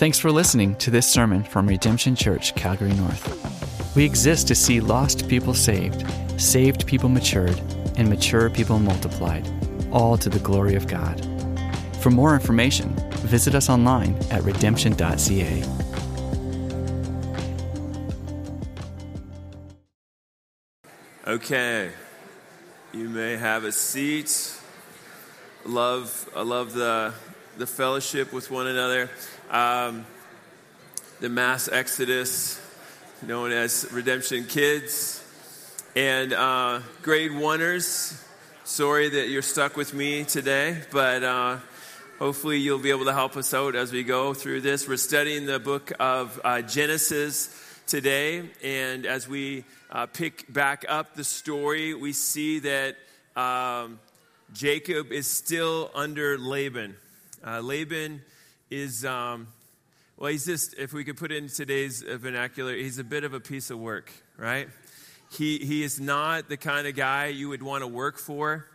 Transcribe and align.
Thanks 0.00 0.18
for 0.18 0.32
listening 0.32 0.76
to 0.76 0.90
this 0.90 1.06
sermon 1.06 1.44
from 1.44 1.66
Redemption 1.66 2.16
Church, 2.16 2.54
Calgary 2.54 2.94
North. 2.94 3.94
We 3.94 4.02
exist 4.02 4.48
to 4.48 4.54
see 4.54 4.80
lost 4.80 5.28
people 5.28 5.52
saved, 5.52 6.10
saved 6.40 6.86
people 6.86 7.10
matured, 7.10 7.60
and 7.98 8.08
mature 8.08 8.48
people 8.48 8.78
multiplied, 8.78 9.46
all 9.92 10.16
to 10.16 10.30
the 10.30 10.38
glory 10.38 10.74
of 10.74 10.86
God. 10.86 11.20
For 12.00 12.08
more 12.08 12.32
information, 12.32 12.94
visit 13.26 13.54
us 13.54 13.68
online 13.68 14.14
at 14.30 14.42
redemption.ca. 14.42 15.64
Okay, 21.26 21.90
you 22.94 23.10
may 23.10 23.36
have 23.36 23.64
a 23.64 23.72
seat. 23.72 24.54
Love, 25.66 26.26
I 26.34 26.40
love 26.40 26.72
the 26.72 27.12
the 27.58 27.66
fellowship 27.66 28.32
with 28.32 28.50
one 28.50 28.66
another. 28.66 29.10
Um, 29.50 30.06
the 31.20 31.28
mass 31.28 31.68
exodus, 31.68 32.60
known 33.22 33.52
as 33.52 33.86
Redemption 33.92 34.44
Kids, 34.44 35.22
and 35.94 36.32
uh, 36.32 36.80
grade 37.02 37.32
oneers. 37.32 38.24
Sorry 38.64 39.08
that 39.08 39.28
you're 39.28 39.42
stuck 39.42 39.76
with 39.76 39.92
me 39.92 40.24
today, 40.24 40.78
but 40.90 41.22
uh, 41.22 41.58
hopefully 42.18 42.58
you'll 42.58 42.78
be 42.78 42.90
able 42.90 43.04
to 43.06 43.12
help 43.12 43.36
us 43.36 43.52
out 43.52 43.74
as 43.74 43.92
we 43.92 44.04
go 44.04 44.32
through 44.32 44.62
this. 44.62 44.88
We're 44.88 44.96
studying 44.96 45.46
the 45.46 45.58
book 45.58 45.92
of 45.98 46.40
uh, 46.44 46.62
Genesis 46.62 47.54
today, 47.86 48.48
and 48.62 49.04
as 49.04 49.28
we 49.28 49.64
uh, 49.90 50.06
pick 50.06 50.50
back 50.50 50.84
up 50.88 51.14
the 51.16 51.24
story, 51.24 51.92
we 51.94 52.12
see 52.12 52.60
that 52.60 52.96
um, 53.36 53.98
Jacob 54.52 55.12
is 55.12 55.26
still 55.26 55.90
under 55.94 56.38
Laban. 56.38 56.96
Uh, 57.44 57.60
Laban 57.60 58.20
is, 58.70 59.04
um, 59.04 59.48
well, 60.18 60.30
he's 60.30 60.44
just, 60.44 60.74
if 60.74 60.92
we 60.92 61.04
could 61.04 61.16
put 61.16 61.32
in 61.32 61.48
today's 61.48 62.02
vernacular, 62.02 62.74
he's 62.74 62.98
a 62.98 63.04
bit 63.04 63.24
of 63.24 63.32
a 63.32 63.40
piece 63.40 63.70
of 63.70 63.78
work, 63.78 64.12
right? 64.36 64.68
He, 65.32 65.58
he 65.58 65.82
is 65.82 65.98
not 65.98 66.48
the 66.48 66.58
kind 66.58 66.86
of 66.86 66.94
guy 66.94 67.26
you 67.26 67.48
would 67.48 67.62
want 67.62 67.82
to 67.82 67.86
work 67.86 68.18
for. 68.18 68.66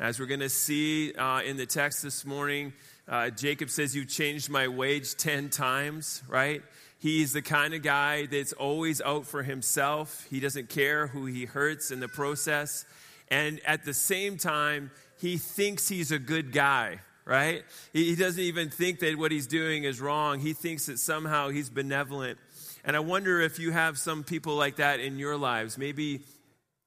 As 0.00 0.18
we're 0.18 0.26
going 0.26 0.40
to 0.40 0.48
see 0.48 1.12
uh, 1.12 1.42
in 1.42 1.56
the 1.56 1.66
text 1.66 2.02
this 2.02 2.24
morning, 2.24 2.72
uh, 3.06 3.30
Jacob 3.30 3.68
says, 3.68 3.94
You 3.94 4.06
changed 4.06 4.48
my 4.48 4.68
wage 4.68 5.16
10 5.16 5.50
times, 5.50 6.22
right? 6.26 6.62
He's 6.98 7.34
the 7.34 7.42
kind 7.42 7.74
of 7.74 7.82
guy 7.82 8.24
that's 8.24 8.54
always 8.54 9.02
out 9.02 9.26
for 9.26 9.42
himself. 9.42 10.26
He 10.30 10.40
doesn't 10.40 10.70
care 10.70 11.08
who 11.08 11.26
he 11.26 11.44
hurts 11.44 11.90
in 11.90 12.00
the 12.00 12.08
process. 12.08 12.86
And 13.28 13.60
at 13.66 13.84
the 13.84 13.92
same 13.92 14.38
time, 14.38 14.90
he 15.20 15.36
thinks 15.36 15.88
he's 15.88 16.10
a 16.10 16.18
good 16.18 16.52
guy, 16.52 17.00
right? 17.24 17.64
He 17.92 18.14
doesn't 18.16 18.42
even 18.42 18.70
think 18.70 19.00
that 19.00 19.16
what 19.16 19.32
he's 19.32 19.46
doing 19.46 19.84
is 19.84 20.00
wrong. 20.00 20.40
He 20.40 20.52
thinks 20.52 20.86
that 20.86 20.98
somehow 20.98 21.48
he's 21.48 21.70
benevolent. 21.70 22.38
And 22.84 22.96
I 22.96 23.00
wonder 23.00 23.40
if 23.40 23.58
you 23.58 23.72
have 23.72 23.98
some 23.98 24.24
people 24.24 24.56
like 24.56 24.76
that 24.76 25.00
in 25.00 25.18
your 25.18 25.36
lives. 25.36 25.78
Maybe 25.78 26.20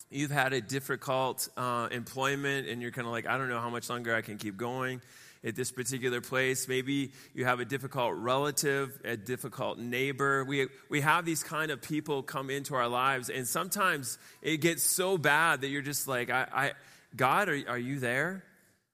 you've 0.09 0.31
had 0.31 0.53
a 0.53 0.61
difficult 0.61 1.49
uh, 1.57 1.87
employment 1.91 2.67
and 2.67 2.81
you're 2.81 2.91
kind 2.91 3.07
of 3.07 3.11
like, 3.11 3.25
I 3.25 3.37
don't 3.37 3.49
know 3.49 3.59
how 3.59 3.69
much 3.69 3.89
longer 3.89 4.15
I 4.15 4.21
can 4.21 4.37
keep 4.37 4.57
going 4.57 5.01
at 5.43 5.55
this 5.55 5.71
particular 5.71 6.21
place. 6.21 6.67
Maybe 6.67 7.11
you 7.33 7.45
have 7.45 7.59
a 7.59 7.65
difficult 7.65 8.15
relative, 8.15 8.99
a 9.03 9.17
difficult 9.17 9.79
neighbor. 9.79 10.43
We, 10.43 10.67
we 10.89 11.01
have 11.01 11.25
these 11.25 11.43
kind 11.43 11.71
of 11.71 11.81
people 11.81 12.23
come 12.23 12.49
into 12.49 12.75
our 12.75 12.87
lives, 12.87 13.29
and 13.29 13.47
sometimes 13.47 14.17
it 14.41 14.57
gets 14.57 14.83
so 14.83 15.17
bad 15.17 15.61
that 15.61 15.69
you're 15.69 15.81
just 15.81 16.07
like, 16.07 16.29
I, 16.29 16.47
I 16.53 16.71
God, 17.15 17.49
are, 17.49 17.59
are 17.69 17.77
you 17.77 17.99
there? 17.99 18.43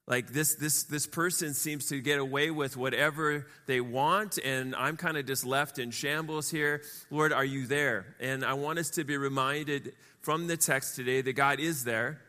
Like 0.05 0.33
this, 0.33 0.55
this, 0.55 0.83
this 0.83 1.07
person 1.07 1.53
seems 1.53 1.87
to 1.87 2.01
get 2.01 2.19
away 2.19 2.51
with 2.51 2.75
whatever 2.75 3.47
they 3.67 3.79
want, 3.79 4.37
and 4.37 4.75
I'm 4.75 4.97
kind 4.97 5.15
of 5.15 5.25
just 5.25 5.45
left 5.45 5.79
in 5.79 5.91
shambles 5.91 6.49
here. 6.49 6.81
Lord, 7.09 7.31
are 7.31 7.45
you 7.45 7.67
there? 7.67 8.15
And 8.19 8.43
I 8.43 8.53
want 8.53 8.79
us 8.79 8.89
to 8.91 9.05
be 9.05 9.15
reminded 9.15 9.93
from 10.21 10.47
the 10.47 10.57
text 10.57 10.97
today 10.97 11.21
that 11.21 11.33
God 11.33 11.61
is 11.61 11.85
there. 11.85 12.19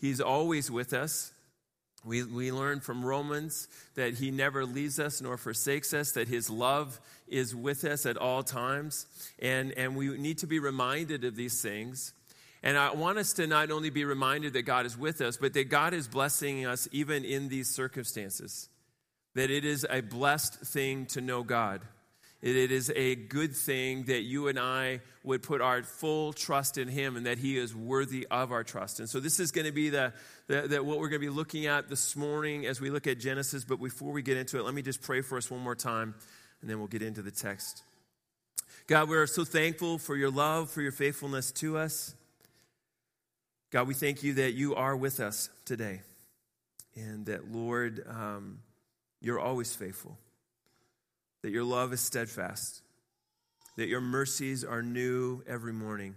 He's 0.00 0.20
always 0.20 0.68
with 0.68 0.92
us. 0.92 1.32
We, 2.04 2.24
we 2.24 2.50
learn 2.50 2.80
from 2.80 3.04
Romans 3.04 3.68
that 3.94 4.14
he 4.14 4.32
never 4.32 4.66
leaves 4.66 4.98
us 4.98 5.22
nor 5.22 5.36
forsakes 5.36 5.94
us, 5.94 6.10
that 6.12 6.26
his 6.26 6.50
love 6.50 7.00
is 7.28 7.54
with 7.54 7.84
us 7.84 8.04
at 8.04 8.16
all 8.16 8.42
times. 8.42 9.06
And, 9.38 9.72
and 9.72 9.94
we 9.94 10.18
need 10.18 10.38
to 10.38 10.48
be 10.48 10.58
reminded 10.58 11.22
of 11.24 11.36
these 11.36 11.62
things. 11.62 12.12
And 12.62 12.78
I 12.78 12.92
want 12.92 13.18
us 13.18 13.32
to 13.34 13.46
not 13.46 13.70
only 13.70 13.90
be 13.90 14.04
reminded 14.04 14.52
that 14.52 14.62
God 14.62 14.86
is 14.86 14.96
with 14.96 15.20
us, 15.20 15.36
but 15.36 15.52
that 15.54 15.68
God 15.68 15.94
is 15.94 16.06
blessing 16.06 16.64
us 16.64 16.88
even 16.92 17.24
in 17.24 17.48
these 17.48 17.68
circumstances. 17.68 18.68
That 19.34 19.50
it 19.50 19.64
is 19.64 19.86
a 19.88 20.00
blessed 20.00 20.60
thing 20.60 21.06
to 21.06 21.20
know 21.20 21.42
God. 21.42 21.80
It 22.42 22.72
is 22.72 22.90
a 22.96 23.14
good 23.14 23.54
thing 23.54 24.04
that 24.04 24.22
you 24.22 24.48
and 24.48 24.58
I 24.58 25.00
would 25.22 25.44
put 25.44 25.60
our 25.60 25.84
full 25.84 26.32
trust 26.32 26.76
in 26.76 26.88
Him 26.88 27.16
and 27.16 27.26
that 27.26 27.38
He 27.38 27.56
is 27.56 27.74
worthy 27.74 28.26
of 28.32 28.50
our 28.50 28.64
trust. 28.64 28.98
And 28.98 29.08
so, 29.08 29.20
this 29.20 29.38
is 29.38 29.52
going 29.52 29.66
to 29.66 29.72
be 29.72 29.90
the, 29.90 30.12
the, 30.48 30.62
the 30.62 30.82
what 30.82 30.98
we're 30.98 31.08
going 31.08 31.20
to 31.20 31.26
be 31.26 31.32
looking 31.32 31.66
at 31.66 31.88
this 31.88 32.16
morning 32.16 32.66
as 32.66 32.80
we 32.80 32.90
look 32.90 33.06
at 33.06 33.20
Genesis. 33.20 33.64
But 33.64 33.80
before 33.80 34.10
we 34.10 34.22
get 34.22 34.36
into 34.36 34.58
it, 34.58 34.64
let 34.64 34.74
me 34.74 34.82
just 34.82 35.02
pray 35.02 35.20
for 35.20 35.38
us 35.38 35.52
one 35.52 35.60
more 35.60 35.76
time, 35.76 36.16
and 36.60 36.68
then 36.68 36.78
we'll 36.78 36.88
get 36.88 37.02
into 37.02 37.22
the 37.22 37.30
text. 37.30 37.84
God, 38.88 39.08
we're 39.08 39.28
so 39.28 39.44
thankful 39.44 39.98
for 39.98 40.16
your 40.16 40.30
love, 40.30 40.68
for 40.68 40.82
your 40.82 40.90
faithfulness 40.90 41.52
to 41.52 41.78
us. 41.78 42.16
God, 43.72 43.88
we 43.88 43.94
thank 43.94 44.22
you 44.22 44.34
that 44.34 44.52
you 44.52 44.74
are 44.74 44.94
with 44.94 45.18
us 45.18 45.48
today 45.64 46.02
and 46.94 47.24
that, 47.24 47.50
Lord, 47.50 48.04
um, 48.06 48.58
you're 49.22 49.40
always 49.40 49.74
faithful, 49.74 50.18
that 51.40 51.50
your 51.52 51.64
love 51.64 51.94
is 51.94 52.02
steadfast, 52.02 52.82
that 53.76 53.88
your 53.88 54.02
mercies 54.02 54.62
are 54.62 54.82
new 54.82 55.42
every 55.46 55.72
morning. 55.72 56.14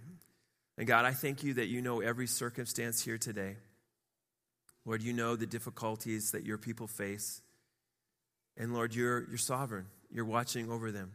And 0.78 0.86
God, 0.86 1.06
I 1.06 1.12
thank 1.12 1.44
you 1.44 1.54
that 1.54 1.68
you 1.68 1.82
know 1.82 2.02
every 2.02 2.28
circumstance 2.28 3.02
here 3.02 3.18
today. 3.18 3.56
Lord, 4.84 5.02
you 5.02 5.14
know 5.14 5.38
the 5.38 5.46
difficulties 5.48 6.32
that 6.32 6.44
your 6.44 6.58
people 6.58 6.88
face. 6.88 7.42
And 8.58 8.74
Lord, 8.74 8.94
you're, 8.94 9.30
you're 9.30 9.38
sovereign. 9.38 9.86
You're 10.12 10.26
watching 10.26 10.70
over 10.70 10.92
them. 10.92 11.14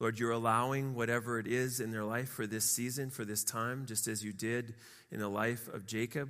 Lord, 0.00 0.18
you're 0.18 0.30
allowing 0.30 0.94
whatever 0.94 1.38
it 1.38 1.46
is 1.46 1.80
in 1.80 1.90
their 1.90 2.04
life 2.04 2.28
for 2.28 2.46
this 2.46 2.64
season, 2.64 3.10
for 3.10 3.24
this 3.24 3.42
time, 3.42 3.84
just 3.86 4.06
as 4.06 4.24
you 4.24 4.32
did 4.32 4.74
in 5.10 5.18
the 5.18 5.28
life 5.28 5.68
of 5.68 5.86
Jacob. 5.86 6.28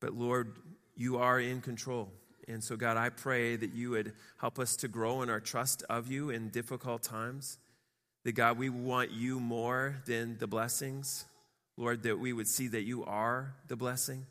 But 0.00 0.12
Lord, 0.12 0.52
you 0.94 1.16
are 1.18 1.40
in 1.40 1.62
control. 1.62 2.10
And 2.48 2.62
so, 2.62 2.76
God, 2.76 2.96
I 2.96 3.08
pray 3.08 3.56
that 3.56 3.72
you 3.72 3.90
would 3.90 4.12
help 4.38 4.58
us 4.58 4.76
to 4.76 4.88
grow 4.88 5.22
in 5.22 5.30
our 5.30 5.40
trust 5.40 5.82
of 5.88 6.10
you 6.10 6.30
in 6.30 6.50
difficult 6.50 7.02
times. 7.02 7.58
That, 8.24 8.32
God, 8.32 8.58
we 8.58 8.68
want 8.68 9.10
you 9.10 9.40
more 9.40 9.96
than 10.06 10.36
the 10.38 10.46
blessings. 10.46 11.24
Lord, 11.76 12.04
that 12.04 12.18
we 12.18 12.32
would 12.32 12.48
see 12.48 12.68
that 12.68 12.82
you 12.82 13.04
are 13.04 13.54
the 13.68 13.76
blessing. 13.76 14.26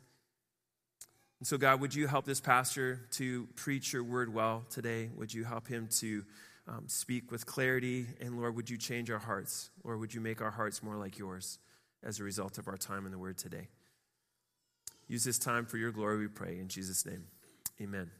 And 1.40 1.46
so, 1.46 1.58
God, 1.58 1.80
would 1.80 1.94
you 1.94 2.06
help 2.06 2.24
this 2.24 2.40
pastor 2.40 3.00
to 3.12 3.46
preach 3.56 3.92
your 3.92 4.02
word 4.02 4.32
well 4.32 4.64
today? 4.70 5.10
Would 5.16 5.34
you 5.34 5.44
help 5.44 5.68
him 5.68 5.88
to 5.98 6.24
um, 6.68 6.84
speak 6.88 7.30
with 7.30 7.46
clarity. 7.46 8.06
And 8.20 8.38
Lord, 8.38 8.56
would 8.56 8.70
you 8.70 8.76
change 8.76 9.10
our 9.10 9.18
hearts? 9.18 9.70
Or 9.84 9.96
would 9.96 10.14
you 10.14 10.20
make 10.20 10.40
our 10.40 10.50
hearts 10.50 10.82
more 10.82 10.96
like 10.96 11.18
yours 11.18 11.58
as 12.02 12.20
a 12.20 12.24
result 12.24 12.58
of 12.58 12.68
our 12.68 12.76
time 12.76 13.06
in 13.06 13.12
the 13.12 13.18
Word 13.18 13.38
today? 13.38 13.68
Use 15.08 15.24
this 15.24 15.38
time 15.38 15.66
for 15.66 15.76
your 15.76 15.92
glory, 15.92 16.18
we 16.18 16.28
pray. 16.28 16.58
In 16.58 16.68
Jesus' 16.68 17.06
name, 17.06 17.24
amen. 17.80 18.10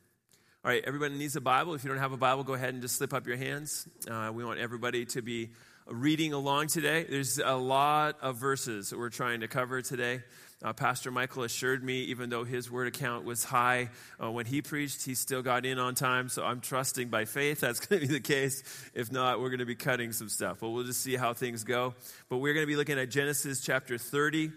All 0.64 0.70
right, 0.70 0.82
everybody 0.84 1.16
needs 1.16 1.36
a 1.36 1.40
Bible. 1.40 1.74
If 1.74 1.84
you 1.84 1.90
don't 1.90 1.98
have 1.98 2.12
a 2.12 2.16
Bible, 2.16 2.44
go 2.44 2.54
ahead 2.54 2.70
and 2.74 2.82
just 2.82 2.96
slip 2.96 3.12
up 3.12 3.26
your 3.26 3.36
hands. 3.36 3.88
Uh, 4.10 4.30
we 4.32 4.44
want 4.44 4.58
everybody 4.58 5.04
to 5.06 5.22
be 5.22 5.50
reading 5.86 6.32
along 6.32 6.68
today. 6.68 7.06
There's 7.08 7.38
a 7.38 7.54
lot 7.54 8.18
of 8.20 8.36
verses 8.36 8.90
that 8.90 8.98
we're 8.98 9.10
trying 9.10 9.40
to 9.40 9.48
cover 9.48 9.82
today. 9.82 10.22
Uh, 10.64 10.72
Pastor 10.72 11.10
Michael 11.10 11.42
assured 11.42 11.84
me, 11.84 12.04
even 12.04 12.30
though 12.30 12.44
his 12.44 12.70
word 12.70 12.86
account 12.86 13.26
was 13.26 13.44
high 13.44 13.90
uh, 14.22 14.30
when 14.30 14.46
he 14.46 14.62
preached, 14.62 15.04
he 15.04 15.14
still 15.14 15.42
got 15.42 15.66
in 15.66 15.78
on 15.78 15.94
time. 15.94 16.30
So 16.30 16.44
I'm 16.44 16.62
trusting 16.62 17.08
by 17.08 17.26
faith 17.26 17.60
that's 17.60 17.78
going 17.86 18.00
to 18.00 18.06
be 18.06 18.12
the 18.14 18.20
case. 18.20 18.62
If 18.94 19.12
not, 19.12 19.38
we're 19.38 19.50
going 19.50 19.58
to 19.58 19.66
be 19.66 19.74
cutting 19.74 20.12
some 20.12 20.30
stuff. 20.30 20.58
But 20.60 20.70
we'll 20.70 20.84
just 20.84 21.02
see 21.02 21.14
how 21.14 21.34
things 21.34 21.62
go. 21.62 21.94
But 22.30 22.38
we're 22.38 22.54
going 22.54 22.64
to 22.64 22.68
be 22.68 22.76
looking 22.76 22.98
at 22.98 23.10
Genesis 23.10 23.60
chapter 23.60 23.98
30, 23.98 24.50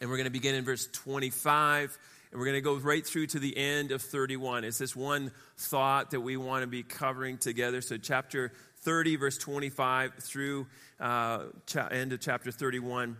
and 0.00 0.10
we're 0.10 0.16
going 0.16 0.24
to 0.26 0.30
begin 0.30 0.56
in 0.56 0.64
verse 0.64 0.86
25. 0.92 1.98
And 2.30 2.38
we're 2.38 2.46
going 2.46 2.58
to 2.58 2.60
go 2.60 2.74
right 2.76 3.06
through 3.06 3.28
to 3.28 3.38
the 3.38 3.56
end 3.56 3.92
of 3.92 4.02
31. 4.02 4.64
It's 4.64 4.76
this 4.76 4.94
one 4.94 5.30
thought 5.56 6.10
that 6.10 6.20
we 6.20 6.36
want 6.36 6.64
to 6.64 6.66
be 6.66 6.82
covering 6.82 7.38
together. 7.38 7.80
So, 7.80 7.96
chapter 7.96 8.52
30, 8.80 9.16
verse 9.16 9.38
25, 9.38 10.14
through 10.20 10.66
uh, 11.00 11.44
cha- 11.66 11.86
end 11.86 12.12
of 12.12 12.20
chapter 12.20 12.50
31. 12.50 13.16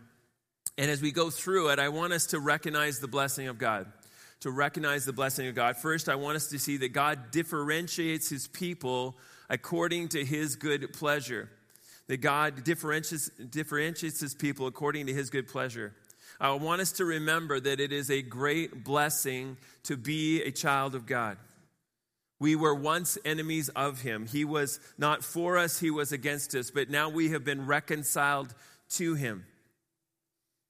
And 0.76 0.91
as 0.91 1.00
we 1.00 1.12
go 1.12 1.31
through 1.31 1.69
it, 1.69 1.79
I 1.79 1.88
want 1.88 2.12
us 2.12 2.26
to 2.26 2.41
recognize 2.41 2.99
the 2.99 3.09
blessing 3.09 3.49
of 3.49 3.59
God. 3.59 3.87
To 4.41 4.50
recognize 4.50 5.05
the 5.05 5.12
blessing 5.12 5.47
of 5.47 5.55
God. 5.55 5.76
First, 5.76 6.09
I 6.09 6.17
want 6.17 6.37
us 6.37 6.49
to 6.49 6.59
see 6.59 6.76
that 6.79 6.93
God 6.93 7.31
differentiates 7.31 8.29
his 8.29 8.49
people 8.49 9.17
according 9.49 10.09
to 10.09 10.25
his 10.25 10.56
good 10.56 10.93
pleasure. 10.93 11.49
That 12.09 12.19
God 12.19 12.65
differentiates, 12.65 13.29
differentiates 13.29 14.21
his 14.21 14.35
people 14.35 14.67
according 14.67 15.06
to 15.06 15.15
his 15.15 15.31
good 15.31 15.49
pleasure. 15.49 15.94
I 16.41 16.50
want 16.53 16.81
us 16.81 16.93
to 16.93 17.05
remember 17.05 17.61
that 17.61 17.81
it 17.81 17.93
is 17.93 18.11
a 18.11 18.21
great 18.21 18.85
blessing 18.85 19.56
to 19.85 19.97
be 19.97 20.43
a 20.43 20.50
child 20.50 20.94
of 20.94 21.06
God. 21.06 21.38
We 22.41 22.56
were 22.56 22.75
once 22.75 23.17
enemies 23.25 23.69
of 23.71 24.03
him. 24.03 24.26
He 24.26 24.44
was 24.44 24.81
not 24.99 25.25
for 25.25 25.56
us, 25.56 25.79
he 25.79 25.91
was 25.91 26.12
against 26.12 26.55
us, 26.55 26.71
but 26.71 26.91
now 26.91 27.09
we 27.09 27.31
have 27.31 27.44
been 27.44 27.67
reconciled 27.67 28.53
to 28.91 29.15
him. 29.15 29.47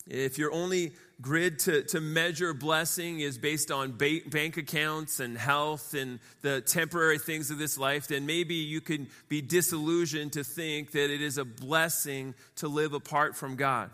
If 0.06 0.36
your 0.36 0.52
only 0.52 0.92
grid 1.20 1.60
to, 1.60 1.82
to 1.84 2.00
measure 2.00 2.52
blessing 2.52 3.20
is 3.20 3.38
based 3.38 3.70
on 3.70 3.96
ba- 3.96 4.20
bank 4.26 4.56
accounts 4.56 5.20
and 5.20 5.38
health 5.38 5.94
and 5.94 6.20
the 6.42 6.60
temporary 6.60 7.18
things 7.18 7.50
of 7.50 7.58
this 7.58 7.78
life, 7.78 8.08
then 8.08 8.26
maybe 8.26 8.54
you 8.54 8.80
can 8.80 9.08
be 9.28 9.40
disillusioned 9.40 10.34
to 10.34 10.44
think 10.44 10.92
that 10.92 11.10
it 11.10 11.22
is 11.22 11.38
a 11.38 11.44
blessing 11.44 12.34
to 12.56 12.68
live 12.68 12.92
apart 12.92 13.36
from 13.36 13.56
God. 13.56 13.90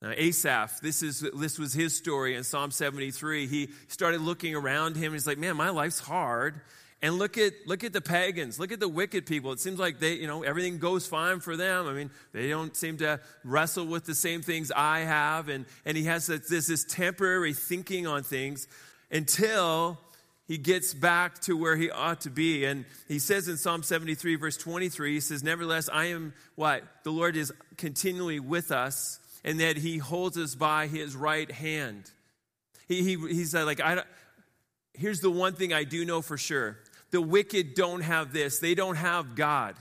Now, 0.00 0.12
Asaph, 0.16 0.80
this, 0.80 1.04
is, 1.04 1.20
this 1.20 1.60
was 1.60 1.72
his 1.72 1.96
story 1.96 2.34
in 2.34 2.42
Psalm 2.42 2.72
73. 2.72 3.46
He 3.46 3.70
started 3.86 4.20
looking 4.20 4.56
around 4.56 4.96
him. 4.96 5.12
He's 5.12 5.28
like, 5.28 5.38
man, 5.38 5.56
my 5.56 5.70
life's 5.70 6.00
hard. 6.00 6.60
And 7.04 7.18
look 7.18 7.36
at, 7.36 7.52
look 7.66 7.82
at 7.82 7.92
the 7.92 8.00
pagans. 8.00 8.60
Look 8.60 8.70
at 8.70 8.78
the 8.78 8.88
wicked 8.88 9.26
people. 9.26 9.50
It 9.50 9.58
seems 9.58 9.80
like 9.80 9.98
they, 9.98 10.14
you 10.14 10.28
know, 10.28 10.44
everything 10.44 10.78
goes 10.78 11.04
fine 11.04 11.40
for 11.40 11.56
them. 11.56 11.88
I 11.88 11.92
mean, 11.92 12.10
they 12.32 12.48
don't 12.48 12.76
seem 12.76 12.98
to 12.98 13.18
wrestle 13.42 13.86
with 13.86 14.04
the 14.04 14.14
same 14.14 14.40
things 14.40 14.70
I 14.70 15.00
have. 15.00 15.48
And, 15.48 15.66
and 15.84 15.96
he 15.96 16.04
has 16.04 16.28
this, 16.28 16.68
this 16.68 16.84
temporary 16.84 17.54
thinking 17.54 18.06
on 18.06 18.22
things 18.22 18.68
until 19.10 19.98
he 20.46 20.58
gets 20.58 20.94
back 20.94 21.40
to 21.40 21.56
where 21.56 21.74
he 21.74 21.90
ought 21.90 22.20
to 22.20 22.30
be. 22.30 22.64
And 22.64 22.84
he 23.08 23.18
says 23.18 23.48
in 23.48 23.56
Psalm 23.56 23.82
73, 23.82 24.36
verse 24.36 24.56
23, 24.56 25.14
he 25.14 25.20
says, 25.20 25.42
Nevertheless, 25.42 25.88
I 25.92 26.06
am 26.06 26.34
what? 26.54 26.84
The 27.02 27.10
Lord 27.10 27.36
is 27.36 27.52
continually 27.78 28.38
with 28.38 28.70
us 28.70 29.18
and 29.42 29.58
that 29.58 29.76
he 29.76 29.98
holds 29.98 30.38
us 30.38 30.54
by 30.54 30.86
his 30.86 31.16
right 31.16 31.50
hand. 31.50 32.08
He, 32.86 33.02
he, 33.02 33.16
he's 33.34 33.54
like, 33.54 33.80
I, 33.80 33.96
don't, 33.96 34.06
here's 34.94 35.18
the 35.18 35.30
one 35.30 35.54
thing 35.54 35.72
I 35.72 35.82
do 35.82 36.04
know 36.04 36.22
for 36.22 36.38
sure 36.38 36.78
the 37.12 37.22
wicked 37.22 37.74
don't 37.74 38.00
have 38.00 38.32
this, 38.32 38.58
they 38.58 38.74
don't 38.74 38.96
have 38.96 39.36
God. 39.36 39.76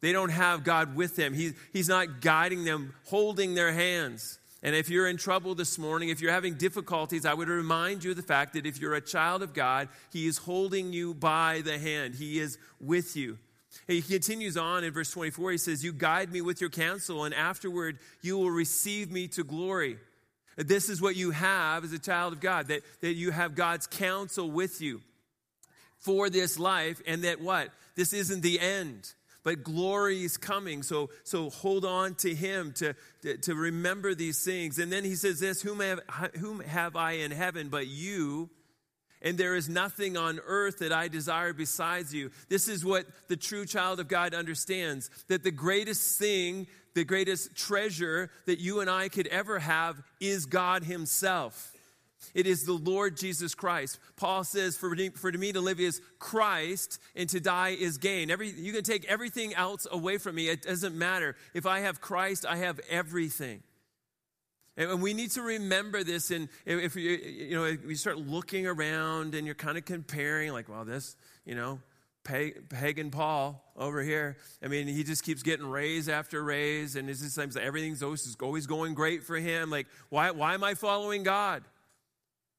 They 0.00 0.12
don't 0.12 0.30
have 0.30 0.64
God 0.64 0.96
with 0.96 1.16
them. 1.16 1.34
He, 1.34 1.52
he's 1.72 1.88
not 1.88 2.20
guiding 2.20 2.64
them, 2.64 2.94
holding 3.06 3.54
their 3.54 3.72
hands. 3.72 4.38
And 4.62 4.74
if 4.74 4.88
you're 4.88 5.08
in 5.08 5.16
trouble 5.16 5.54
this 5.54 5.78
morning, 5.78 6.08
if 6.08 6.20
you're 6.20 6.32
having 6.32 6.54
difficulties, 6.54 7.26
I 7.26 7.34
would 7.34 7.48
remind 7.48 8.04
you 8.04 8.10
of 8.12 8.16
the 8.16 8.22
fact 8.22 8.54
that 8.54 8.66
if 8.66 8.80
you're 8.80 8.94
a 8.94 9.00
child 9.00 9.42
of 9.42 9.52
God, 9.52 9.88
He 10.12 10.26
is 10.26 10.38
holding 10.38 10.92
you 10.92 11.14
by 11.14 11.62
the 11.64 11.78
hand. 11.78 12.14
He 12.14 12.38
is 12.38 12.58
with 12.80 13.16
you. 13.16 13.38
He 13.86 14.00
continues 14.00 14.56
on 14.56 14.84
in 14.84 14.92
verse 14.92 15.10
24. 15.10 15.52
He 15.52 15.58
says, 15.58 15.82
You 15.82 15.92
guide 15.92 16.30
me 16.30 16.40
with 16.40 16.60
your 16.60 16.70
counsel, 16.70 17.24
and 17.24 17.34
afterward 17.34 17.98
you 18.22 18.38
will 18.38 18.50
receive 18.50 19.10
me 19.10 19.26
to 19.28 19.42
glory. 19.42 19.98
This 20.56 20.88
is 20.88 21.02
what 21.02 21.16
you 21.16 21.32
have 21.32 21.82
as 21.82 21.92
a 21.92 21.98
child 21.98 22.34
of 22.34 22.40
God, 22.40 22.68
that, 22.68 22.82
that 23.00 23.14
you 23.14 23.32
have 23.32 23.54
God's 23.54 23.86
counsel 23.86 24.50
with 24.50 24.80
you 24.80 25.00
for 26.04 26.30
this 26.30 26.58
life, 26.58 27.02
and 27.06 27.24
that 27.24 27.40
what? 27.40 27.70
This 27.96 28.12
isn't 28.12 28.42
the 28.42 28.60
end, 28.60 29.12
but 29.42 29.62
glory 29.62 30.22
is 30.22 30.36
coming. 30.36 30.82
So, 30.82 31.10
so 31.24 31.50
hold 31.50 31.84
on 31.84 32.14
to 32.16 32.34
Him 32.34 32.72
to, 32.74 32.94
to, 33.22 33.38
to 33.38 33.54
remember 33.54 34.14
these 34.14 34.44
things. 34.44 34.78
And 34.78 34.92
then 34.92 35.04
he 35.04 35.14
says 35.16 35.40
this 35.40 35.62
whom 35.62 35.80
have, 35.80 36.00
whom 36.38 36.60
have 36.60 36.94
I 36.94 37.12
in 37.12 37.30
heaven 37.30 37.68
but 37.68 37.86
you? 37.86 38.50
and 39.24 39.38
there 39.38 39.56
is 39.56 39.70
nothing 39.70 40.18
on 40.18 40.38
earth 40.46 40.80
that 40.80 40.92
I 40.92 41.08
desire 41.08 41.54
besides 41.54 42.12
you. 42.12 42.30
This 42.50 42.68
is 42.68 42.84
what 42.84 43.06
the 43.28 43.38
true 43.38 43.64
child 43.64 43.98
of 43.98 44.06
God 44.06 44.34
understands 44.34 45.08
that 45.28 45.42
the 45.42 45.50
greatest 45.50 46.18
thing, 46.18 46.66
the 46.92 47.04
greatest 47.04 47.56
treasure 47.56 48.30
that 48.44 48.60
you 48.60 48.80
and 48.80 48.90
I 48.90 49.08
could 49.08 49.26
ever 49.28 49.58
have 49.58 50.00
is 50.20 50.44
God 50.44 50.84
Himself. 50.84 51.73
It 52.32 52.46
is 52.46 52.64
the 52.64 52.72
Lord 52.72 53.16
Jesus 53.16 53.54
Christ. 53.54 53.98
Paul 54.16 54.44
says, 54.44 54.76
for 54.76 54.94
for 55.14 55.32
me 55.32 55.52
to 55.52 55.60
live 55.60 55.80
is 55.80 56.00
Christ 56.18 57.00
and 57.14 57.28
to 57.30 57.40
die 57.40 57.70
is 57.70 57.98
gain. 57.98 58.30
Every, 58.30 58.50
you 58.50 58.72
can 58.72 58.84
take 58.84 59.04
everything 59.06 59.54
else 59.54 59.86
away 59.90 60.18
from 60.18 60.36
me. 60.36 60.48
It 60.48 60.62
doesn't 60.62 60.96
matter. 60.96 61.36
If 61.52 61.66
I 61.66 61.80
have 61.80 62.00
Christ, 62.00 62.46
I 62.48 62.56
have 62.56 62.80
everything. 62.88 63.62
And 64.76 65.00
we 65.00 65.14
need 65.14 65.30
to 65.32 65.42
remember 65.42 66.02
this. 66.02 66.30
And 66.30 66.48
if 66.66 66.96
you, 66.96 67.10
you 67.10 67.56
know, 67.56 67.64
you 67.64 67.94
start 67.94 68.18
looking 68.18 68.66
around 68.66 69.34
and 69.34 69.46
you're 69.46 69.54
kind 69.54 69.78
of 69.78 69.84
comparing, 69.84 70.52
like, 70.52 70.68
well, 70.68 70.84
this, 70.84 71.16
you 71.44 71.54
know, 71.54 71.78
pagan 72.24 73.10
Paul 73.10 73.62
over 73.76 74.02
here. 74.02 74.36
I 74.62 74.68
mean, 74.68 74.88
he 74.88 75.04
just 75.04 75.22
keeps 75.22 75.42
getting 75.42 75.66
raise 75.66 76.08
after 76.08 76.42
raise, 76.42 76.96
and 76.96 77.08
it's 77.10 77.20
just 77.20 77.34
seems 77.34 77.54
like 77.54 77.64
everything's 77.64 78.02
always 78.02 78.66
going 78.66 78.94
great 78.94 79.24
for 79.24 79.36
him. 79.36 79.70
Like, 79.70 79.86
why, 80.08 80.30
why 80.30 80.54
am 80.54 80.64
I 80.64 80.74
following 80.74 81.22
God? 81.22 81.62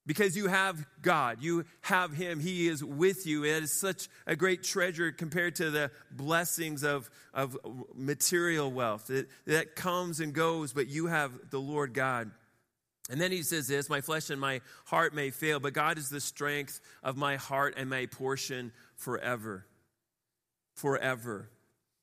Because 0.07 0.37
you 0.37 0.47
have 0.47 0.85
God, 1.01 1.41
you 1.41 1.65
have 1.81 2.13
Him, 2.13 2.39
He 2.39 2.67
is 2.67 2.83
with 2.83 3.25
you. 3.25 3.43
It 3.43 3.63
is 3.63 3.71
such 3.71 4.07
a 4.27 4.35
great 4.35 4.63
treasure 4.63 5.11
compared 5.11 5.55
to 5.55 5.71
the 5.71 5.91
blessings 6.11 6.83
of, 6.83 7.09
of 7.33 7.57
material 7.95 8.71
wealth 8.71 9.07
that, 9.07 9.27
that 9.45 9.75
comes 9.75 10.19
and 10.19 10.33
goes, 10.33 10.73
but 10.73 10.87
you 10.87 11.07
have 11.07 11.31
the 11.49 11.59
Lord 11.59 11.93
God. 11.93 12.31
And 13.09 13.21
then 13.21 13.31
he 13.31 13.43
says 13.43 13.67
this 13.67 13.89
My 13.89 14.01
flesh 14.01 14.29
and 14.29 14.41
my 14.41 14.61
heart 14.85 15.13
may 15.13 15.29
fail, 15.29 15.59
but 15.59 15.73
God 15.73 15.97
is 15.97 16.09
the 16.09 16.21
strength 16.21 16.81
of 17.03 17.17
my 17.17 17.35
heart 17.35 17.75
and 17.77 17.89
my 17.89 18.05
portion 18.07 18.71
forever. 18.95 19.65
Forever. 20.75 21.49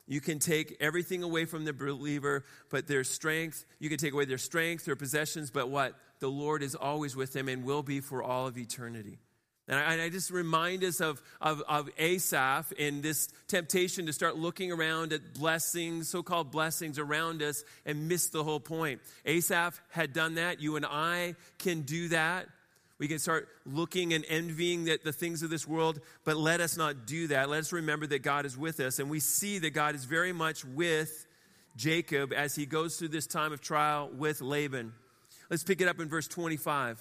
You 0.08 0.20
can 0.20 0.40
take 0.40 0.76
everything 0.80 1.22
away 1.22 1.44
from 1.44 1.64
the 1.64 1.72
believer, 1.72 2.44
but 2.70 2.86
their 2.86 3.04
strength, 3.04 3.64
you 3.78 3.88
can 3.88 3.98
take 3.98 4.12
away 4.12 4.24
their 4.24 4.38
strength, 4.38 4.84
their 4.84 4.96
possessions, 4.96 5.50
but 5.50 5.70
what? 5.70 5.94
The 6.22 6.30
Lord 6.30 6.62
is 6.62 6.76
always 6.76 7.16
with 7.16 7.32
them 7.32 7.48
and 7.48 7.64
will 7.64 7.82
be 7.82 7.98
for 7.98 8.22
all 8.22 8.46
of 8.46 8.56
eternity. 8.56 9.18
And 9.66 9.76
I, 9.76 9.92
and 9.92 10.00
I 10.00 10.08
just 10.08 10.30
remind 10.30 10.84
us 10.84 11.00
of, 11.00 11.20
of, 11.40 11.64
of 11.68 11.90
Asaph 11.98 12.72
in 12.78 13.02
this 13.02 13.26
temptation 13.48 14.06
to 14.06 14.12
start 14.12 14.36
looking 14.36 14.70
around 14.70 15.12
at 15.12 15.34
blessings, 15.34 16.08
so 16.08 16.22
called 16.22 16.52
blessings 16.52 17.00
around 17.00 17.42
us, 17.42 17.64
and 17.84 18.06
miss 18.06 18.28
the 18.28 18.44
whole 18.44 18.60
point. 18.60 19.00
Asaph 19.24 19.80
had 19.90 20.12
done 20.12 20.36
that. 20.36 20.62
You 20.62 20.76
and 20.76 20.86
I 20.86 21.34
can 21.58 21.80
do 21.80 22.06
that. 22.10 22.46
We 22.98 23.08
can 23.08 23.18
start 23.18 23.48
looking 23.66 24.12
and 24.12 24.24
envying 24.28 24.84
the, 24.84 25.00
the 25.02 25.12
things 25.12 25.42
of 25.42 25.50
this 25.50 25.66
world, 25.66 25.98
but 26.22 26.36
let 26.36 26.60
us 26.60 26.76
not 26.76 27.04
do 27.04 27.26
that. 27.26 27.48
Let 27.48 27.58
us 27.58 27.72
remember 27.72 28.06
that 28.06 28.22
God 28.22 28.46
is 28.46 28.56
with 28.56 28.78
us. 28.78 29.00
And 29.00 29.10
we 29.10 29.18
see 29.18 29.58
that 29.58 29.70
God 29.70 29.96
is 29.96 30.04
very 30.04 30.32
much 30.32 30.64
with 30.64 31.26
Jacob 31.74 32.32
as 32.32 32.54
he 32.54 32.64
goes 32.64 32.96
through 32.96 33.08
this 33.08 33.26
time 33.26 33.52
of 33.52 33.60
trial 33.60 34.08
with 34.16 34.40
Laban. 34.40 34.92
Let's 35.52 35.64
pick 35.64 35.82
it 35.82 35.86
up 35.86 36.00
in 36.00 36.08
verse 36.08 36.26
25. 36.28 36.98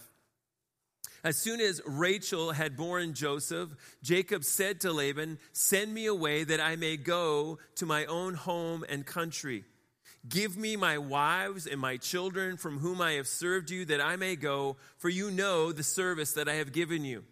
As 1.24 1.38
soon 1.38 1.62
as 1.62 1.82
Rachel 1.86 2.52
had 2.52 2.76
borne 2.76 3.14
Joseph, 3.14 3.70
Jacob 4.04 4.44
said 4.44 4.82
to 4.82 4.92
Laban, 4.92 5.40
Send 5.54 5.94
me 5.94 6.06
away 6.06 6.44
that 6.44 6.60
I 6.60 6.76
may 6.76 6.98
go 6.98 7.60
to 7.76 7.86
my 7.86 8.04
own 8.08 8.34
home 8.34 8.84
and 8.90 9.06
country. 9.06 9.64
Give 10.28 10.58
me 10.58 10.76
my 10.76 10.98
wives 10.98 11.66
and 11.66 11.80
my 11.80 11.96
children 11.96 12.58
from 12.58 12.80
whom 12.80 13.00
I 13.00 13.14
have 13.14 13.28
served 13.28 13.70
you, 13.70 13.86
that 13.86 14.02
I 14.02 14.18
may 14.18 14.36
go, 14.36 14.76
for 14.98 15.08
you 15.08 15.32
know 15.32 15.72
the 15.72 15.82
service 15.82 16.34
that 16.34 16.50
I 16.50 16.56
have 16.56 16.74
given 16.74 17.06
you. 17.06 17.24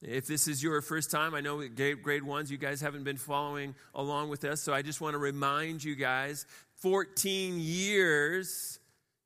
If 0.00 0.28
this 0.28 0.46
is 0.46 0.62
your 0.62 0.80
first 0.80 1.10
time, 1.10 1.34
I 1.34 1.40
know 1.40 1.66
grade 1.66 2.22
ones, 2.22 2.52
you 2.52 2.56
guys 2.56 2.80
haven't 2.80 3.02
been 3.02 3.16
following 3.16 3.74
along 3.96 4.28
with 4.28 4.44
us, 4.44 4.60
so 4.60 4.72
I 4.72 4.82
just 4.82 5.00
want 5.00 5.14
to 5.14 5.18
remind 5.18 5.82
you 5.82 5.96
guys 5.96 6.46
14 6.76 7.58
years 7.58 8.78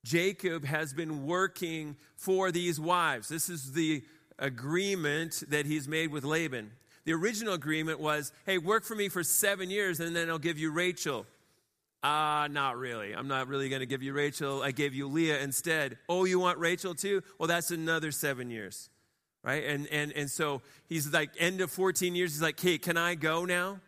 Jacob 0.04 0.64
has 0.64 0.92
been 0.92 1.26
working 1.26 1.97
for 2.16 2.50
these 2.50 2.80
wives. 2.80 3.28
This 3.28 3.49
is 3.49 3.73
the 3.73 4.02
agreement 4.38 5.42
that 5.49 5.66
he's 5.66 5.87
made 5.87 6.11
with 6.11 6.25
Laban. 6.25 6.73
The 7.04 7.12
original 7.12 7.54
agreement 7.54 8.00
was 8.00 8.33
hey, 8.47 8.59
work 8.59 8.85
for 8.85 8.95
me 8.95 9.09
for 9.09 9.23
seven 9.23 9.71
years 9.71 10.00
and 10.00 10.14
then 10.14 10.30
I'll 10.30 10.38
give 10.38 10.59
you 10.59 10.71
Rachel. 10.71 11.26
Ah, 12.02 12.45
uh, 12.45 12.49
not 12.49 12.78
really. 12.78 13.14
I'm 13.14 13.28
not 13.28 13.49
really 13.49 13.69
going 13.69 13.80
to 13.80 13.87
give 13.87 14.02
you 14.02 14.14
Rachel. 14.14 14.62
I 14.62 14.71
gave 14.71 14.95
you 14.95 15.07
Leah 15.07 15.40
instead. 15.40 15.99
Oh, 16.09 16.25
you 16.25 16.38
want 16.38 16.59
Rachel 16.59 16.95
too? 16.95 17.23
Well, 17.38 17.47
that's 17.47 17.71
another 17.71 18.11
seven 18.11 18.50
years. 18.50 18.88
Right? 19.42 19.64
And, 19.64 19.87
and, 19.88 20.12
and 20.12 20.30
so 20.30 20.62
he's 20.88 21.12
like, 21.12 21.30
end 21.38 21.61
of 21.61 21.71
14 21.71 22.14
years, 22.14 22.33
he's 22.33 22.42
like, 22.42 22.59
hey, 22.59 22.78
can 22.78 22.97
I 22.97 23.14
go 23.14 23.45
now? 23.45 23.80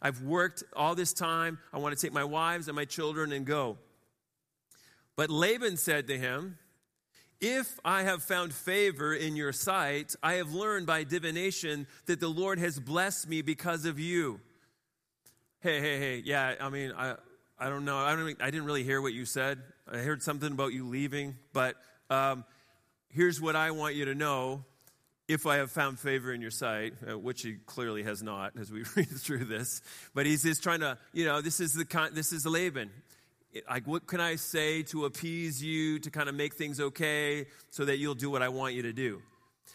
I've 0.00 0.22
worked 0.22 0.62
all 0.76 0.94
this 0.94 1.12
time. 1.12 1.58
I 1.72 1.78
want 1.78 1.96
to 1.96 2.00
take 2.00 2.12
my 2.12 2.24
wives 2.24 2.68
and 2.68 2.76
my 2.76 2.84
children 2.84 3.32
and 3.32 3.44
go. 3.44 3.78
But 5.18 5.30
Laban 5.30 5.76
said 5.76 6.06
to 6.06 6.16
him, 6.16 6.58
if 7.40 7.80
I 7.84 8.04
have 8.04 8.22
found 8.22 8.54
favor 8.54 9.12
in 9.12 9.34
your 9.34 9.52
sight, 9.52 10.14
I 10.22 10.34
have 10.34 10.52
learned 10.52 10.86
by 10.86 11.02
divination 11.02 11.88
that 12.06 12.20
the 12.20 12.28
Lord 12.28 12.60
has 12.60 12.78
blessed 12.78 13.28
me 13.28 13.42
because 13.42 13.84
of 13.84 13.98
you. 13.98 14.38
Hey, 15.58 15.80
hey, 15.80 15.98
hey, 15.98 16.22
yeah, 16.24 16.54
I 16.60 16.68
mean, 16.68 16.92
I, 16.96 17.16
I 17.58 17.68
don't 17.68 17.84
know. 17.84 17.98
I, 17.98 18.14
don't, 18.14 18.40
I 18.40 18.52
didn't 18.52 18.64
really 18.64 18.84
hear 18.84 19.02
what 19.02 19.12
you 19.12 19.24
said. 19.24 19.58
I 19.90 19.98
heard 19.98 20.22
something 20.22 20.52
about 20.52 20.72
you 20.72 20.86
leaving, 20.86 21.34
but 21.52 21.74
um, 22.10 22.44
here's 23.08 23.40
what 23.40 23.56
I 23.56 23.72
want 23.72 23.96
you 23.96 24.04
to 24.04 24.14
know. 24.14 24.64
If 25.26 25.46
I 25.46 25.56
have 25.56 25.72
found 25.72 25.98
favor 25.98 26.32
in 26.32 26.40
your 26.40 26.52
sight, 26.52 26.94
uh, 27.10 27.18
which 27.18 27.42
he 27.42 27.56
clearly 27.66 28.04
has 28.04 28.22
not, 28.22 28.52
as 28.56 28.70
we 28.70 28.84
read 28.94 29.08
through 29.08 29.46
this, 29.46 29.82
but 30.14 30.26
he's 30.26 30.44
just 30.44 30.62
trying 30.62 30.80
to, 30.80 30.96
you 31.12 31.24
know, 31.24 31.40
this 31.40 31.58
is 31.58 31.72
the 31.72 32.10
this 32.14 32.32
is 32.32 32.46
Laban. 32.46 32.90
Like, 33.68 33.86
what 33.86 34.06
can 34.06 34.20
I 34.20 34.36
say 34.36 34.82
to 34.84 35.06
appease 35.06 35.62
you, 35.62 35.98
to 36.00 36.10
kind 36.10 36.28
of 36.28 36.34
make 36.34 36.54
things 36.54 36.80
okay, 36.80 37.46
so 37.70 37.84
that 37.84 37.96
you'll 37.96 38.14
do 38.14 38.30
what 38.30 38.42
I 38.42 38.48
want 38.50 38.74
you 38.74 38.82
to 38.82 38.92
do? 38.92 39.22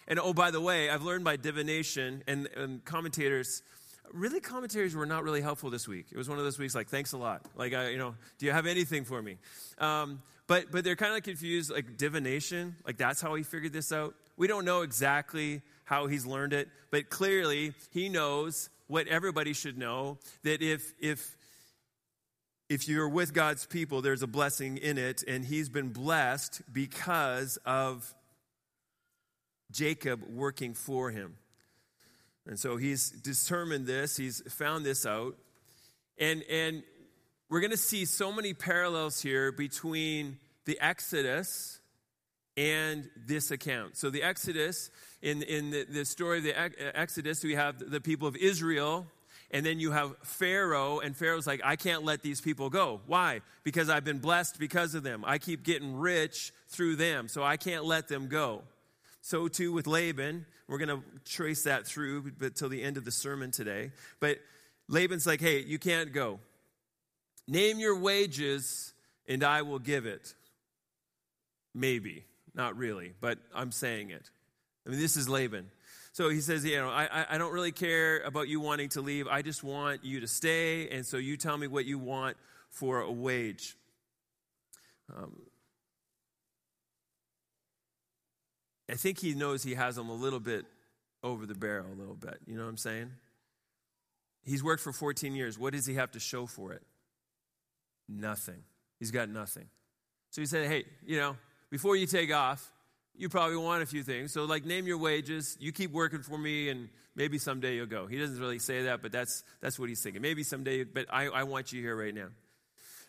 And 0.07 0.19
oh, 0.19 0.33
by 0.33 0.51
the 0.51 0.61
way, 0.61 0.89
I've 0.89 1.03
learned 1.03 1.23
by 1.23 1.37
divination 1.37 2.23
and, 2.27 2.47
and 2.55 2.83
commentators, 2.85 3.63
really 4.11 4.39
commentators 4.39 4.95
were 4.95 5.05
not 5.05 5.23
really 5.23 5.41
helpful 5.41 5.69
this 5.69 5.87
week. 5.87 6.07
It 6.11 6.17
was 6.17 6.29
one 6.29 6.37
of 6.37 6.43
those 6.43 6.59
weeks 6.59 6.75
like, 6.75 6.89
thanks 6.89 7.13
a 7.13 7.17
lot. 7.17 7.45
Like, 7.55 7.73
I, 7.73 7.89
you 7.89 7.97
know, 7.97 8.15
do 8.37 8.45
you 8.45 8.51
have 8.51 8.67
anything 8.67 9.05
for 9.05 9.21
me? 9.21 9.37
Um, 9.79 10.21
but, 10.45 10.71
but 10.71 10.83
they're 10.83 10.97
kind 10.97 11.15
of 11.15 11.23
confused, 11.23 11.71
like 11.71 11.97
divination, 11.97 12.75
like 12.85 12.97
that's 12.97 13.21
how 13.21 13.33
he 13.35 13.43
figured 13.43 13.73
this 13.73 13.91
out. 13.91 14.13
We 14.35 14.47
don't 14.47 14.65
know 14.65 14.81
exactly 14.81 15.61
how 15.85 16.07
he's 16.07 16.25
learned 16.25 16.53
it, 16.53 16.69
but 16.91 17.09
clearly 17.09 17.73
he 17.91 18.09
knows 18.09 18.69
what 18.87 19.07
everybody 19.07 19.53
should 19.53 19.77
know 19.77 20.17
that 20.43 20.61
if, 20.61 20.93
if, 20.99 21.37
if 22.73 22.87
you're 22.87 23.07
with 23.07 23.35
God's 23.35 23.67
people, 23.67 24.01
there's 24.01 24.23
a 24.23 24.27
blessing 24.27 24.77
in 24.77 24.97
it, 24.97 25.23
and 25.27 25.45
he's 25.45 25.69
been 25.69 25.89
blessed 25.89 26.63
because 26.73 27.57
of 27.65 28.15
Jacob 29.71 30.23
working 30.27 30.73
for 30.73 31.11
him. 31.11 31.37
And 32.47 32.59
so 32.59 32.77
he's 32.77 33.11
determined 33.11 33.85
this, 33.85 34.17
he's 34.17 34.41
found 34.51 34.85
this 34.85 35.05
out. 35.05 35.35
And, 36.17 36.41
and 36.49 36.81
we're 37.47 37.59
going 37.59 37.71
to 37.71 37.77
see 37.77 38.05
so 38.05 38.31
many 38.31 38.55
parallels 38.55 39.21
here 39.21 39.51
between 39.51 40.39
the 40.65 40.79
Exodus 40.81 41.79
and 42.57 43.07
this 43.15 43.51
account. 43.51 43.97
So, 43.97 44.09
the 44.09 44.23
Exodus, 44.23 44.89
in, 45.21 45.43
in 45.43 45.69
the, 45.69 45.85
the 45.85 46.05
story 46.05 46.39
of 46.39 46.43
the 46.43 46.97
Exodus, 46.97 47.43
we 47.43 47.53
have 47.53 47.77
the 47.79 48.01
people 48.01 48.27
of 48.27 48.35
Israel, 48.35 49.07
and 49.53 49.65
then 49.65 49.79
you 49.79 49.91
have 49.91 50.17
Pharaoh, 50.23 50.99
and 50.99 51.15
Pharaoh's 51.15 51.47
like, 51.47 51.61
I 51.63 51.77
can't 51.77 52.03
let 52.03 52.21
these 52.21 52.41
people 52.41 52.69
go. 52.69 52.99
Why? 53.05 53.41
Because 53.63 53.89
I've 53.89 54.03
been 54.03 54.19
blessed 54.19 54.59
because 54.59 54.95
of 54.95 55.03
them. 55.03 55.23
I 55.25 55.37
keep 55.37 55.63
getting 55.63 55.95
rich 55.95 56.51
through 56.69 56.97
them, 56.97 57.27
so 57.27 57.43
I 57.43 57.55
can't 57.55 57.85
let 57.85 58.07
them 58.07 58.27
go. 58.27 58.63
So 59.21 59.47
too 59.47 59.71
with 59.71 59.87
Laban. 59.87 60.45
We're 60.67 60.77
going 60.79 60.89
to 60.89 61.03
trace 61.25 61.63
that 61.63 61.85
through 61.85 62.31
but 62.39 62.55
till 62.55 62.69
the 62.69 62.81
end 62.81 62.97
of 62.97 63.05
the 63.05 63.11
sermon 63.11 63.51
today. 63.51 63.91
But 64.19 64.39
Laban's 64.87 65.27
like, 65.27 65.39
hey, 65.39 65.59
you 65.59 65.77
can't 65.77 66.11
go. 66.11 66.39
Name 67.47 67.79
your 67.79 67.97
wages 67.97 68.93
and 69.27 69.43
I 69.43 69.61
will 69.61 69.79
give 69.79 70.05
it. 70.05 70.33
Maybe, 71.75 72.25
not 72.53 72.77
really, 72.77 73.13
but 73.19 73.39
I'm 73.53 73.71
saying 73.71 74.11
it. 74.11 74.29
I 74.85 74.89
mean, 74.89 74.99
this 74.99 75.17
is 75.17 75.27
Laban. 75.27 75.69
So 76.13 76.29
he 76.29 76.41
says, 76.41 76.63
you 76.63 76.77
know, 76.77 76.89
I, 76.89 77.25
I 77.27 77.37
don't 77.39 77.51
really 77.51 77.71
care 77.71 78.19
about 78.19 78.47
you 78.47 78.59
wanting 78.59 78.89
to 78.89 79.01
leave. 79.01 79.27
I 79.27 79.41
just 79.41 79.63
want 79.63 80.05
you 80.05 80.19
to 80.19 80.27
stay. 80.27 80.87
And 80.89 81.03
so 81.03 81.17
you 81.17 81.37
tell 81.37 81.57
me 81.57 81.65
what 81.65 81.85
you 81.85 81.97
want 81.97 82.37
for 82.69 83.01
a 83.01 83.11
wage. 83.11 83.75
Um, 85.11 85.33
I 88.89 88.93
think 88.93 89.17
he 89.17 89.33
knows 89.33 89.63
he 89.63 89.73
has 89.73 89.97
him 89.97 90.09
a 90.09 90.13
little 90.13 90.39
bit 90.39 90.65
over 91.23 91.47
the 91.47 91.55
barrel, 91.55 91.87
a 91.91 91.99
little 91.99 92.15
bit. 92.15 92.37
You 92.45 92.57
know 92.57 92.63
what 92.63 92.69
I'm 92.69 92.77
saying? 92.77 93.11
He's 94.43 94.63
worked 94.63 94.83
for 94.83 94.93
14 94.93 95.33
years. 95.33 95.57
What 95.57 95.73
does 95.73 95.87
he 95.87 95.95
have 95.95 96.11
to 96.11 96.19
show 96.19 96.45
for 96.45 96.73
it? 96.73 96.83
Nothing. 98.07 98.61
He's 98.99 99.09
got 99.09 99.29
nothing. 99.29 99.65
So 100.29 100.41
he 100.41 100.45
said, 100.45 100.67
hey, 100.67 100.85
you 101.03 101.17
know, 101.17 101.37
before 101.71 101.95
you 101.95 102.05
take 102.05 102.31
off, 102.31 102.71
you 103.15 103.29
probably 103.29 103.57
want 103.57 103.83
a 103.83 103.85
few 103.85 104.03
things. 104.03 104.31
So, 104.31 104.45
like, 104.45 104.65
name 104.65 104.87
your 104.87 104.97
wages. 104.97 105.57
You 105.59 105.71
keep 105.71 105.91
working 105.91 106.23
for 106.23 106.37
me, 106.37 106.69
and 106.69 106.89
maybe 107.15 107.37
someday 107.37 107.75
you'll 107.75 107.85
go. 107.85 108.07
He 108.07 108.17
doesn't 108.17 108.39
really 108.39 108.59
say 108.59 108.83
that, 108.83 109.01
but 109.01 109.11
that's, 109.11 109.43
that's 109.61 109.77
what 109.77 109.89
he's 109.89 110.01
thinking. 110.01 110.21
Maybe 110.21 110.43
someday, 110.43 110.83
but 110.83 111.05
I, 111.11 111.27
I 111.27 111.43
want 111.43 111.71
you 111.71 111.81
here 111.81 111.95
right 111.95 112.13
now. 112.13 112.27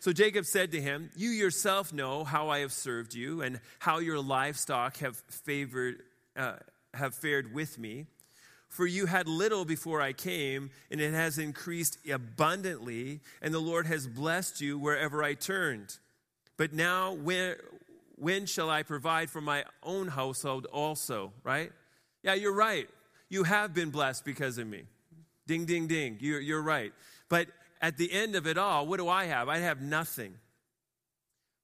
So 0.01 0.13
Jacob 0.13 0.45
said 0.45 0.73
to 0.73 0.81
him, 0.81 1.11
You 1.17 1.31
yourself 1.31 1.93
know 1.93 2.25
how 2.25 2.51
I 2.51 2.59
have 2.59 2.73
served 2.73 3.15
you 3.15 3.41
and 3.41 3.61
how 3.79 4.01
your 4.01 4.21
livestock 4.21 4.99
have 4.99 5.17
favored, 5.31 6.03
uh, 6.37 6.57
have 6.93 7.15
fared 7.15 7.55
with 7.55 7.79
me. 7.79 8.07
For 8.69 8.87
you 8.87 9.07
had 9.07 9.29
little 9.29 9.65
before 9.65 10.03
I 10.03 10.13
came, 10.13 10.71
and 10.91 11.01
it 11.01 11.15
has 11.15 11.39
increased 11.39 11.97
abundantly, 12.11 13.21
and 13.41 13.55
the 13.55 13.61
Lord 13.61 13.87
has 13.87 14.07
blessed 14.07 14.61
you 14.61 14.79
wherever 14.79 15.23
I 15.23 15.35
turned. 15.35 15.97
But 16.57 16.73
now, 16.73 17.13
when, 17.13 17.55
when 18.17 18.47
shall 18.47 18.71
I 18.71 18.83
provide 18.83 19.31
for 19.31 19.41
my 19.41 19.65
own 19.83 20.09
household 20.09 20.67
also? 20.67 21.33
Right? 21.43 21.73
Yeah, 22.23 22.35
you're 22.35 22.55
right. 22.55 22.89
You 23.29 23.45
have 23.45 23.75
been 23.75 23.91
blessed 23.91 24.25
because 24.25 24.59
of 24.59 24.67
me. 24.67 24.85
Ding, 25.47 25.65
ding, 25.67 25.87
ding. 25.87 26.19
You're, 26.21 26.41
you're 26.41 26.63
right. 26.63 26.93
But 27.29 27.49
at 27.81 27.97
the 27.99 28.11
end 28.13 28.35
of 28.37 28.47
it 28.47 28.57
all, 28.57 28.87
what 28.87 28.99
do 28.99 29.09
I 29.09 29.27
have? 29.27 29.49
I 29.49 29.59
have 29.59 29.83
nothing. 29.83 30.35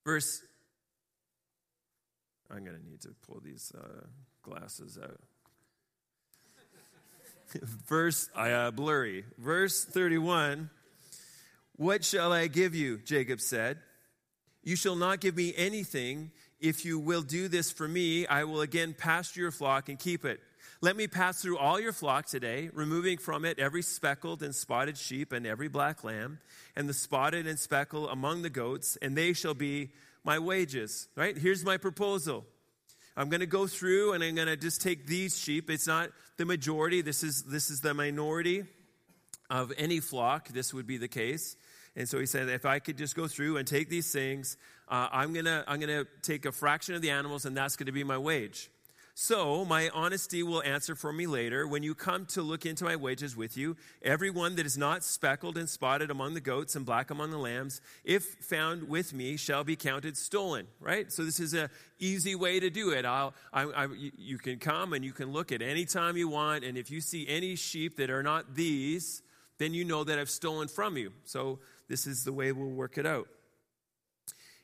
Verse, 0.05 0.43
I'm 2.51 2.65
going 2.65 2.77
to 2.77 2.85
need 2.85 3.01
to 3.03 3.15
pull 3.27 3.41
these 3.43 3.73
uh, 3.77 4.07
glasses 4.43 4.99
out. 5.03 5.21
Verse, 7.63 8.29
uh, 8.35 8.71
blurry. 8.71 9.25
Verse 9.39 9.85
31 9.85 10.71
What 11.77 12.05
shall 12.05 12.33
I 12.33 12.49
give 12.49 12.75
you? 12.75 12.99
Jacob 12.99 13.41
said. 13.41 13.79
You 14.63 14.77
shall 14.77 14.97
not 14.97 15.21
give 15.21 15.37
me 15.37 15.55
anything. 15.57 16.31
If 16.61 16.85
you 16.85 16.99
will 16.99 17.23
do 17.23 17.49
this 17.49 17.71
for 17.71 17.89
me, 17.89 18.27
I 18.27 18.45
will 18.45 18.61
again 18.61 18.95
pasture 18.97 19.41
your 19.41 19.51
flock 19.51 19.89
and 19.89 19.99
keep 19.99 20.25
it. 20.25 20.41
Let 20.83 20.97
me 20.97 21.07
pass 21.07 21.43
through 21.43 21.59
all 21.59 21.79
your 21.79 21.93
flock 21.93 22.27
today, 22.27 22.71
removing 22.73 23.19
from 23.19 23.45
it 23.45 23.59
every 23.59 23.83
speckled 23.83 24.43
and 24.43 24.55
spotted 24.55 24.97
sheep 24.97 25.33
and 25.33 25.47
every 25.47 25.69
black 25.69 26.05
lamb, 26.05 26.39
and 26.75 26.89
the 26.89 26.95
spotted 26.95 27.47
and 27.47 27.59
speckled 27.59 28.09
among 28.11 28.43
the 28.43 28.51
goats, 28.51 28.97
and 29.03 29.17
they 29.17 29.33
shall 29.33 29.55
be 29.55 29.91
my 30.25 30.39
wages. 30.39 31.09
Right? 31.17 31.37
Here's 31.37 31.65
my 31.65 31.77
proposal. 31.77 32.45
I'm 33.17 33.29
going 33.29 33.41
to 33.41 33.47
go 33.47 33.67
through 33.67 34.13
and 34.13 34.23
I'm 34.23 34.35
going 34.35 34.49
to 34.49 34.57
just 34.57 34.81
take 34.81 35.07
these 35.07 35.39
sheep. 35.39 35.69
It's 35.69 35.87
not 35.87 36.11
the 36.37 36.47
majority. 36.47 37.03
This 37.03 37.23
is 37.23 37.43
this 37.43 37.69
is 37.69 37.81
the 37.81 37.93
minority 37.93 38.65
of 39.51 39.73
any 39.77 40.01
flock. 40.01 40.49
This 40.49 40.73
would 40.73 40.87
be 40.87 40.97
the 40.97 41.09
case. 41.09 41.57
And 41.97 42.09
so 42.09 42.19
he 42.19 42.27
said, 42.27 42.49
if 42.49 42.65
I 42.65 42.79
could 42.79 42.97
just 42.97 43.17
go 43.17 43.27
through 43.27 43.57
and 43.57 43.67
take 43.67 43.89
these 43.89 44.13
things, 44.13 44.57
uh, 44.89 45.09
I'm 45.11 45.33
gonna 45.33 45.65
I'm 45.67 45.81
gonna 45.81 46.05
take 46.23 46.47
a 46.47 46.53
fraction 46.53 46.95
of 46.95 47.03
the 47.03 47.11
animals, 47.11 47.45
and 47.45 47.57
that's 47.57 47.77
going 47.77 47.87
to 47.87 47.93
be 47.93 48.05
my 48.05 48.19
wage. 48.19 48.71
So 49.15 49.67
my 49.67 49.91
honesty 49.91 50.43
will 50.43 50.63
answer 50.63 50.95
for 50.95 51.13
me 51.13 51.27
later. 51.27 51.67
When 51.67 51.83
you 51.83 51.95
come 51.95 52.25
to 52.27 52.43
look 52.43 52.65
into 52.65 52.85
my 52.85 52.97
wages 52.97 53.37
with 53.37 53.57
you, 53.57 53.77
everyone 54.03 54.55
that 54.57 54.65
is 54.65 54.79
not 54.79 55.05
speckled 55.05 55.59
and 55.59 55.69
spotted 55.69 56.11
among 56.11 56.35
the 56.35 56.41
goats 56.41 56.75
and 56.75 56.87
black 56.87 57.11
among 57.11 57.31
the 57.31 57.37
lambs, 57.37 57.83
if 58.03 58.25
found 58.25 58.89
with 58.89 59.13
me, 59.13 59.37
shall 59.37 59.63
be 59.63 59.77
counted 59.77 60.17
stolen. 60.17 60.67
Right? 60.81 61.13
So 61.13 61.25
this 61.25 61.39
is 61.39 61.53
a 61.53 61.69
easy 61.99 62.35
way 62.35 62.61
to 62.61 62.71
do 62.71 62.93
it. 62.93 63.05
I'll, 63.05 63.35
I, 63.53 63.65
I, 63.65 63.89
you 64.17 64.39
can 64.39 64.59
come 64.59 64.95
and 64.95 65.05
you 65.05 65.13
can 65.13 65.33
look 65.33 65.53
at 65.53 65.61
any 65.61 65.85
time 65.85 66.17
you 66.17 66.29
want, 66.29 66.65
and 66.65 66.79
if 66.79 66.91
you 66.91 67.01
see 67.01 67.27
any 67.29 67.57
sheep 67.57 67.97
that 67.97 68.11
are 68.11 68.23
not 68.23 68.55
these, 68.55 69.23
then 69.59 69.75
you 69.75 69.85
know 69.85 70.03
that 70.05 70.19
I've 70.19 70.31
stolen 70.31 70.69
from 70.69 70.97
you. 70.97 71.13
So 71.25 71.59
this 71.91 72.07
is 72.07 72.23
the 72.23 72.33
way 72.33 72.53
we'll 72.53 72.69
work 72.69 72.99
it 72.99 73.05
out. 73.05 73.27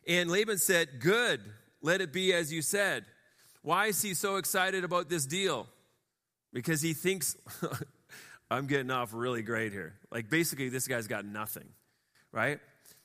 And 0.07 0.31
Laban 0.31 0.59
said, 0.59 1.01
Good, 1.01 1.41
let 1.83 2.01
it 2.01 2.13
be 2.13 2.33
as 2.33 2.53
you 2.53 2.63
said. 2.63 3.05
Why 3.63 3.87
is 3.87 4.01
he 4.01 4.15
so 4.15 4.37
excited 4.37 4.85
about 4.85 5.09
this 5.09 5.27
deal? 5.27 5.67
Because 6.53 6.81
he 6.81 6.95
thinks, 6.95 7.37
I'm 8.51 8.69
getting 8.69 8.93
off 8.93 9.13
really 9.13 9.43
great 9.43 9.73
here. 9.73 9.95
Like, 10.13 10.31
basically, 10.31 10.69
this 10.69 10.87
guy's 10.87 11.09
got 11.09 11.25
nothing, 11.25 11.69
right? 12.31 12.61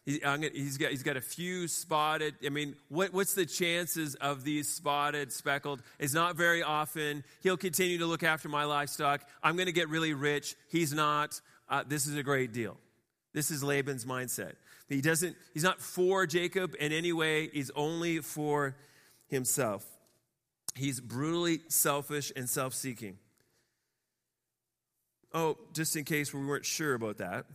He, 0.05 0.19
has 0.19 0.77
got, 0.77 0.91
he's 0.91 1.01
got 1.01 1.17
a 1.17 1.21
few 1.21 1.67
spotted. 1.67 2.35
I 2.45 2.49
mean, 2.49 2.75
what, 2.89 3.13
what's 3.13 3.33
the 3.33 3.47
chances 3.47 4.13
of 4.15 4.43
these 4.43 4.69
spotted, 4.69 5.33
speckled? 5.33 5.81
It's 5.97 6.13
not 6.13 6.35
very 6.35 6.61
often. 6.61 7.23
He'll 7.41 7.57
continue 7.57 7.97
to 7.97 8.05
look 8.05 8.21
after 8.21 8.49
my 8.49 8.65
livestock. 8.65 9.27
I'm 9.41 9.55
going 9.55 9.65
to 9.65 9.71
get 9.71 9.89
really 9.89 10.13
rich. 10.13 10.55
He's 10.69 10.93
not. 10.93 11.41
Uh, 11.67 11.83
this 11.87 12.05
is 12.05 12.15
a 12.15 12.23
great 12.23 12.53
deal. 12.53 12.77
This 13.33 13.51
is 13.51 13.63
Laban's 13.63 14.05
mindset. 14.05 14.53
He 14.89 15.01
doesn't, 15.01 15.37
he's 15.53 15.63
not 15.63 15.79
for 15.79 16.27
Jacob 16.27 16.75
in 16.79 16.91
any 16.91 17.13
way. 17.13 17.49
He's 17.49 17.71
only 17.71 18.19
for 18.19 18.75
himself. 19.27 19.85
He's 20.75 20.99
brutally 20.99 21.61
selfish 21.69 22.31
and 22.35 22.49
self 22.49 22.73
seeking. 22.73 23.17
Oh, 25.33 25.57
just 25.73 25.95
in 25.95 26.03
case 26.03 26.33
we 26.33 26.45
weren't 26.45 26.65
sure 26.65 26.93
about 26.93 27.17
that. 27.17 27.45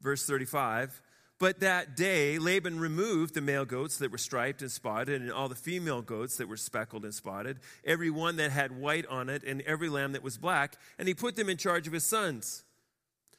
Verse 0.00 0.26
35 0.26 1.00
But 1.38 1.60
that 1.60 1.96
day 1.96 2.38
Laban 2.38 2.80
removed 2.80 3.34
the 3.34 3.40
male 3.40 3.64
goats 3.64 3.98
that 3.98 4.10
were 4.10 4.18
striped 4.18 4.62
and 4.62 4.70
spotted, 4.70 5.22
and 5.22 5.32
all 5.32 5.48
the 5.48 5.54
female 5.54 6.02
goats 6.02 6.36
that 6.36 6.48
were 6.48 6.56
speckled 6.56 7.04
and 7.04 7.14
spotted, 7.14 7.58
every 7.84 8.10
one 8.10 8.36
that 8.36 8.50
had 8.50 8.72
white 8.72 9.06
on 9.06 9.28
it, 9.28 9.44
and 9.44 9.62
every 9.62 9.88
lamb 9.88 10.12
that 10.12 10.24
was 10.24 10.38
black, 10.38 10.76
and 10.98 11.06
he 11.06 11.14
put 11.14 11.36
them 11.36 11.48
in 11.48 11.56
charge 11.56 11.86
of 11.86 11.92
his 11.92 12.04
sons. 12.04 12.64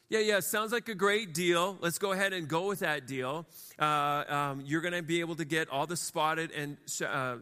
Yeah, 0.10 0.19
yeah, 0.19 0.39
sounds 0.41 0.72
like 0.72 0.89
a 0.89 0.95
great 0.95 1.33
deal. 1.33 1.77
Let's 1.81 1.98
go 1.98 2.12
ahead 2.12 2.33
and 2.33 2.48
go 2.48 2.67
with 2.67 2.79
that 2.79 3.07
deal. 3.07 3.48
Uh, 3.79 4.24
um, 4.27 4.63
you're 4.65 4.81
going 4.81 4.93
to 4.93 5.01
be 5.01 5.22
able 5.22 5.36
to 5.36 5.45
get 5.45 5.69
all 5.69 5.88
the 5.88 5.98
spotted 5.98 6.51
and 6.51 6.77
uh, 7.07 7.38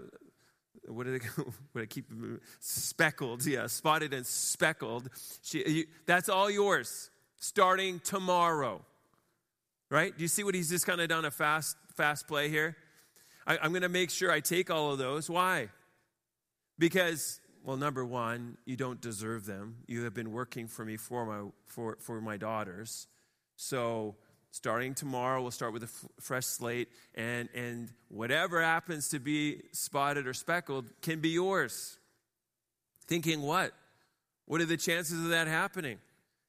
what 0.88 1.06
do 1.06 1.18
they 1.18 1.26
what 1.74 1.82
I 1.82 1.86
keep 1.86 2.06
speckled? 2.60 3.46
Yeah, 3.46 3.68
spotted 3.68 4.14
and 4.14 4.26
speckled. 4.26 5.10
She, 5.42 5.64
you, 5.68 5.86
that's 6.06 6.30
all 6.30 6.50
yours 6.50 7.10
starting 7.40 8.00
tomorrow. 8.00 8.86
Right? 9.90 10.16
Do 10.16 10.22
you 10.22 10.30
see 10.30 10.44
what 10.46 10.56
he's 10.56 10.70
just 10.70 10.86
kind 10.86 11.02
of 11.02 11.10
done 11.10 11.26
a 11.26 11.32
fast 11.32 11.76
fast 11.98 12.28
play 12.28 12.48
here? 12.48 12.78
I, 13.46 13.58
I'm 13.62 13.72
going 13.72 13.82
to 13.82 13.90
make 13.90 14.10
sure 14.10 14.32
I 14.32 14.40
take 14.40 14.72
all 14.72 14.92
of 14.92 15.00
those. 15.00 15.30
Why? 15.30 15.70
Because 16.80 17.41
Well, 17.64 17.78
number 17.78 18.04
one, 18.04 18.58
you 18.66 18.76
don't 18.76 19.00
deserve 19.00 19.46
them. 19.46 19.78
You 19.88 20.04
have 20.04 20.14
been 20.14 20.32
working 20.32 20.68
for 20.68 20.84
me 20.84 20.98
for 20.98 21.26
my, 21.26 21.50
for, 21.68 21.98
for 22.00 22.20
my 22.20 22.38
daughters. 22.38 23.08
So, 23.56 24.16
starting 24.50 24.96
tomorrow, 24.96 25.42
we'll 25.42 25.52
start 25.52 25.72
with 25.72 25.84
a 25.84 25.86
f- 25.86 26.06
fresh 26.20 26.46
slate, 26.46 26.90
and, 27.14 27.50
and 27.54 27.92
whatever 28.08 28.62
happens 28.62 29.10
to 29.10 29.20
be 29.20 29.62
spotted 29.74 30.26
or 30.26 30.34
speckled 30.34 30.90
can 31.02 31.20
be 31.20 31.30
yours. 31.30 32.00
Thinking 33.06 33.44
what? 33.44 33.74
What 34.46 34.60
are 34.60 34.66
the 34.66 34.78
chances 34.78 35.24
of 35.24 35.30
that 35.30 35.48
happening 35.48 36.00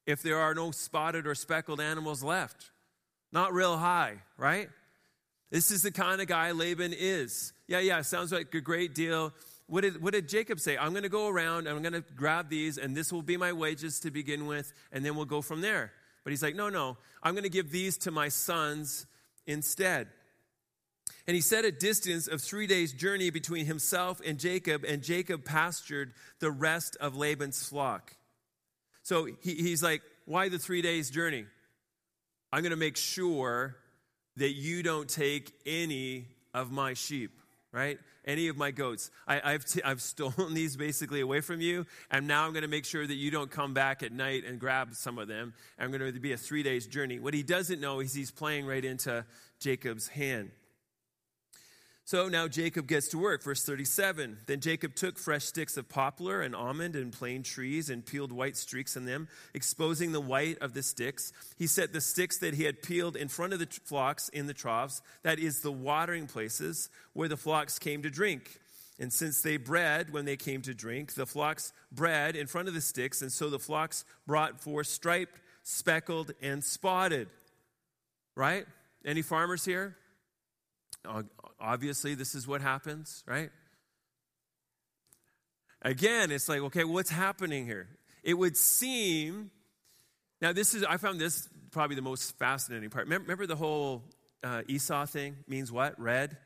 if 0.07 0.23
there 0.23 0.39
are 0.39 0.55
no 0.55 0.71
spotted 0.71 1.27
or 1.27 1.35
speckled 1.35 1.81
animals 1.81 2.23
left? 2.25 2.71
Not 3.33 3.53
real 3.53 3.77
high, 3.77 4.17
right? 4.39 4.71
This 5.51 5.71
is 5.71 5.83
the 5.83 5.93
kind 5.93 6.23
of 6.23 6.27
guy 6.27 6.53
Laban 6.53 6.95
is. 6.97 7.53
Yeah, 7.69 7.81
yeah, 7.81 8.01
sounds 8.01 8.33
like 8.33 8.55
a 8.55 8.61
great 8.63 8.95
deal. 8.95 9.35
What 9.67 9.83
did, 9.83 10.03
what 10.03 10.13
did 10.13 10.29
Jacob 10.29 10.61
say? 10.61 10.77
I'm 10.77 10.91
going 10.91 11.05
to 11.05 11.09
go 11.09 11.29
around, 11.29 11.67
I'm 11.67 11.81
going 11.83 11.95
to 11.95 12.05
grab 12.15 12.51
these, 12.51 12.79
and 12.79 12.97
this 12.97 13.13
will 13.13 13.23
be 13.23 13.37
my 13.37 13.53
wages 13.53 14.01
to 14.01 14.11
begin 14.11 14.47
with, 14.47 14.73
and 14.93 15.05
then 15.05 15.17
we'll 15.17 15.25
go 15.25 15.41
from 15.41 15.61
there. 15.61 15.93
But 16.25 16.31
he's 16.31 16.43
like, 16.43 16.55
no, 16.55 16.69
no, 16.69 16.99
I'm 17.23 17.35
going 17.35 17.45
to 17.45 17.51
give 17.51 17.71
these 17.71 17.97
to 17.99 18.11
my 18.11 18.29
sons 18.29 19.07
instead. 19.47 20.09
And 21.27 21.35
he 21.35 21.41
set 21.41 21.65
a 21.65 21.73
distance 21.73 22.27
of 22.27 22.41
three 22.41 22.67
days' 22.67 22.93
journey 22.93 23.31
between 23.31 23.67
himself 23.67 24.21
and 24.25 24.39
Jacob, 24.39 24.85
and 24.85 25.03
Jacob 25.03 25.45
pastured 25.45 26.13
the 26.41 26.51
rest 26.51 26.97
of 27.01 27.17
Laban's 27.17 27.67
flock. 27.67 28.17
So 29.03 29.27
he, 29.41 29.55
he's 29.55 29.83
like, 29.83 30.03
why 30.27 30.49
the 30.49 30.59
three 30.59 30.83
days' 30.83 31.11
journey? 31.11 31.47
I'm 32.53 32.63
going 32.63 32.71
to 32.71 32.77
make 32.77 32.97
sure 32.97 33.77
that 34.37 34.51
you 34.51 34.83
don't 34.83 35.09
take 35.09 35.53
any 35.67 36.27
of 36.55 36.71
my 36.71 36.95
sheep, 36.95 37.31
right? 37.73 37.99
Any 38.25 38.49
of 38.49 38.57
my 38.57 38.71
goats. 38.71 39.11
I, 39.27 39.53
have 39.53 39.65
t- 39.65 39.83
I've 39.83 40.01
stolen 40.03 40.55
these 40.55 40.77
basically 40.77 41.21
away 41.21 41.41
from 41.41 41.61
you, 41.61 41.87
and 42.11 42.29
now 42.29 42.45
I'm 42.45 42.53
going 42.53 42.63
to 42.63 42.69
make 42.69 42.85
sure 42.85 43.07
that 43.07 43.15
you 43.15 43.31
don't 43.31 43.51
come 43.51 43.75
back 43.75 44.03
at 44.03 44.13
night 44.13 44.45
and 44.47 44.61
grab 44.61 44.95
some 44.95 45.19
of 45.19 45.29
them. 45.29 45.55
I'm 45.79 45.91
going 45.91 46.13
to 46.13 46.21
be 46.21 46.33
a 46.33 46.37
three 46.37 46.63
days 46.63 46.87
journey. 46.87 47.19
What 47.19 47.35
he 47.35 47.43
doesn't 47.43 47.81
know 47.81 48.01
is 48.01 48.15
he's 48.15 48.31
playing 48.31 48.67
right 48.67 48.85
into 48.85 49.25
Jacob's 49.59 50.09
hand. 50.09 50.51
So 52.05 52.29
now 52.29 52.49
Jacob 52.49 52.89
gets 52.89 53.09
to 53.09 53.19
work. 53.19 53.43
Verse 53.43 53.65
37 53.65 54.39
Then 54.47 54.61
Jacob 54.61 54.95
took 54.95 55.19
fresh 55.19 55.45
sticks 55.45 55.77
of 55.77 55.89
poplar 55.89 56.43
and 56.43 56.55
almond 56.55 56.97
and 56.97 57.13
plane 57.13 57.43
trees 57.43 57.91
and 57.91 58.05
peeled 58.05 58.33
white 58.33 58.57
streaks 58.57 58.97
in 58.97 59.05
them, 59.05 59.29
exposing 59.55 60.13
the 60.13 60.21
white 60.21 60.59
of 60.59 60.75
the 60.75 60.83
sticks. 60.83 61.33
He 61.57 61.67
set 61.67 61.93
the 61.93 62.01
sticks 62.01 62.39
that 62.39 62.55
he 62.55 62.65
had 62.65 62.83
peeled 62.83 63.17
in 63.17 63.29
front 63.29 63.53
of 63.53 63.61
the 63.61 63.69
flocks 63.85 64.29
in 64.31 64.47
the 64.47 64.55
troughs, 64.55 65.01
that 65.23 65.39
is, 65.39 65.61
the 65.61 65.73
watering 65.73 66.27
places 66.27 66.91
where 67.13 67.29
the 67.29 67.37
flocks 67.37 67.79
came 67.79 68.03
to 68.03 68.11
drink. 68.11 68.59
And 68.99 69.13
since 69.13 69.41
they 69.41 69.57
bred 69.57 70.13
when 70.13 70.25
they 70.25 70.37
came 70.37 70.61
to 70.63 70.75
drink, 70.75 71.15
the 71.15 71.27
flocks 71.27 71.73
bred 71.91 72.37
in 72.37 72.47
front 72.47 72.69
of 72.69 72.75
the 72.75 72.81
sticks, 72.81 73.23
and 73.23 73.33
so 73.33 73.49
the 73.49 73.59
flocks 73.59 74.05
brought 74.27 74.61
forth 74.61 74.87
striped, 74.87 75.41
speckled, 75.63 76.33
and 76.43 76.63
spotted. 76.63 77.29
Right? 78.37 78.67
Any 79.05 79.23
farmers 79.23 79.65
here? 79.65 79.97
Obviously, 81.63 82.17
this 82.17 82.35
is 82.35 82.47
what 82.47 82.61
happens, 82.61 83.23
right? 83.25 83.51
Again, 85.81 86.33
it's 86.33 86.49
like, 86.49 86.61
okay, 86.61 86.83
what's 86.83 87.11
happening 87.11 87.67
here? 87.67 87.89
It 88.25 88.35
would 88.35 88.57
seem, 88.57 89.53
now 90.41 90.53
this 90.53 90.75
is, 90.75 90.83
I 90.83 90.97
found 90.97 91.21
this 91.21 91.49
probably 91.71 91.95
the 91.95 92.03
most 92.03 92.37
fascinating 92.37 92.91
part. 92.91 93.07
Remember, 93.07 93.47
the 93.47 93.57
whole 93.57 94.03
uh, 94.43 94.63
Esau 94.67 95.07
thing 95.07 95.37
means 95.47 95.71
what? 95.71 95.99
Red? 96.01 96.37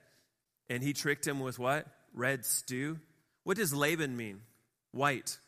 And 0.69 0.83
he 0.83 0.93
tricked 0.93 1.27
him 1.27 1.41
with 1.41 1.59
what? 1.59 1.87
Red 2.13 2.45
stew. 2.45 2.99
What 3.43 3.57
does 3.57 3.73
Laban 3.73 4.19
mean? 4.19 4.43
White. 4.93 5.39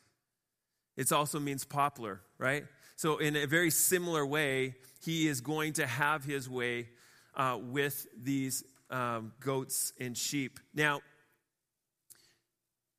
It 0.97 1.11
also 1.11 1.39
means 1.39 1.63
poplar, 1.63 2.21
right? 2.39 2.65
So, 2.95 3.17
in 3.17 3.35
a 3.35 3.45
very 3.45 3.69
similar 3.69 4.25
way, 4.25 4.75
he 5.03 5.27
is 5.27 5.41
going 5.41 5.73
to 5.73 5.85
have 5.85 6.23
his 6.23 6.49
way 6.49 6.89
uh, 7.35 7.57
with 7.61 8.07
these 8.17 8.63
um, 8.89 9.33
goats 9.39 9.93
and 9.99 10.17
sheep. 10.17 10.59
Now, 10.73 11.01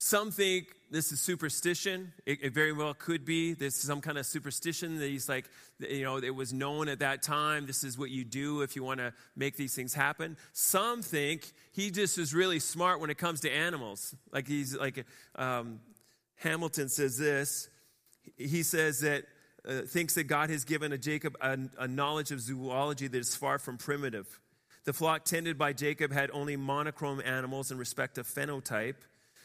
some 0.03 0.31
think 0.31 0.69
this 0.91 1.13
is 1.13 1.21
superstition. 1.21 2.13
It, 2.25 2.39
it, 2.43 2.55
very 2.55 2.73
well 2.73 2.95
could 2.95 3.25
be. 3.25 3.53
This 3.53 3.77
is 3.77 3.83
some 3.83 4.01
kind 4.01 4.17
of 4.17 4.25
superstition 4.25 4.99
that 4.99 5.09
he's 5.09 5.29
like, 5.29 5.45
you 5.79 6.03
know, 6.03 6.17
it 6.17 6.35
was 6.35 6.53
known 6.55 6.89
at 6.89 7.01
that 7.01 7.23
time. 7.23 7.67
This 7.67 7.85
is 7.85 7.99
what 7.99 8.11
you 8.11 8.25
do 8.25 8.63
if 8.63 8.75
you 8.75 8.83
want 8.83 8.99
to 8.99 9.13
make 9.37 9.57
these 9.57 9.75
things 9.75 9.93
happen. 9.93 10.39
Some 10.53 11.03
think 11.03 11.53
he 11.73 11.91
just 11.91 12.17
is 12.17 12.33
really 12.33 12.61
smart 12.61 12.99
when 12.99 13.11
it 13.11 13.19
comes 13.19 13.41
to 13.41 13.51
animals. 13.51 14.15
Like 14.33 14.49
he's 14.49 14.75
like, 14.75 15.05
um, 15.37 15.81
Hamilton 16.37 16.89
says 16.89 17.19
this. 17.19 17.69
He 18.39 18.63
says 18.63 19.01
that, 19.01 19.25
uh, 19.69 19.83
thinks 19.83 20.15
that 20.15 20.25
God 20.25 20.49
has 20.49 20.65
given 20.65 20.93
a 20.93 20.99
Jacob 20.99 21.37
a, 21.43 21.59
a 21.79 21.87
knowledge 21.87 22.31
of 22.31 22.41
zoology 22.41 23.07
that 23.07 23.19
is 23.19 23.37
far 23.37 23.59
from 23.59 23.77
primitive. 23.77 24.41
The 24.85 24.93
flock 24.93 25.25
tended 25.25 25.59
by 25.59 25.73
Jacob 25.73 26.13
had 26.13 26.31
only 26.33 26.57
monochrome 26.57 27.21
animals 27.25 27.71
in 27.71 27.79
respect 27.79 28.19
of 28.19 28.27
phenotype. 28.27 28.97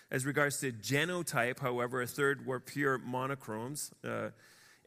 As 0.10 0.26
regards 0.26 0.60
to 0.60 0.72
genotype, 0.72 1.60
however, 1.60 2.02
a 2.02 2.08
third 2.08 2.46
were 2.46 2.60
pure 2.60 2.98
monochromes, 2.98 3.92
uh, 4.04 4.30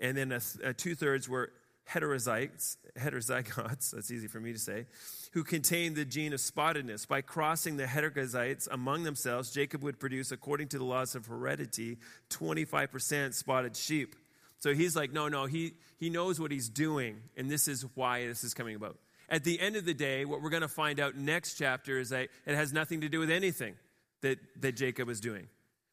and 0.00 0.16
then 0.16 0.30
th- 0.30 0.42
uh, 0.64 0.72
two 0.76 0.94
thirds 0.94 1.28
were 1.28 1.50
heterozygotes, 1.90 2.76
heterozygotes, 2.98 3.90
that's 3.94 4.10
easy 4.10 4.28
for 4.28 4.40
me 4.40 4.52
to 4.52 4.58
say, 4.58 4.86
who 5.32 5.42
contained 5.42 5.96
the 5.96 6.04
gene 6.04 6.32
of 6.32 6.40
spottedness. 6.40 7.06
By 7.06 7.20
crossing 7.20 7.76
the 7.76 7.84
heterozygotes 7.84 8.68
among 8.70 9.02
themselves, 9.02 9.50
Jacob 9.50 9.82
would 9.82 9.98
produce, 9.98 10.30
according 10.30 10.68
to 10.68 10.78
the 10.78 10.84
laws 10.84 11.14
of 11.14 11.26
heredity, 11.26 11.98
25% 12.30 13.34
spotted 13.34 13.76
sheep. 13.76 14.14
So 14.60 14.74
he's 14.74 14.96
like, 14.96 15.12
no, 15.12 15.28
no, 15.28 15.46
he, 15.46 15.74
he 15.98 16.10
knows 16.10 16.40
what 16.40 16.50
he's 16.50 16.68
doing, 16.68 17.22
and 17.36 17.50
this 17.50 17.68
is 17.68 17.84
why 17.94 18.26
this 18.26 18.44
is 18.44 18.54
coming 18.54 18.76
about. 18.76 18.98
At 19.28 19.44
the 19.44 19.60
end 19.60 19.76
of 19.76 19.84
the 19.84 19.94
day, 19.94 20.24
what 20.24 20.42
we're 20.42 20.50
going 20.50 20.62
to 20.62 20.68
find 20.68 20.98
out 21.00 21.16
next 21.16 21.54
chapter 21.54 21.98
is 21.98 22.10
that 22.10 22.28
it 22.46 22.54
has 22.54 22.72
nothing 22.72 23.02
to 23.02 23.08
do 23.08 23.20
with 23.20 23.30
anything 23.30 23.74
that, 24.22 24.38
that 24.60 24.72
Jacob 24.72 25.08
is 25.08 25.20
doing. 25.20 25.48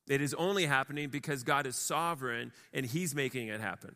It 0.08 0.22
is 0.22 0.34
only 0.36 0.66
happening 0.66 1.10
because 1.10 1.44
God 1.44 1.66
is 1.66 1.76
sovereign 1.76 2.52
and 2.74 2.86
he's 2.86 3.16
making 3.16 3.48
it 3.48 3.60
happen. 3.60 3.96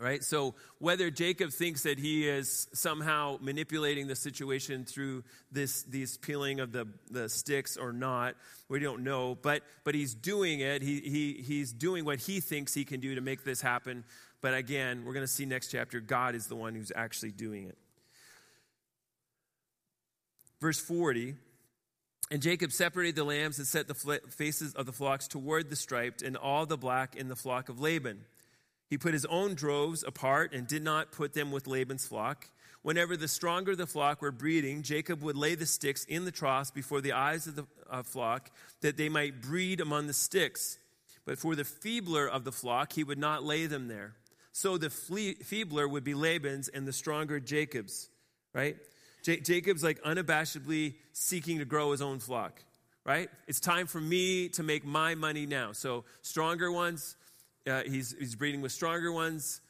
Right? 0.00 0.24
So 0.24 0.56
whether 0.80 1.08
Jacob 1.08 1.52
thinks 1.52 1.84
that 1.84 2.00
he 2.00 2.28
is 2.28 2.66
somehow 2.72 3.38
manipulating 3.40 4.08
the 4.08 4.16
situation 4.16 4.84
through 4.84 5.22
this 5.52 5.84
these 5.84 6.16
peeling 6.16 6.58
of 6.58 6.72
the, 6.72 6.88
the 7.12 7.28
sticks 7.28 7.76
or 7.76 7.92
not, 7.92 8.34
we 8.68 8.80
don't 8.80 9.04
know. 9.04 9.38
But 9.40 9.62
but 9.84 9.94
he's 9.94 10.12
doing 10.12 10.58
it. 10.58 10.82
He, 10.82 10.98
he 10.98 11.42
he's 11.44 11.72
doing 11.72 12.04
what 12.04 12.18
he 12.18 12.40
thinks 12.40 12.74
he 12.74 12.84
can 12.84 12.98
do 12.98 13.14
to 13.14 13.20
make 13.20 13.44
this 13.44 13.60
happen. 13.60 14.02
But 14.40 14.54
again, 14.54 15.04
we're 15.04 15.14
going 15.14 15.26
to 15.26 15.32
see 15.32 15.46
next 15.46 15.68
chapter, 15.70 16.00
God 16.00 16.34
is 16.34 16.48
the 16.48 16.56
one 16.56 16.74
who's 16.74 16.90
actually 16.94 17.30
doing 17.30 17.68
it. 17.68 17.78
Verse 20.64 20.80
40 20.80 21.34
And 22.30 22.40
Jacob 22.40 22.72
separated 22.72 23.16
the 23.16 23.24
lambs 23.24 23.58
and 23.58 23.66
set 23.66 23.86
the 23.86 24.20
faces 24.30 24.72
of 24.72 24.86
the 24.86 24.92
flocks 24.92 25.28
toward 25.28 25.68
the 25.68 25.76
striped 25.76 26.22
and 26.22 26.38
all 26.38 26.64
the 26.64 26.78
black 26.78 27.16
in 27.16 27.28
the 27.28 27.36
flock 27.36 27.68
of 27.68 27.82
Laban. 27.82 28.24
He 28.88 28.96
put 28.96 29.12
his 29.12 29.26
own 29.26 29.56
droves 29.56 30.02
apart 30.02 30.54
and 30.54 30.66
did 30.66 30.82
not 30.82 31.12
put 31.12 31.34
them 31.34 31.52
with 31.52 31.66
Laban's 31.66 32.06
flock. 32.06 32.48
Whenever 32.80 33.14
the 33.14 33.28
stronger 33.28 33.76
the 33.76 33.86
flock 33.86 34.22
were 34.22 34.32
breeding, 34.32 34.82
Jacob 34.82 35.22
would 35.22 35.36
lay 35.36 35.54
the 35.54 35.66
sticks 35.66 36.06
in 36.06 36.24
the 36.24 36.32
troughs 36.32 36.70
before 36.70 37.02
the 37.02 37.12
eyes 37.12 37.46
of 37.46 37.56
the 37.56 37.66
uh, 37.90 38.02
flock, 38.02 38.50
that 38.80 38.96
they 38.96 39.10
might 39.10 39.42
breed 39.42 39.82
among 39.82 40.06
the 40.06 40.14
sticks. 40.14 40.78
But 41.26 41.38
for 41.38 41.54
the 41.54 41.64
feebler 41.64 42.26
of 42.26 42.44
the 42.44 42.52
flock, 42.52 42.94
he 42.94 43.04
would 43.04 43.18
not 43.18 43.44
lay 43.44 43.66
them 43.66 43.88
there. 43.88 44.14
So 44.52 44.78
the 44.78 44.88
feebler 44.88 45.86
would 45.86 46.04
be 46.04 46.14
Laban's 46.14 46.68
and 46.68 46.88
the 46.88 46.92
stronger 46.94 47.38
Jacob's, 47.38 48.08
right? 48.54 48.78
J- 49.24 49.40
Jacob's 49.40 49.82
like 49.82 50.00
unabashedly 50.02 50.94
seeking 51.12 51.58
to 51.58 51.64
grow 51.64 51.90
his 51.90 52.02
own 52.02 52.20
flock, 52.20 52.62
right? 53.04 53.30
It's 53.48 53.58
time 53.58 53.86
for 53.86 54.00
me 54.00 54.50
to 54.50 54.62
make 54.62 54.84
my 54.84 55.14
money 55.14 55.46
now. 55.46 55.72
So, 55.72 56.04
stronger 56.20 56.70
ones, 56.70 57.16
uh, 57.66 57.82
he's, 57.84 58.14
he's 58.18 58.36
breeding 58.36 58.60
with 58.60 58.70
stronger 58.70 59.10
ones, 59.10 59.62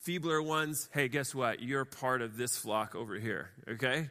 feebler 0.00 0.42
ones. 0.42 0.88
Hey, 0.92 1.08
guess 1.08 1.34
what? 1.34 1.60
You're 1.60 1.84
part 1.84 2.22
of 2.22 2.38
this 2.38 2.56
flock 2.56 2.94
over 2.94 3.16
here, 3.16 3.50
okay? 3.68 4.08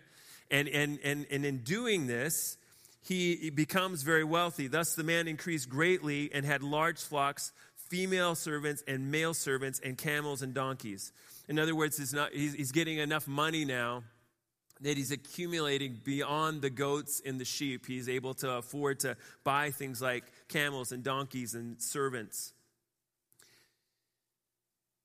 And, 0.51 0.69
and, 0.69 0.99
and, 1.03 1.25
and 1.32 1.43
in 1.43 1.63
doing 1.63 2.06
this, 2.06 2.58
he, 3.01 3.49
becomes 3.49 4.03
very 4.03 4.23
wealthy. 4.23 4.67
Thus, 4.67 4.93
the 4.93 5.03
man 5.03 5.27
increased 5.27 5.69
greatly 5.69 6.29
and 6.32 6.45
had 6.45 6.62
large 6.62 7.01
flocks, 7.01 7.51
female 7.89 8.36
servants 8.36 8.84
and 8.88 9.12
male 9.12 9.34
servants, 9.34 9.82
and 9.84 9.97
camels 9.97 10.43
and 10.43 10.53
donkeys. 10.53 11.12
In 11.49 11.58
other 11.58 11.75
words, 11.75 11.99
it's 11.99 12.13
not, 12.13 12.32
he's, 12.32 12.53
he's 12.53 12.71
getting 12.71 12.99
enough 12.99 13.27
money 13.27 13.65
now 13.65 14.03
that 14.84 14.98
he's 14.98 15.12
accumulating 15.12 16.00
beyond 16.04 16.62
the 16.62 16.69
goats 16.69 17.22
and 17.26 17.39
the 17.39 17.46
sheep. 17.46 17.86
He's 17.86 18.08
able 18.08 18.34
to 18.36 18.52
afford 18.52 19.00
to 19.02 19.17
buy 19.43 19.72
things 19.72 20.02
like 20.02 20.24
camels 20.48 20.91
and 20.91 21.04
donkeys 21.04 21.56
and 21.56 21.82
servants. 21.82 22.54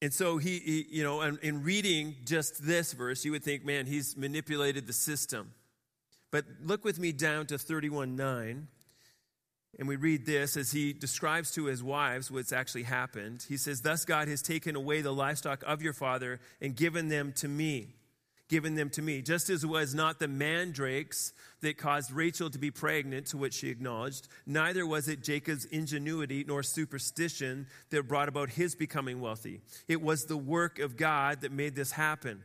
And 0.01 0.13
so 0.13 0.39
he, 0.39 0.59
he 0.59 0.87
you 0.91 1.03
know, 1.03 1.23
in, 1.23 1.39
in 1.43 1.63
reading 1.63 2.17
just 2.25 2.65
this 2.65 2.93
verse, 2.93 3.25
you 3.25 3.33
would 3.33 3.43
think, 3.43 3.65
man, 3.65 3.87
he's 3.87 4.17
manipulated 4.17 4.87
the 4.87 4.93
system. 4.93 5.53
But 6.31 6.45
look 6.63 6.85
with 6.85 6.99
me 6.99 7.13
down 7.13 7.47
to 7.47 7.59
31 7.59 8.15
9. 8.17 8.69
And 9.79 9.87
we 9.87 9.97
read 9.97 10.27
this 10.27 10.57
as 10.57 10.73
he 10.73 10.93
describes 10.93 11.53
to 11.53 11.67
his 11.67 11.83
wives 11.83 12.31
what's 12.31 12.53
actually 12.53 12.83
happened. 12.83 13.45
He 13.49 13.57
says, 13.57 13.83
Thus 13.83 14.05
God 14.05 14.27
has 14.27 14.43
taken 14.43 14.75
away 14.75 15.03
the 15.03 15.13
livestock 15.13 15.63
of 15.67 15.83
your 15.83 15.93
father 15.93 16.41
and 16.61 16.75
given 16.75 17.09
them 17.09 17.33
to 17.37 17.49
me. 17.49 17.98
Given 18.49 18.75
them 18.75 18.89
to 18.91 19.03
me. 19.03 19.21
Just 19.21 19.51
as 19.51 19.65
it 19.65 19.67
was 19.67 19.95
not 19.95 20.19
the 20.19 20.29
mandrakes 20.29 21.33
that 21.61 21.77
caused 21.77 22.11
Rachel 22.11 22.49
to 22.49 22.59
be 22.59 22.71
pregnant, 22.71 23.27
to 23.27 23.37
which 23.37 23.55
she 23.55 23.69
acknowledged, 23.69 24.29
neither 24.47 24.87
was 24.87 25.07
it 25.09 25.23
Jacob's 25.23 25.67
ingenuity 25.67 26.45
nor 26.47 26.63
superstition 26.63 27.67
that 27.91 28.09
brought 28.09 28.29
about 28.29 28.51
his 28.51 28.75
becoming 28.75 29.21
wealthy. 29.21 29.61
It 29.87 30.01
was 30.01 30.25
the 30.25 30.37
work 30.37 30.79
of 30.79 30.97
God 30.97 31.43
that 31.43 31.53
made 31.53 31.75
this 31.75 31.93
happen 31.93 32.43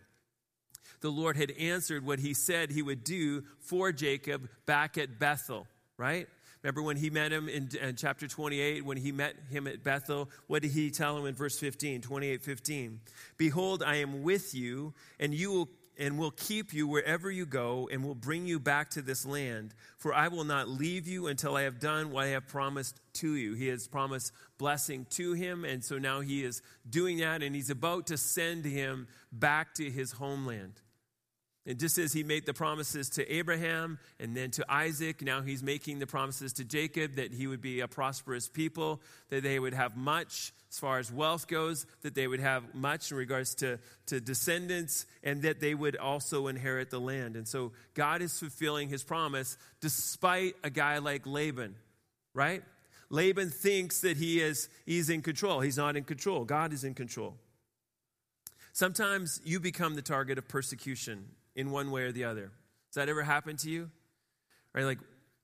the 1.04 1.12
Lord 1.12 1.36
had 1.36 1.52
answered 1.52 2.06
what 2.06 2.20
he 2.20 2.34
said 2.34 2.72
he 2.72 2.82
would 2.82 3.04
do 3.04 3.44
for 3.60 3.92
Jacob 3.92 4.50
back 4.66 4.98
at 4.98 5.20
Bethel, 5.20 5.68
right? 5.98 6.28
Remember 6.64 6.82
when 6.82 6.96
he 6.96 7.10
met 7.10 7.34
him 7.34 7.50
in, 7.50 7.70
in, 7.82 7.98
chapter 7.98 8.26
28, 8.26 8.86
when 8.86 8.96
he 8.96 9.12
met 9.12 9.36
him 9.52 9.68
at 9.68 9.84
Bethel, 9.84 10.30
what 10.48 10.62
did 10.62 10.72
he 10.72 10.90
tell 10.92 11.18
him 11.18 11.26
in 11.26 11.36
verse 11.36 11.60
15, 11.60 12.02
28, 12.02 12.42
15? 12.42 13.02
Behold, 13.38 13.84
I 13.84 13.98
am 13.98 14.24
with 14.24 14.56
you, 14.56 14.94
and 15.20 15.34
you 15.34 15.52
will 15.52 15.70
and 15.98 16.18
will 16.18 16.32
keep 16.32 16.74
you 16.74 16.88
wherever 16.88 17.30
you 17.30 17.46
go, 17.46 17.90
and 17.92 18.04
will 18.04 18.16
bring 18.16 18.46
you 18.46 18.60
back 18.60 18.90
to 18.92 19.02
this 19.02 19.26
land. 19.26 19.74
For 19.98 20.14
I 20.14 20.28
will 20.28 20.44
not 20.44 20.68
leave 20.68 21.08
you 21.08 21.28
until 21.28 21.56
I 21.56 21.64
have 21.64 21.80
done 21.80 22.12
what 22.12 22.26
I 22.26 22.30
have 22.30 22.48
promised 22.48 23.00
to 23.14 23.36
you. 23.36 23.54
He 23.54 23.68
has 23.68 23.88
promised 23.88 24.32
blessing 24.58 25.06
to 25.12 25.34
him, 25.34 25.66
and 25.66 25.84
so 25.84 25.98
now 25.98 26.22
he 26.22 26.44
is 26.44 26.62
doing 26.90 27.18
that, 27.18 27.44
and 27.44 27.56
he's 27.56 27.70
about 27.70 28.08
to 28.08 28.18
send 28.18 28.66
him 28.66 29.08
back 29.32 29.74
to 29.76 29.90
his 29.90 30.14
homeland. 30.14 30.82
And 31.66 31.80
just 31.80 31.98
as 31.98 32.12
he 32.12 32.24
made 32.24 32.46
the 32.46 32.54
promises 32.54 33.10
to 33.12 33.34
Abraham 33.34 33.98
and 34.20 34.36
then 34.36 34.52
to 34.52 34.66
Isaac, 34.70 35.22
now 35.22 35.42
he's 35.42 35.64
making 35.64 36.00
the 36.00 36.08
promises 36.08 36.52
to 36.54 36.66
Jacob 36.66 37.16
that 37.16 37.34
he 37.34 37.48
would 37.48 37.62
be 37.62 37.80
a 37.80 37.88
prosperous 37.88 38.50
people, 38.50 39.02
that 39.30 39.44
they 39.44 39.60
would 39.60 39.74
have 39.74 39.96
much 39.96 40.52
as 40.70 40.80
far 40.80 41.00
as 41.00 41.10
wealth 41.10 41.48
goes, 41.48 41.86
that 42.02 42.16
they 42.16 42.28
would 42.28 42.42
have 42.42 42.76
much 42.76 43.12
in 43.12 43.18
regards 43.18 43.56
to, 43.56 43.80
to 44.08 44.20
descendants, 44.20 45.06
and 45.24 45.44
that 45.44 45.62
they 45.62 45.74
would 45.74 45.96
also 45.96 46.48
inherit 46.48 46.90
the 46.90 47.00
land. 47.00 47.38
And 47.38 47.48
so 47.48 47.72
God 47.94 48.22
is 48.22 48.38
fulfilling 48.38 48.90
his 48.90 49.04
promise 49.04 49.58
despite 49.80 50.56
a 50.64 50.70
guy 50.70 50.98
like 50.98 51.26
Laban, 51.26 51.76
right? 52.34 52.64
Laban 53.10 53.52
thinks 53.52 54.02
that 54.02 54.18
he 54.18 54.42
is 54.42 54.68
he's 54.86 55.10
in 55.10 55.22
control. 55.22 55.62
He's 55.62 55.78
not 55.78 55.96
in 55.96 56.04
control. 56.04 56.44
God 56.44 56.74
is 56.74 56.84
in 56.84 56.96
control. 56.96 57.36
Sometimes 58.74 59.40
you 59.46 59.60
become 59.60 59.94
the 59.94 60.02
target 60.02 60.40
of 60.40 60.48
persecution 60.48 61.28
in 61.56 61.72
one 61.72 61.92
way 61.92 62.04
or 62.04 62.12
the 62.12 62.26
other. 62.26 62.52
Does 62.92 62.96
that 62.96 63.10
ever 63.10 63.24
happen 63.24 63.58
to 63.58 63.70
you? 63.70 63.90
Right? 64.74 64.86
Like, 64.86 65.00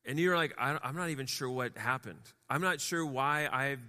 and 0.06 0.18
you're 0.20 0.36
like, 0.36 0.54
I'm 0.58 0.96
not 0.96 1.10
even 1.10 1.26
sure 1.26 1.50
what 1.50 1.78
happened. 1.78 2.22
I'm 2.50 2.62
not 2.62 2.82
sure 2.82 3.06
why 3.06 3.48
I've 3.52 3.80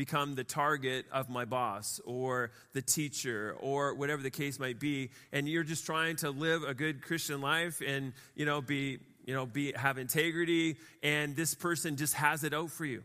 become 0.00 0.34
the 0.34 0.44
target 0.44 1.04
of 1.12 1.28
my 1.28 1.44
boss 1.44 2.00
or 2.06 2.52
the 2.72 2.80
teacher 2.80 3.54
or 3.60 3.92
whatever 3.94 4.22
the 4.22 4.30
case 4.30 4.58
might 4.58 4.80
be 4.80 5.10
and 5.30 5.46
you're 5.46 5.62
just 5.62 5.84
trying 5.84 6.16
to 6.16 6.30
live 6.30 6.62
a 6.62 6.72
good 6.72 7.02
christian 7.02 7.42
life 7.42 7.82
and 7.86 8.14
you 8.34 8.46
know 8.46 8.62
be 8.62 8.98
you 9.26 9.34
know 9.34 9.44
be 9.44 9.74
have 9.76 9.98
integrity 9.98 10.76
and 11.02 11.36
this 11.36 11.54
person 11.54 11.96
just 11.96 12.14
has 12.14 12.44
it 12.44 12.54
out 12.54 12.70
for 12.70 12.86
you 12.86 13.02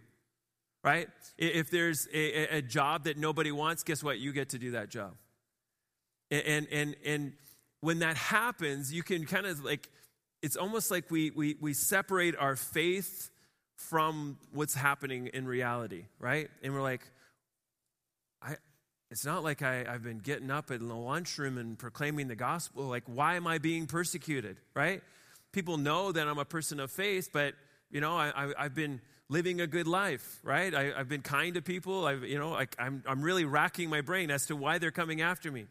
right 0.86 1.10
if 1.38 1.70
there's 1.70 2.08
a, 2.14 2.60
a 2.60 2.62
job 2.62 3.04
that 3.04 3.18
nobody 3.18 3.52
wants 3.52 3.84
guess 3.84 4.02
what 4.02 4.18
you 4.18 4.32
get 4.32 4.52
to 4.52 4.58
do 4.58 4.72
that 4.72 4.88
job 4.88 5.12
and 6.32 6.66
and 6.72 6.96
and 7.06 7.34
when 7.86 8.00
that 8.00 8.18
happens, 8.18 8.92
you 8.92 9.04
can 9.04 9.26
kind 9.28 9.46
of 9.46 9.64
like, 9.64 9.88
it's 10.42 10.56
almost 10.56 10.90
like 10.90 11.12
we, 11.12 11.30
we, 11.30 11.56
we 11.62 11.72
separate 11.72 12.36
our 12.36 12.56
faith 12.56 13.30
from 13.76 14.40
what's 14.52 14.74
happening 14.74 15.28
in 15.28 15.46
reality, 15.46 16.06
right? 16.18 16.50
And 16.64 16.74
we're 16.74 16.82
like, 16.82 17.08
I, 18.42 18.56
it's 19.12 19.24
not 19.24 19.44
like 19.44 19.62
I, 19.62 19.86
I've 19.88 20.02
been 20.02 20.18
getting 20.18 20.50
up 20.50 20.72
in 20.72 20.88
the 20.88 20.96
lunchroom 20.96 21.60
and 21.60 21.78
proclaiming 21.78 22.28
the 22.28 22.36
gospel. 22.36 22.86
Like, 22.86 23.04
why 23.06 23.36
am 23.36 23.46
I 23.46 23.60
being 23.60 23.86
persecuted, 23.86 24.58
right? 24.74 25.04
People 25.52 25.78
know 25.78 26.12
that 26.12 26.28
I'm 26.28 26.40
a 26.40 26.46
person 26.46 26.80
of 26.80 26.90
faith, 26.90 27.30
but, 27.32 27.54
you 27.92 28.02
know, 28.02 28.18
I, 28.18 28.52
I, 28.58 28.64
have 28.64 28.74
been 28.74 29.00
living 29.30 29.62
a 29.62 29.68
good 29.68 29.86
life, 29.86 30.40
right? 30.42 30.74
I, 30.74 30.86
have 30.98 31.08
been 31.08 31.22
kind 31.22 31.54
to 31.54 31.62
people. 31.62 32.08
I've, 32.08 32.24
you 32.24 32.40
know, 32.40 32.50
like 32.50 32.76
I'm, 32.80 33.04
I'm 33.08 33.22
really 33.22 33.46
racking 33.46 33.92
my 33.92 34.02
brain 34.02 34.32
as 34.32 34.48
to 34.48 34.56
why 34.56 34.80
they're 34.80 34.90
coming 34.90 35.22
after 35.22 35.52
me. 35.52 35.68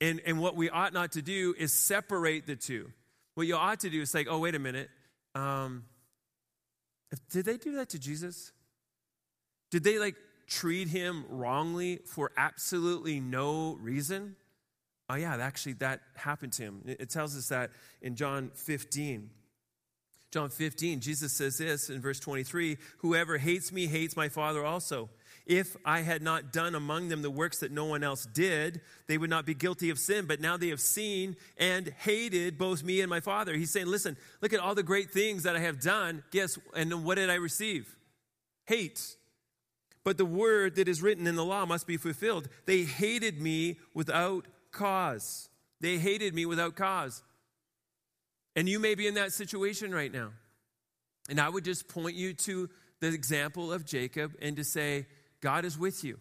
And, 0.00 0.20
and 0.26 0.38
what 0.38 0.56
we 0.56 0.68
ought 0.68 0.92
not 0.92 1.12
to 1.12 1.22
do 1.22 1.54
is 1.58 1.72
separate 1.72 2.46
the 2.46 2.56
two. 2.56 2.90
What 3.34 3.46
you 3.46 3.56
ought 3.56 3.80
to 3.80 3.90
do 3.90 4.00
is 4.00 4.14
like, 4.14 4.26
oh, 4.30 4.38
wait 4.38 4.54
a 4.54 4.58
minute. 4.58 4.90
Um, 5.34 5.84
did 7.30 7.44
they 7.44 7.56
do 7.56 7.76
that 7.76 7.90
to 7.90 7.98
Jesus? 7.98 8.52
Did 9.70 9.84
they 9.84 9.98
like 9.98 10.16
treat 10.46 10.88
him 10.88 11.24
wrongly 11.28 12.00
for 12.06 12.30
absolutely 12.36 13.20
no 13.20 13.76
reason? 13.80 14.36
Oh, 15.08 15.14
yeah, 15.14 15.36
actually, 15.36 15.74
that 15.74 16.00
happened 16.14 16.52
to 16.54 16.64
him. 16.64 16.82
It 16.84 17.10
tells 17.10 17.36
us 17.36 17.48
that 17.48 17.70
in 18.02 18.16
John 18.16 18.50
15. 18.54 19.30
John 20.32 20.50
15, 20.50 21.00
Jesus 21.00 21.32
says 21.32 21.58
this 21.58 21.88
in 21.88 22.00
verse 22.00 22.18
23 22.18 22.76
Whoever 22.98 23.38
hates 23.38 23.70
me 23.72 23.86
hates 23.86 24.16
my 24.16 24.28
Father 24.28 24.64
also. 24.64 25.08
If 25.46 25.76
I 25.84 26.00
had 26.00 26.22
not 26.22 26.52
done 26.52 26.74
among 26.74 27.08
them 27.08 27.22
the 27.22 27.30
works 27.30 27.60
that 27.60 27.70
no 27.70 27.84
one 27.84 28.02
else 28.02 28.26
did, 28.26 28.80
they 29.06 29.16
would 29.16 29.30
not 29.30 29.46
be 29.46 29.54
guilty 29.54 29.90
of 29.90 29.98
sin. 29.98 30.26
But 30.26 30.40
now 30.40 30.56
they 30.56 30.68
have 30.68 30.80
seen 30.80 31.36
and 31.56 31.94
hated 31.98 32.58
both 32.58 32.82
me 32.82 33.00
and 33.00 33.08
my 33.08 33.20
Father. 33.20 33.54
He's 33.54 33.70
saying, 33.70 33.86
Listen, 33.86 34.16
look 34.40 34.52
at 34.52 34.58
all 34.58 34.74
the 34.74 34.82
great 34.82 35.12
things 35.12 35.44
that 35.44 35.54
I 35.54 35.60
have 35.60 35.80
done. 35.80 36.24
Guess, 36.32 36.58
and 36.74 37.04
what 37.04 37.14
did 37.14 37.30
I 37.30 37.36
receive? 37.36 37.96
Hate. 38.66 39.16
But 40.02 40.18
the 40.18 40.24
word 40.24 40.76
that 40.76 40.88
is 40.88 41.00
written 41.00 41.28
in 41.28 41.36
the 41.36 41.44
law 41.44 41.64
must 41.64 41.86
be 41.86 41.96
fulfilled. 41.96 42.48
They 42.66 42.82
hated 42.82 43.40
me 43.40 43.78
without 43.94 44.46
cause. 44.72 45.48
They 45.80 45.98
hated 45.98 46.34
me 46.34 46.44
without 46.44 46.74
cause. 46.74 47.22
And 48.56 48.68
you 48.68 48.80
may 48.80 48.96
be 48.96 49.06
in 49.06 49.14
that 49.14 49.32
situation 49.32 49.94
right 49.94 50.12
now. 50.12 50.30
And 51.28 51.40
I 51.40 51.48
would 51.48 51.64
just 51.64 51.88
point 51.88 52.16
you 52.16 52.34
to 52.34 52.68
the 53.00 53.08
example 53.08 53.72
of 53.72 53.84
Jacob 53.84 54.32
and 54.40 54.56
to 54.56 54.64
say, 54.64 55.06
God 55.40 55.64
is 55.64 55.78
with 55.78 56.04
you. 56.04 56.18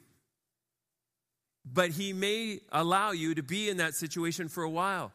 But 1.65 1.91
he 1.91 2.13
may 2.13 2.59
allow 2.71 3.11
you 3.11 3.35
to 3.35 3.43
be 3.43 3.69
in 3.69 3.77
that 3.77 3.95
situation 3.95 4.49
for 4.49 4.63
a 4.63 4.69
while. 4.69 5.11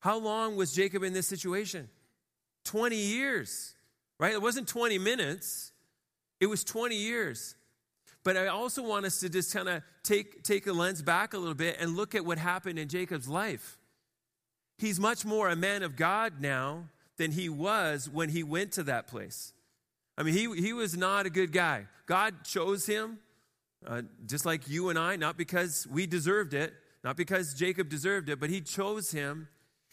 How 0.00 0.18
long 0.18 0.56
was 0.56 0.72
Jacob 0.72 1.02
in 1.02 1.12
this 1.12 1.28
situation? 1.28 1.88
20 2.64 2.96
years, 2.96 3.74
right? 4.18 4.32
It 4.32 4.42
wasn't 4.42 4.68
20 4.68 4.98
minutes, 4.98 5.72
it 6.40 6.46
was 6.46 6.64
20 6.64 6.96
years. 6.96 7.54
But 8.22 8.36
I 8.36 8.48
also 8.48 8.82
want 8.82 9.06
us 9.06 9.20
to 9.20 9.28
just 9.28 9.52
kind 9.54 9.68
of 9.68 9.82
take, 10.02 10.42
take 10.42 10.66
a 10.66 10.72
lens 10.72 11.02
back 11.02 11.32
a 11.32 11.38
little 11.38 11.54
bit 11.54 11.76
and 11.80 11.96
look 11.96 12.14
at 12.14 12.24
what 12.24 12.38
happened 12.38 12.78
in 12.78 12.88
Jacob's 12.88 13.28
life. 13.28 13.78
He's 14.76 15.00
much 15.00 15.24
more 15.24 15.48
a 15.48 15.56
man 15.56 15.82
of 15.82 15.96
God 15.96 16.40
now 16.40 16.88
than 17.16 17.32
he 17.32 17.48
was 17.48 18.08
when 18.08 18.30
he 18.30 18.42
went 18.42 18.72
to 18.72 18.82
that 18.84 19.06
place. 19.06 19.52
I 20.16 20.22
mean, 20.22 20.34
he, 20.34 20.60
he 20.60 20.72
was 20.72 20.96
not 20.96 21.26
a 21.26 21.30
good 21.30 21.52
guy. 21.52 21.86
God 22.06 22.44
chose 22.44 22.86
him, 22.86 23.18
uh, 23.86 24.02
just 24.26 24.44
like 24.44 24.68
you 24.68 24.88
and 24.88 24.98
I, 24.98 25.16
not 25.16 25.36
because 25.36 25.86
we 25.90 26.06
deserved 26.06 26.54
it, 26.54 26.74
not 27.02 27.16
because 27.16 27.54
Jacob 27.54 27.88
deserved 27.88 28.28
it, 28.28 28.38
but 28.38 28.50
he 28.50 28.60
chose 28.60 29.12
him. 29.12 29.48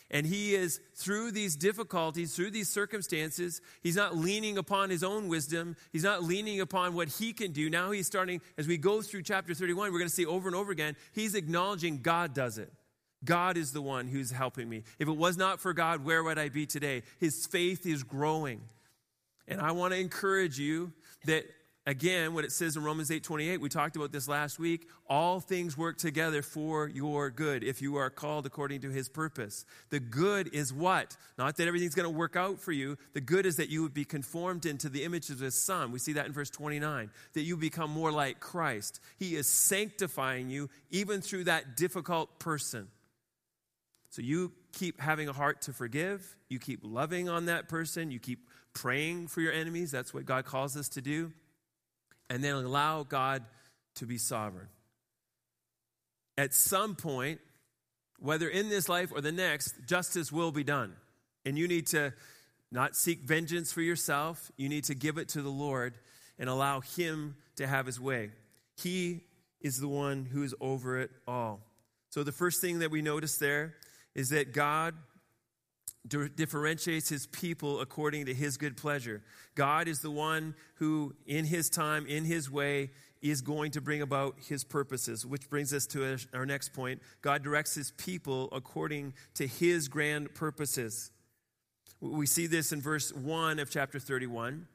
And 0.09 0.25
he 0.25 0.55
is, 0.55 0.79
through 0.95 1.31
these 1.31 1.55
difficulties, 1.57 2.33
through 2.33 2.51
these 2.51 2.69
circumstances, 2.69 3.61
he's 3.83 3.97
not 3.97 4.15
leaning 4.15 4.57
upon 4.57 4.89
his 4.89 5.03
own 5.03 5.27
wisdom. 5.27 5.75
He's 5.91 6.03
not 6.03 6.23
leaning 6.23 6.61
upon 6.61 6.93
what 6.93 7.09
he 7.09 7.33
can 7.33 7.51
do. 7.51 7.69
Now 7.69 7.91
he's 7.91 8.07
starting, 8.07 8.41
as 8.57 8.67
we 8.67 8.77
go 8.77 9.01
through 9.01 9.23
chapter 9.23 9.53
31, 9.53 9.91
we're 9.91 9.99
going 9.99 10.09
to 10.09 10.15
see 10.15 10.25
over 10.25 10.47
and 10.47 10.55
over 10.55 10.71
again, 10.71 10.95
he's 11.11 11.35
acknowledging 11.35 12.01
God 12.01 12.33
does 12.33 12.57
it. 12.57 12.71
God 13.25 13.57
is 13.57 13.73
the 13.73 13.81
one 13.81 14.07
who's 14.07 14.31
helping 14.31 14.69
me. 14.69 14.83
If 14.97 15.09
it 15.09 15.17
was 15.17 15.35
not 15.35 15.59
for 15.59 15.73
God, 15.73 16.05
where 16.05 16.23
would 16.23 16.37
I 16.37 16.49
be 16.49 16.65
today? 16.65 17.03
His 17.19 17.45
faith 17.45 17.85
is 17.85 18.03
growing. 18.03 18.61
And 19.47 19.61
I 19.61 19.71
want 19.71 19.93
to 19.93 19.99
encourage 19.99 20.59
you 20.59 20.91
that 21.25 21.45
again 21.85 22.33
what 22.33 22.43
it 22.43 22.51
says 22.51 22.75
in 22.75 22.83
Romans 22.83 23.09
8:28 23.09 23.61
we 23.61 23.69
talked 23.69 23.95
about 23.95 24.11
this 24.11 24.27
last 24.27 24.59
week 24.59 24.89
all 25.09 25.39
things 25.39 25.77
work 25.77 25.97
together 25.97 26.41
for 26.41 26.89
your 26.89 27.29
good 27.29 27.63
if 27.63 27.81
you 27.81 27.95
are 27.95 28.09
called 28.09 28.45
according 28.45 28.81
to 28.81 28.89
his 28.89 29.07
purpose. 29.07 29.65
The 29.89 30.01
good 30.01 30.53
is 30.53 30.73
what? 30.73 31.15
Not 31.37 31.55
that 31.57 31.67
everything's 31.67 31.95
going 31.95 32.03
to 32.03 32.09
work 32.09 32.35
out 32.35 32.59
for 32.59 32.73
you. 32.73 32.97
The 33.13 33.21
good 33.21 33.45
is 33.45 33.55
that 33.55 33.69
you 33.69 33.81
would 33.83 33.93
be 33.93 34.03
conformed 34.03 34.65
into 34.65 34.89
the 34.89 35.05
image 35.05 35.29
of 35.29 35.39
his 35.39 35.55
son. 35.55 35.93
We 35.93 35.99
see 35.99 36.13
that 36.13 36.25
in 36.25 36.33
verse 36.33 36.49
29 36.49 37.09
that 37.33 37.41
you 37.41 37.55
become 37.55 37.89
more 37.89 38.11
like 38.11 38.41
Christ. 38.41 38.99
He 39.17 39.35
is 39.35 39.47
sanctifying 39.47 40.49
you 40.49 40.69
even 40.91 41.21
through 41.21 41.45
that 41.45 41.77
difficult 41.77 42.37
person 42.37 42.89
so 44.09 44.21
you 44.21 44.51
keep 44.73 45.01
having 45.01 45.27
a 45.27 45.33
heart 45.33 45.63
to 45.63 45.73
forgive 45.73 46.35
you 46.49 46.59
keep 46.59 46.79
loving 46.83 47.29
on 47.29 47.45
that 47.45 47.67
person 47.67 48.11
you 48.11 48.19
keep 48.19 48.47
praying 48.77 49.27
for 49.27 49.41
your 49.41 49.51
enemies. 49.51 49.91
That's 49.91 50.13
what 50.13 50.25
God 50.25 50.45
calls 50.45 50.77
us 50.77 50.89
to 50.89 51.01
do. 51.01 51.31
And 52.29 52.43
then 52.43 52.53
allow 52.53 53.03
God 53.03 53.43
to 53.95 54.05
be 54.05 54.17
sovereign. 54.17 54.67
At 56.37 56.53
some 56.53 56.95
point, 56.95 57.39
whether 58.19 58.47
in 58.47 58.69
this 58.69 58.87
life 58.87 59.11
or 59.11 59.21
the 59.21 59.31
next, 59.31 59.73
justice 59.87 60.31
will 60.31 60.51
be 60.51 60.63
done. 60.63 60.93
And 61.45 61.57
you 61.57 61.67
need 61.67 61.87
to 61.87 62.13
not 62.71 62.95
seek 62.95 63.21
vengeance 63.21 63.71
for 63.71 63.81
yourself. 63.81 64.51
You 64.57 64.69
need 64.69 64.83
to 64.85 64.95
give 64.95 65.17
it 65.17 65.29
to 65.29 65.41
the 65.41 65.49
Lord 65.49 65.97
and 66.37 66.49
allow 66.49 66.81
Him 66.81 67.35
to 67.55 67.65
have 67.65 67.85
His 67.85 67.99
way. 67.99 68.31
He 68.75 69.23
is 69.61 69.79
the 69.79 69.87
one 69.87 70.25
who 70.25 70.43
is 70.43 70.53
over 70.61 70.99
it 70.99 71.09
all. 71.27 71.61
So, 72.09 72.23
the 72.23 72.31
first 72.31 72.61
thing 72.61 72.79
that 72.79 72.91
we 72.91 73.01
notice 73.01 73.37
there 73.37 73.75
is 74.17 74.29
that 74.29 74.51
God 74.51 74.95
differentiates 76.07 77.07
his 77.07 77.27
people 77.27 77.79
according 77.79 78.25
to 78.25 78.33
his 78.33 78.57
good 78.57 78.75
pleasure. 78.75 79.21
God 79.55 79.87
is 79.87 79.99
the 79.99 80.09
one 80.09 80.55
who, 80.75 81.15
in 81.27 81.45
his 81.45 81.69
time, 81.69 82.07
in 82.07 82.25
his 82.25 82.49
way, 82.49 82.89
is 83.21 83.41
going 83.41 83.71
to 83.71 83.81
bring 83.81 84.01
about 84.01 84.35
his 84.47 84.63
purposes, 84.63 85.25
which 85.25 85.49
brings 85.49 85.71
us 85.71 85.85
to 85.87 86.17
our 86.33 86.45
next 86.45 86.73
point. 86.73 87.01
God 87.21 87.43
directs 87.43 87.75
his 87.75 87.91
people 87.91 88.49
according 88.51 89.13
to 89.35 89.45
his 89.45 89.87
grand 89.87 90.33
purposes. 90.33 91.11
We 91.99 92.25
see 92.25 92.47
this 92.47 92.71
in 92.71 92.81
verse 92.81 93.13
1 93.13 93.59
of 93.59 93.69
chapter 93.69 93.99
31. 93.99 94.67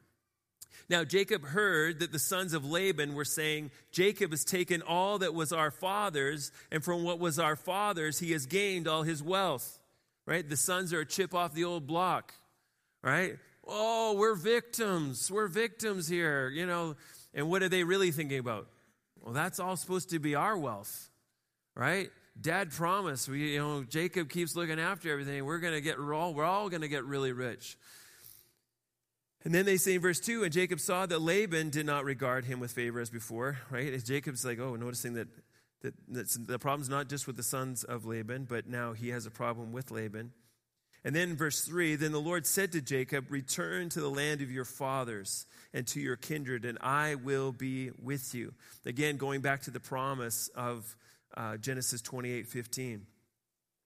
Now, 0.89 1.03
Jacob 1.03 1.45
heard 1.45 1.99
that 1.99 2.11
the 2.11 2.19
sons 2.19 2.53
of 2.53 2.65
Laban 2.65 3.13
were 3.13 3.25
saying, 3.25 3.71
Jacob 3.91 4.31
has 4.31 4.43
taken 4.43 4.81
all 4.81 5.19
that 5.19 5.33
was 5.33 5.51
our 5.51 5.71
father's, 5.71 6.51
and 6.71 6.83
from 6.83 7.03
what 7.03 7.19
was 7.19 7.39
our 7.39 7.55
father's, 7.55 8.19
he 8.19 8.31
has 8.31 8.45
gained 8.45 8.87
all 8.87 9.03
his 9.03 9.23
wealth. 9.23 9.79
Right? 10.25 10.47
The 10.47 10.57
sons 10.57 10.93
are 10.93 11.01
a 11.01 11.05
chip 11.05 11.33
off 11.33 11.53
the 11.53 11.65
old 11.65 11.85
block. 11.87 12.33
Right? 13.01 13.37
Oh, 13.67 14.15
we're 14.17 14.35
victims. 14.35 15.29
We're 15.31 15.47
victims 15.47 16.07
here. 16.07 16.49
You 16.49 16.65
know, 16.65 16.95
and 17.33 17.49
what 17.49 17.63
are 17.63 17.69
they 17.69 17.83
really 17.83 18.11
thinking 18.11 18.39
about? 18.39 18.67
Well, 19.21 19.33
that's 19.33 19.59
all 19.59 19.75
supposed 19.75 20.09
to 20.11 20.19
be 20.19 20.35
our 20.35 20.57
wealth. 20.57 21.09
Right? 21.75 22.09
Dad 22.39 22.71
promised. 22.71 23.29
We, 23.29 23.53
you 23.53 23.59
know, 23.59 23.83
Jacob 23.83 24.29
keeps 24.29 24.55
looking 24.55 24.79
after 24.79 25.11
everything. 25.11 25.45
We're 25.45 25.59
going 25.59 25.73
to 25.73 25.81
get 25.81 25.97
all, 25.97 26.33
we're 26.33 26.45
all 26.45 26.69
going 26.69 26.81
to 26.81 26.87
get 26.87 27.03
really 27.05 27.31
rich. 27.31 27.77
And 29.43 29.53
then 29.53 29.65
they 29.65 29.77
say 29.77 29.95
in 29.95 30.01
verse 30.01 30.19
2 30.19 30.43
and 30.43 30.53
Jacob 30.53 30.79
saw 30.79 31.05
that 31.05 31.21
Laban 31.21 31.69
did 31.69 31.85
not 31.85 32.05
regard 32.05 32.45
him 32.45 32.59
with 32.59 32.71
favor 32.71 32.99
as 32.99 33.09
before, 33.09 33.57
right? 33.69 34.03
Jacob's 34.03 34.45
like, 34.45 34.59
oh, 34.59 34.75
noticing 34.75 35.13
that, 35.13 35.27
that 35.81 35.93
the 36.47 36.59
problem's 36.59 36.89
not 36.89 37.09
just 37.09 37.27
with 37.27 37.35
the 37.35 37.43
sons 37.43 37.83
of 37.83 38.05
Laban, 38.05 38.45
but 38.45 38.67
now 38.67 38.93
he 38.93 39.09
has 39.09 39.25
a 39.25 39.31
problem 39.31 39.71
with 39.71 39.91
Laban. 39.91 40.31
And 41.05 41.13
then 41.13 41.35
verse 41.35 41.61
3 41.61 41.97
Then 41.97 42.13
the 42.13 42.21
Lord 42.21 42.45
said 42.45 42.71
to 42.71 42.81
Jacob, 42.81 43.25
Return 43.29 43.89
to 43.89 43.99
the 43.99 44.09
land 44.09 44.41
of 44.41 44.49
your 44.49 44.63
fathers 44.63 45.45
and 45.73 45.85
to 45.87 45.99
your 45.99 46.15
kindred, 46.15 46.63
and 46.63 46.77
I 46.79 47.15
will 47.15 47.51
be 47.51 47.91
with 48.01 48.33
you. 48.33 48.53
Again, 48.85 49.17
going 49.17 49.41
back 49.41 49.63
to 49.63 49.71
the 49.71 49.81
promise 49.81 50.49
of 50.55 50.95
uh, 51.35 51.57
Genesis 51.57 52.01
28 52.01 52.47
15. 52.47 53.05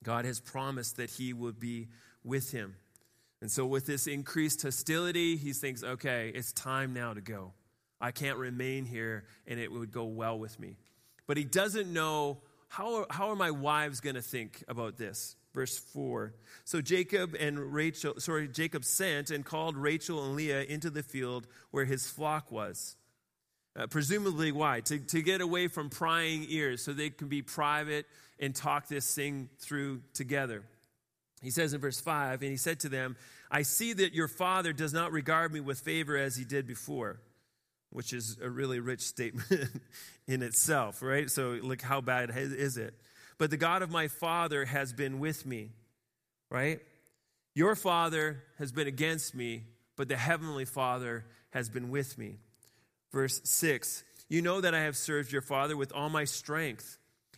God 0.03 0.25
has 0.25 0.39
promised 0.39 0.97
that 0.97 1.09
he 1.09 1.33
will 1.33 1.53
be 1.53 1.87
with 2.23 2.51
him. 2.51 2.75
And 3.41 3.51
so, 3.51 3.65
with 3.65 3.85
this 3.85 4.07
increased 4.07 4.63
hostility, 4.63 5.37
he 5.37 5.53
thinks, 5.53 5.83
okay, 5.83 6.31
it's 6.33 6.51
time 6.51 6.93
now 6.93 7.13
to 7.13 7.21
go. 7.21 7.53
I 8.01 8.11
can't 8.11 8.37
remain 8.37 8.85
here 8.85 9.25
and 9.47 9.59
it 9.59 9.71
would 9.71 9.91
go 9.91 10.05
well 10.05 10.37
with 10.37 10.59
me. 10.59 10.77
But 11.27 11.37
he 11.37 11.43
doesn't 11.43 11.91
know 11.91 12.39
how, 12.69 13.05
how 13.09 13.29
are 13.29 13.35
my 13.35 13.51
wives 13.51 13.99
going 13.99 14.15
to 14.15 14.21
think 14.21 14.63
about 14.67 14.97
this? 14.97 15.35
Verse 15.53 15.77
4. 15.77 16.33
So 16.65 16.81
Jacob 16.81 17.35
and 17.39 17.73
Rachel, 17.73 18.13
sorry, 18.19 18.47
Jacob 18.47 18.85
sent 18.85 19.31
and 19.31 19.43
called 19.43 19.75
Rachel 19.75 20.23
and 20.25 20.35
Leah 20.35 20.63
into 20.63 20.89
the 20.89 21.03
field 21.03 21.47
where 21.71 21.85
his 21.85 22.07
flock 22.07 22.51
was. 22.51 22.95
Uh, 23.75 23.87
presumably, 23.87 24.51
why? 24.51 24.81
To, 24.81 24.99
to 24.99 25.21
get 25.21 25.41
away 25.41 25.67
from 25.67 25.89
prying 25.89 26.45
ears 26.49 26.83
so 26.83 26.93
they 26.93 27.09
can 27.09 27.27
be 27.27 27.41
private 27.41 28.05
and 28.39 28.53
talk 28.53 28.87
this 28.87 29.13
thing 29.13 29.49
through 29.59 30.01
together. 30.13 30.63
He 31.41 31.51
says 31.51 31.73
in 31.73 31.81
verse 31.81 31.99
5, 31.99 32.41
and 32.41 32.51
he 32.51 32.57
said 32.57 32.79
to 32.81 32.89
them, 32.89 33.15
I 33.51 33.61
see 33.61 33.93
that 33.93 34.13
your 34.13 34.27
father 34.27 34.73
does 34.73 34.93
not 34.93 35.11
regard 35.11 35.53
me 35.53 35.59
with 35.59 35.79
favor 35.79 36.17
as 36.17 36.35
he 36.35 36.43
did 36.43 36.67
before, 36.67 37.19
which 37.91 38.11
is 38.11 38.37
a 38.41 38.49
really 38.49 38.79
rich 38.79 39.01
statement 39.01 39.47
in 40.27 40.41
itself, 40.41 41.01
right? 41.01 41.29
So, 41.29 41.59
look, 41.61 41.81
how 41.81 42.01
bad 42.01 42.31
is 42.35 42.77
it? 42.77 42.93
But 43.37 43.51
the 43.51 43.57
God 43.57 43.83
of 43.83 43.91
my 43.91 44.07
father 44.07 44.65
has 44.65 44.93
been 44.93 45.19
with 45.19 45.45
me, 45.45 45.69
right? 46.49 46.79
Your 47.53 47.75
father 47.75 48.43
has 48.57 48.71
been 48.71 48.87
against 48.87 49.35
me, 49.35 49.63
but 49.95 50.09
the 50.09 50.17
heavenly 50.17 50.65
father 50.65 51.25
has 51.51 51.69
been 51.69 51.89
with 51.89 52.17
me. 52.17 52.37
Verse 53.11 53.41
6 53.43 54.03
You 54.27 54.41
know 54.41 54.61
that 54.61 54.73
I 54.73 54.81
have 54.81 54.97
served 54.97 55.31
your 55.31 55.41
father 55.41 55.77
with 55.77 55.91
all 55.93 56.09
my 56.09 56.25
strength. 56.25 56.97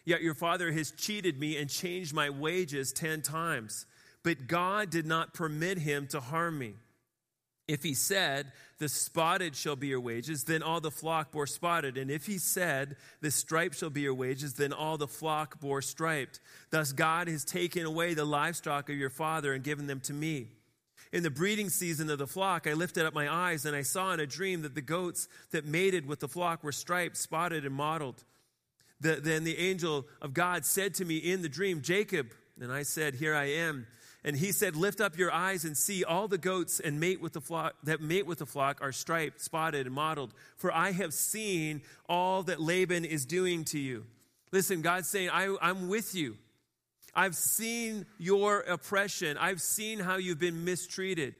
Yet 0.10 0.24
your 0.24 0.34
father 0.34 0.72
has 0.72 0.89
cheated 0.89 1.39
me 1.39 1.56
and 1.58 1.69
changed 1.69 2.15
my 2.15 2.32
wages 2.32 2.91
ten 2.91 3.22
times. 3.22 3.86
But 4.24 4.48
God 4.48 4.89
did 4.89 5.06
not 5.06 5.36
permit 5.36 5.78
him 5.78 6.08
to 6.08 6.19
harm 6.19 6.58
me. 6.58 6.74
If 7.67 7.84
he 7.84 7.93
said, 7.93 8.52
The 8.80 8.89
spotted 8.89 9.56
shall 9.56 9.76
be 9.76 9.86
your 9.86 10.00
wages, 10.00 10.45
then 10.45 10.63
all 10.63 10.82
the 10.82 10.89
flock 10.89 11.32
bore 11.32 11.45
spotted. 11.45 11.95
And 11.95 12.10
if 12.10 12.26
he 12.26 12.39
said, 12.39 12.95
The 13.22 13.30
striped 13.30 13.78
shall 13.78 13.91
be 13.91 14.02
your 14.02 14.15
wages, 14.15 14.56
then 14.56 14.74
all 14.74 14.98
the 14.98 15.08
flock 15.08 15.60
bore 15.60 15.84
striped. 15.84 16.39
Thus 16.72 16.91
God 16.91 17.28
has 17.28 17.45
taken 17.45 17.86
away 17.86 18.15
the 18.15 18.26
livestock 18.26 18.89
of 18.89 18.98
your 18.98 19.12
father 19.12 19.54
and 19.54 19.63
given 19.63 19.86
them 19.86 20.00
to 20.00 20.13
me. 20.13 20.48
In 21.13 21.22
the 21.22 21.30
breeding 21.30 21.69
season 21.69 22.10
of 22.10 22.17
the 22.17 22.26
flock, 22.26 22.65
I 22.65 22.74
lifted 22.74 23.06
up 23.06 23.13
my 23.13 23.32
eyes 23.32 23.63
and 23.63 23.76
I 23.76 23.84
saw 23.84 24.12
in 24.13 24.19
a 24.19 24.26
dream 24.26 24.63
that 24.63 24.74
the 24.74 24.82
goats 24.82 25.28
that 25.52 25.65
mated 25.65 26.08
with 26.08 26.19
the 26.19 26.28
flock 26.28 26.63
were 26.63 26.72
striped, 26.72 27.15
spotted, 27.15 27.63
and 27.63 27.76
mottled. 27.76 28.24
The, 29.01 29.15
then 29.15 29.43
the 29.43 29.57
angel 29.57 30.05
of 30.21 30.33
God 30.33 30.65
said 30.65 30.93
to 30.95 31.05
me 31.05 31.17
in 31.17 31.41
the 31.41 31.49
dream, 31.49 31.81
Jacob. 31.81 32.27
And 32.59 32.71
I 32.71 32.83
said, 32.83 33.15
Here 33.15 33.35
I 33.35 33.45
am. 33.45 33.88
And 34.23 34.35
he 34.35 34.51
said, 34.51 34.75
Lift 34.75 34.99
up 34.99 35.17
your 35.17 35.31
eyes 35.31 35.63
and 35.63 35.77
see 35.77 36.03
all 36.03 36.27
the 36.27 36.38
goats 36.38 36.79
and 36.79 36.99
mate 36.99 37.21
with 37.21 37.33
the 37.33 37.41
flock 37.41 37.75
that 37.83 38.01
mate 38.01 38.25
with 38.25 38.39
the 38.39 38.45
flock 38.45 38.79
are 38.81 38.91
striped, 38.91 39.41
spotted, 39.41 39.85
and 39.85 39.95
mottled. 39.95 40.33
For 40.57 40.73
I 40.73 40.91
have 40.91 41.13
seen 41.13 41.81
all 42.07 42.43
that 42.43 42.59
Laban 42.59 43.05
is 43.05 43.25
doing 43.25 43.63
to 43.65 43.79
you. 43.79 44.05
Listen, 44.51 44.81
God's 44.81 45.09
saying, 45.09 45.29
I, 45.31 45.55
I'm 45.62 45.88
with 45.88 46.15
you. 46.15 46.38
I've 47.15 47.35
seen 47.35 48.05
your 48.17 48.62
oppression. 48.62 49.38
I've 49.38 49.62
seen 49.62 49.99
how 49.99 50.17
you've 50.17 50.39
been 50.39 50.65
mistreated. 50.65 51.35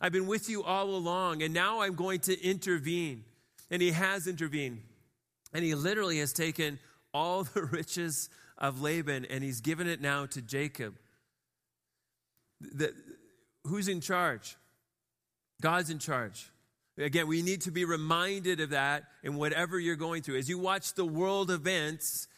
I've 0.00 0.12
been 0.12 0.26
with 0.26 0.48
you 0.48 0.62
all 0.62 0.90
along, 0.90 1.42
and 1.42 1.52
now 1.52 1.80
I'm 1.80 1.94
going 1.94 2.20
to 2.20 2.42
intervene. 2.42 3.24
And 3.70 3.80
he 3.80 3.90
has 3.92 4.26
intervened. 4.26 4.82
And 5.52 5.64
he 5.64 5.74
literally 5.74 6.18
has 6.18 6.32
taken 6.32 6.78
all 7.12 7.44
the 7.54 7.62
riches 7.62 8.28
of 8.58 8.80
Laban 8.80 9.24
and 9.24 9.42
he's 9.42 9.60
given 9.60 9.86
it 9.86 10.00
now 10.00 10.26
to 10.26 10.42
Jacob. 10.42 10.96
The, 12.60 12.94
who's 13.64 13.88
in 13.88 14.00
charge? 14.00 14.56
God's 15.60 15.90
in 15.90 15.98
charge. 15.98 16.50
Again, 16.98 17.28
we 17.28 17.42
need 17.42 17.62
to 17.62 17.70
be 17.70 17.84
reminded 17.84 18.60
of 18.60 18.70
that 18.70 19.04
in 19.22 19.36
whatever 19.36 19.78
you're 19.78 19.96
going 19.96 20.22
through. 20.22 20.36
As 20.36 20.48
you 20.48 20.58
watch 20.58 20.94
the 20.94 21.04
world 21.04 21.50
events, 21.50 22.28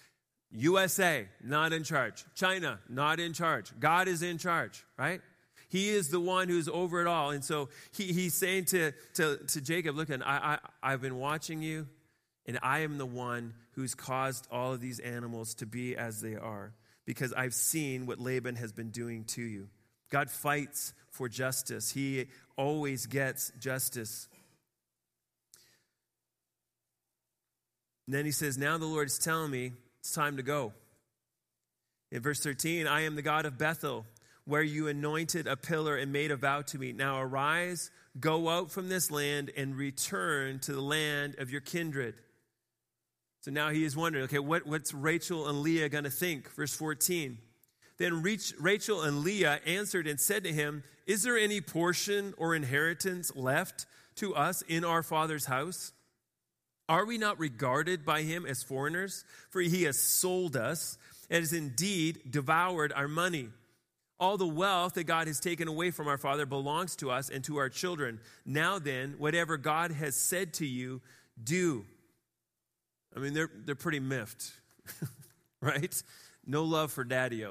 USA, 0.52 1.26
not 1.42 1.72
in 1.72 1.82
charge. 1.82 2.24
China, 2.34 2.78
not 2.88 3.18
in 3.18 3.32
charge. 3.32 3.72
God 3.80 4.06
is 4.06 4.22
in 4.22 4.38
charge, 4.38 4.84
right? 4.96 5.20
He 5.68 5.88
is 5.88 6.08
the 6.08 6.20
one 6.20 6.48
who's 6.48 6.68
over 6.68 7.00
it 7.00 7.06
all. 7.06 7.30
And 7.30 7.42
so 7.42 7.70
he, 7.92 8.12
he's 8.12 8.34
saying 8.34 8.66
to, 8.66 8.92
to, 9.14 9.38
to 9.38 9.60
Jacob, 9.60 9.96
look, 9.96 10.10
I, 10.10 10.18
I, 10.22 10.58
I've 10.82 11.00
been 11.00 11.18
watching 11.18 11.62
you, 11.62 11.88
and 12.46 12.58
I 12.62 12.80
am 12.80 12.98
the 12.98 13.06
one 13.06 13.54
who's 13.72 13.94
caused 13.94 14.48
all 14.50 14.72
of 14.72 14.80
these 14.80 14.98
animals 14.98 15.54
to 15.56 15.66
be 15.66 15.96
as 15.96 16.20
they 16.20 16.34
are, 16.34 16.72
because 17.04 17.32
I've 17.32 17.54
seen 17.54 18.06
what 18.06 18.18
Laban 18.18 18.56
has 18.56 18.72
been 18.72 18.90
doing 18.90 19.24
to 19.26 19.42
you. 19.42 19.68
God 20.10 20.30
fights 20.30 20.92
for 21.10 21.28
justice, 21.28 21.90
He 21.90 22.26
always 22.56 23.06
gets 23.06 23.52
justice. 23.58 24.28
And 28.06 28.14
then 28.14 28.24
he 28.24 28.30
says, 28.30 28.58
Now 28.58 28.78
the 28.78 28.86
Lord 28.86 29.06
is 29.06 29.18
telling 29.18 29.50
me 29.50 29.72
it's 30.00 30.12
time 30.12 30.36
to 30.36 30.42
go. 30.42 30.72
In 32.10 32.20
verse 32.20 32.40
13, 32.40 32.86
I 32.86 33.02
am 33.02 33.14
the 33.14 33.22
God 33.22 33.46
of 33.46 33.56
Bethel, 33.56 34.04
where 34.44 34.62
you 34.62 34.88
anointed 34.88 35.46
a 35.46 35.56
pillar 35.56 35.96
and 35.96 36.12
made 36.12 36.30
a 36.30 36.36
vow 36.36 36.62
to 36.62 36.78
me. 36.78 36.92
Now 36.92 37.20
arise, 37.20 37.90
go 38.18 38.48
out 38.48 38.70
from 38.70 38.88
this 38.88 39.10
land, 39.10 39.50
and 39.56 39.76
return 39.76 40.58
to 40.60 40.72
the 40.72 40.82
land 40.82 41.36
of 41.38 41.50
your 41.50 41.60
kindred. 41.60 42.14
So 43.42 43.50
now 43.50 43.70
he 43.70 43.84
is 43.84 43.96
wondering, 43.96 44.24
okay, 44.26 44.38
what, 44.38 44.66
what's 44.66 44.94
Rachel 44.94 45.48
and 45.48 45.62
Leah 45.62 45.88
going 45.88 46.04
to 46.04 46.10
think? 46.10 46.48
Verse 46.54 46.74
14. 46.74 47.38
Then 47.98 48.22
Rachel 48.22 49.02
and 49.02 49.18
Leah 49.18 49.60
answered 49.66 50.06
and 50.06 50.18
said 50.18 50.44
to 50.44 50.52
him, 50.52 50.84
Is 51.06 51.24
there 51.24 51.36
any 51.36 51.60
portion 51.60 52.34
or 52.38 52.54
inheritance 52.54 53.34
left 53.34 53.86
to 54.16 54.34
us 54.36 54.62
in 54.62 54.84
our 54.84 55.02
father's 55.02 55.46
house? 55.46 55.92
Are 56.88 57.04
we 57.04 57.18
not 57.18 57.40
regarded 57.40 58.04
by 58.04 58.22
him 58.22 58.46
as 58.46 58.62
foreigners? 58.62 59.24
For 59.50 59.60
he 59.60 59.82
has 59.84 59.98
sold 59.98 60.56
us 60.56 60.96
and 61.28 61.40
has 61.40 61.52
indeed 61.52 62.20
devoured 62.30 62.92
our 62.92 63.08
money. 63.08 63.48
All 64.20 64.36
the 64.36 64.46
wealth 64.46 64.94
that 64.94 65.04
God 65.04 65.26
has 65.26 65.40
taken 65.40 65.66
away 65.66 65.90
from 65.90 66.06
our 66.06 66.18
father 66.18 66.46
belongs 66.46 66.94
to 66.96 67.10
us 67.10 67.28
and 67.28 67.42
to 67.44 67.56
our 67.56 67.68
children. 67.68 68.20
Now 68.46 68.78
then, 68.78 69.16
whatever 69.18 69.56
God 69.56 69.90
has 69.90 70.14
said 70.14 70.54
to 70.54 70.66
you, 70.66 71.00
do. 71.42 71.84
I 73.16 73.20
mean, 73.20 73.34
they're, 73.34 73.50
they're 73.64 73.74
pretty 73.74 74.00
miffed, 74.00 74.52
right? 75.60 76.02
No 76.46 76.64
love 76.64 76.92
for 76.92 77.04
daddy 77.04 77.44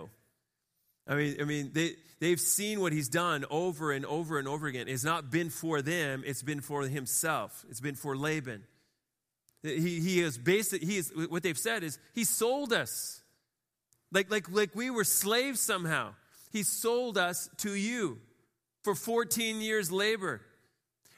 I 1.08 1.15
mean, 1.15 1.38
I 1.41 1.43
mean, 1.43 1.71
they, 1.74 1.95
they've 2.19 2.39
seen 2.39 2.80
what 2.80 2.93
he's 2.93 3.10
done 3.10 3.45
over 3.50 3.91
and 3.91 4.06
over 4.06 4.38
and 4.39 4.47
over 4.47 4.67
again. 4.67 4.88
It's 4.88 5.04
not 5.04 5.32
been 5.32 5.50
for 5.50 5.82
them, 5.82 6.24
it's 6.26 6.43
been 6.43 6.62
for 6.62 6.84
himself. 6.84 7.65
It's 7.69 7.82
been 7.82 7.95
for 7.95 8.15
Laban. 8.15 8.63
He, 9.63 10.00
he 10.00 10.21
is 10.21 10.38
basic, 10.38 10.82
he 10.82 10.97
is, 10.97 11.12
what 11.30 11.43
they've 11.43 11.58
said 11.58 11.84
is, 11.84 12.00
he 12.13 12.24
sold 12.24 12.74
us. 12.74 13.21
Like, 14.12 14.30
like, 14.32 14.52
like 14.52 14.76
we 14.76 14.89
were 14.89 15.04
slaves 15.04 15.60
somehow. 15.60 16.13
He 16.52 16.63
sold 16.63 17.17
us 17.17 17.50
to 17.58 17.74
you 17.76 18.19
for 18.84 18.95
14 18.95 19.62
years' 19.62 19.91
labor. 19.91 20.41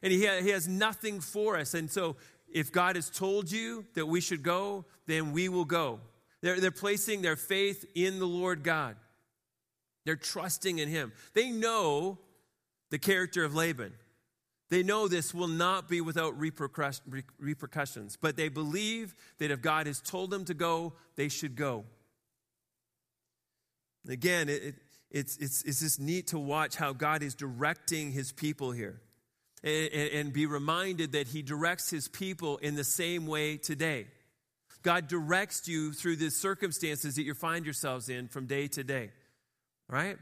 And 0.02 0.12
he, 0.12 0.26
ha, 0.26 0.42
he 0.42 0.50
has 0.50 0.68
nothing 0.68 1.22
for 1.22 1.58
us. 1.58 1.74
And 1.74 1.90
so, 1.90 2.18
if 2.54 2.72
God 2.72 2.96
has 2.96 3.10
told 3.10 3.52
you 3.52 3.86
that 3.96 4.06
we 4.06 4.22
should 4.22 4.44
go, 4.44 4.86
then 5.08 5.34
we 5.34 5.50
will 5.50 5.66
go. 5.66 6.00
They're, 6.42 6.60
they're 6.60 6.72
placing 6.72 7.22
their 7.22 7.36
faith 7.36 7.84
in 7.96 8.20
the 8.20 8.28
Lord 8.28 8.64
God. 8.64 8.96
They're 10.06 10.16
trusting 10.16 10.78
in 10.78 10.88
Him. 10.88 11.12
They 11.34 11.50
know 11.50 12.20
the 12.92 13.00
character 13.00 13.44
of 13.44 13.56
Laban. 13.56 13.94
They 14.70 14.84
know 14.84 15.08
this 15.08 15.34
will 15.34 15.48
not 15.48 15.90
be 15.90 16.00
without 16.02 16.38
repercussions, 16.40 18.18
but 18.20 18.38
they 18.38 18.50
believe 18.50 19.16
that 19.40 19.52
if 19.52 19.62
God 19.62 19.88
has 19.88 20.00
told 20.00 20.30
them 20.30 20.46
to 20.46 20.54
go, 20.54 20.94
they 21.16 21.30
should 21.30 21.56
go. 21.56 21.86
Again, 24.08 24.50
it, 24.50 24.64
it, 24.64 24.76
it's, 25.12 25.38
it's, 25.38 25.64
it's 25.64 25.80
just 25.80 26.00
neat 26.00 26.28
to 26.28 26.40
watch 26.40 26.76
how 26.76 26.94
God 26.94 27.24
is 27.24 27.36
directing 27.36 28.12
his 28.12 28.32
people 28.32 28.72
here 28.72 29.02
and, 29.64 29.94
and 29.94 30.34
be 30.34 30.46
reminded 30.46 31.14
that 31.14 31.28
he 31.28 31.42
directs 31.42 31.90
his 31.90 32.08
people 32.08 32.58
in 32.58 32.76
the 32.76 32.84
same 32.84 33.28
way 33.28 33.58
today. 33.58 34.08
God 34.82 35.08
directs 35.08 35.68
you 35.68 35.94
through 35.94 36.18
the 36.18 36.30
circumstances 36.30 37.16
that 37.16 37.24
you 37.24 37.34
find 37.34 37.66
yourselves 37.66 38.10
in 38.10 38.28
from 38.28 38.48
day 38.48 38.68
to 38.68 38.84
day 38.84 39.12
right? 39.94 40.18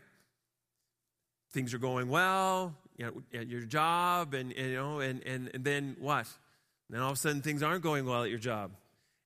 Things 1.54 1.74
are 1.74 1.80
going 1.80 2.10
well, 2.10 2.76
you 2.98 3.06
know, 3.06 3.40
at 3.40 3.48
your 3.48 3.62
job, 3.62 4.34
and, 4.34 4.54
you 4.54 4.74
know, 4.74 5.00
and, 5.00 5.24
and, 5.26 5.50
and 5.54 5.64
then 5.64 5.96
what? 6.00 6.28
Then 6.90 7.02
all 7.02 7.12
of 7.12 7.18
a 7.18 7.20
sudden 7.20 7.42
things 7.42 7.64
aren't 7.64 7.84
going 7.84 8.06
well 8.06 8.24
at 8.24 8.30
your 8.30 8.40
job. 8.40 8.72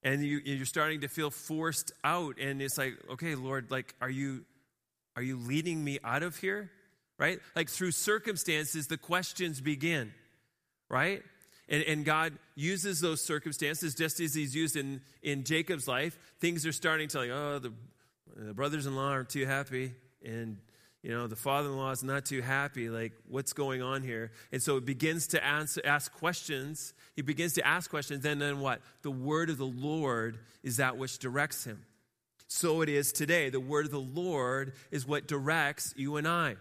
And 0.03 0.23
you, 0.23 0.39
you're 0.43 0.65
starting 0.65 1.01
to 1.01 1.07
feel 1.07 1.31
forced 1.31 1.91
out, 2.03 2.37
and 2.39 2.61
it's 2.61 2.77
like, 2.77 2.93
okay, 3.13 3.35
Lord, 3.35 3.71
like, 3.71 3.95
are 4.01 4.09
you, 4.09 4.45
are 5.15 5.23
you 5.23 5.37
leading 5.37 5.83
me 5.83 5.97
out 6.03 6.21
of 6.21 6.37
here? 6.37 6.69
Right? 7.17 7.39
Like 7.55 7.69
through 7.69 7.91
circumstances, 7.91 8.87
the 8.87 8.97
questions 8.97 9.61
begin, 9.61 10.13
right? 10.89 11.23
And, 11.69 11.81
and, 11.83 12.05
God 12.05 12.33
uses 12.55 12.99
those 12.99 13.21
circumstances 13.21 13.95
just 13.95 14.19
as 14.19 14.35
He's 14.35 14.55
used 14.55 14.75
in, 14.75 15.01
in 15.23 15.45
Jacob's 15.45 15.87
life. 15.87 16.17
Things 16.39 16.65
are 16.65 16.71
starting 16.71 17.07
to 17.09 17.17
like, 17.17 17.29
oh, 17.31 17.59
the, 17.59 17.73
the 18.35 18.53
brothers 18.53 18.85
in 18.85 18.95
law 18.95 19.09
aren't 19.09 19.29
too 19.29 19.45
happy 19.45 19.93
and 20.23 20.57
you 21.01 21.11
know 21.11 21.27
the 21.27 21.35
father-in-law 21.35 21.91
is 21.91 22.03
not 22.03 22.25
too 22.25 22.41
happy. 22.41 22.89
Like 22.89 23.13
what's 23.29 23.53
going 23.53 23.83
on 23.83 24.01
here? 24.01 24.31
And 24.51 24.61
so 24.61 24.77
it 24.77 24.85
begins 24.85 25.27
to 25.27 25.45
answer, 25.45 25.79
ask 25.85 26.11
questions. 26.11 26.95
He 27.15 27.21
begins 27.21 27.53
to 27.53 27.65
ask 27.65 27.89
questions 27.89 28.25
and 28.25 28.41
then 28.41 28.59
what? 28.59 28.81
The 29.03 29.11
word 29.11 29.51
of 29.51 29.59
the 29.59 29.65
lord 29.65 30.39
is 30.63 30.77
that 30.77 30.97
which 30.97 31.19
directs 31.19 31.63
him. 31.63 31.85
So 32.47 32.81
it 32.81 32.89
is 32.89 33.11
today. 33.11 33.49
The 33.49 33.59
word 33.59 33.85
of 33.85 33.91
the 33.91 33.99
lord 33.99 34.73
is 34.89 35.05
what 35.05 35.27
directs 35.27 35.93
you 35.95 36.17
and 36.17 36.27
i 36.27 36.55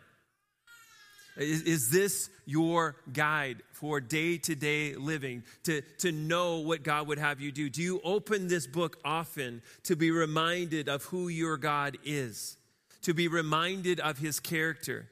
is, 1.36 1.62
is 1.62 1.90
this 1.90 2.30
your 2.46 2.96
guide 3.12 3.62
for 3.72 4.00
day 4.00 4.38
to 4.38 4.54
day 4.54 4.94
living, 4.94 5.42
to, 5.64 5.82
to 5.98 6.12
know 6.12 6.58
what 6.58 6.82
God 6.82 7.08
would 7.08 7.18
have 7.18 7.40
you 7.40 7.52
do? 7.52 7.68
Do 7.68 7.82
you 7.82 8.00
open 8.04 8.48
this 8.48 8.66
book 8.66 8.98
often 9.04 9.62
to 9.84 9.96
be 9.96 10.10
reminded 10.10 10.88
of 10.88 11.04
who 11.04 11.28
your 11.28 11.56
God 11.56 11.98
is? 12.04 12.56
to 13.04 13.14
be 13.14 13.28
reminded 13.28 14.00
of 14.00 14.18
his 14.18 14.40
character. 14.40 15.08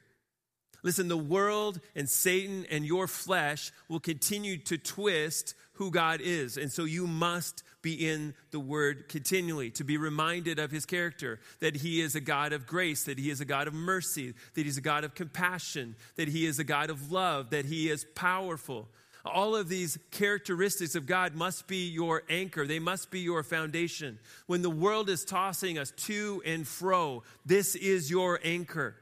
Listen, 0.83 1.09
the 1.09 1.17
world 1.17 1.79
and 1.95 2.09
Satan 2.09 2.67
and 2.71 2.85
your 2.85 3.07
flesh 3.07 3.71
will 3.89 4.01
continue 4.01 4.57
to 4.59 4.77
twist 4.77 5.55
who 5.83 5.91
God 5.91 6.21
is. 6.23 6.57
And 6.57 6.71
so 6.71 6.85
you 6.85 7.07
must 7.07 7.65
be 7.83 8.09
in 8.09 8.35
the 8.53 8.61
Word 8.61 9.09
continually 9.09 9.71
to 9.73 9.85
be 9.85 9.97
reminded 9.97 10.59
of 10.61 10.71
His 10.71 10.87
character 10.87 11.41
that 11.61 11.77
He 11.77 12.01
is 12.01 12.15
a 12.15 12.21
God 12.21 12.53
of 12.53 12.67
grace, 12.67 13.05
that 13.05 13.19
He 13.19 13.31
is 13.31 13.41
a 13.41 13.45
God 13.45 13.67
of 13.67 13.75
mercy, 13.75 14.35
that 14.55 14.65
He's 14.65 14.79
a 14.79 14.83
God 14.83 15.03
of 15.03 15.15
compassion, 15.15 15.97
that 16.17 16.29
He 16.29 16.47
is 16.47 16.59
a 16.59 16.65
God 16.65 16.91
of 16.91 17.11
love, 17.11 17.51
that 17.51 17.65
He 17.65 17.91
is 17.91 18.07
powerful, 18.15 18.89
all 19.25 19.55
of 19.55 19.69
these 19.69 19.99
characteristics 20.11 20.95
of 20.95 21.07
God 21.07 21.35
must 21.35 21.69
be 21.69 21.89
your 21.89 22.25
anchor. 22.29 22.67
They 22.67 22.81
must 22.81 23.11
be 23.11 23.21
your 23.21 23.45
foundation. 23.45 24.19
When 24.47 24.63
the 24.63 24.71
world 24.71 25.09
is 25.09 25.25
tossing 25.25 25.79
us 25.79 25.93
to 26.09 26.43
and 26.45 26.67
fro, 26.67 27.23
this 27.47 27.77
is 27.77 28.11
your 28.11 28.41
anchor. 28.43 28.97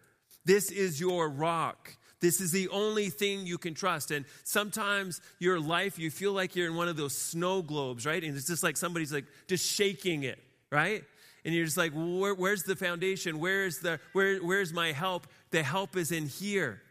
This 0.44 0.70
is 0.70 1.00
your 1.00 1.28
rock. 1.28 1.96
This 2.20 2.40
is 2.40 2.52
the 2.52 2.68
only 2.68 3.08
thing 3.08 3.46
you 3.46 3.56
can 3.56 3.74
trust. 3.74 4.10
And 4.10 4.26
sometimes 4.44 5.20
your 5.38 5.58
life, 5.58 5.98
you 5.98 6.10
feel 6.10 6.32
like 6.32 6.54
you're 6.54 6.66
in 6.66 6.76
one 6.76 6.88
of 6.88 6.96
those 6.96 7.16
snow 7.16 7.62
globes, 7.62 8.04
right? 8.04 8.22
And 8.22 8.36
it's 8.36 8.46
just 8.46 8.62
like 8.62 8.76
somebody's 8.76 9.12
like 9.12 9.24
just 9.48 9.66
shaking 9.66 10.24
it, 10.24 10.38
right? 10.70 11.02
And 11.44 11.54
you're 11.54 11.64
just 11.64 11.78
like, 11.78 11.92
Where, 11.92 12.34
where's 12.34 12.62
the 12.64 12.76
foundation? 12.76 13.38
Where's 13.38 13.78
the 13.78 14.00
where, 14.12 14.38
where's 14.38 14.72
my 14.72 14.92
help? 14.92 15.26
The 15.50 15.62
help 15.62 15.96
is 15.96 16.12
in 16.12 16.26
here. 16.26 16.82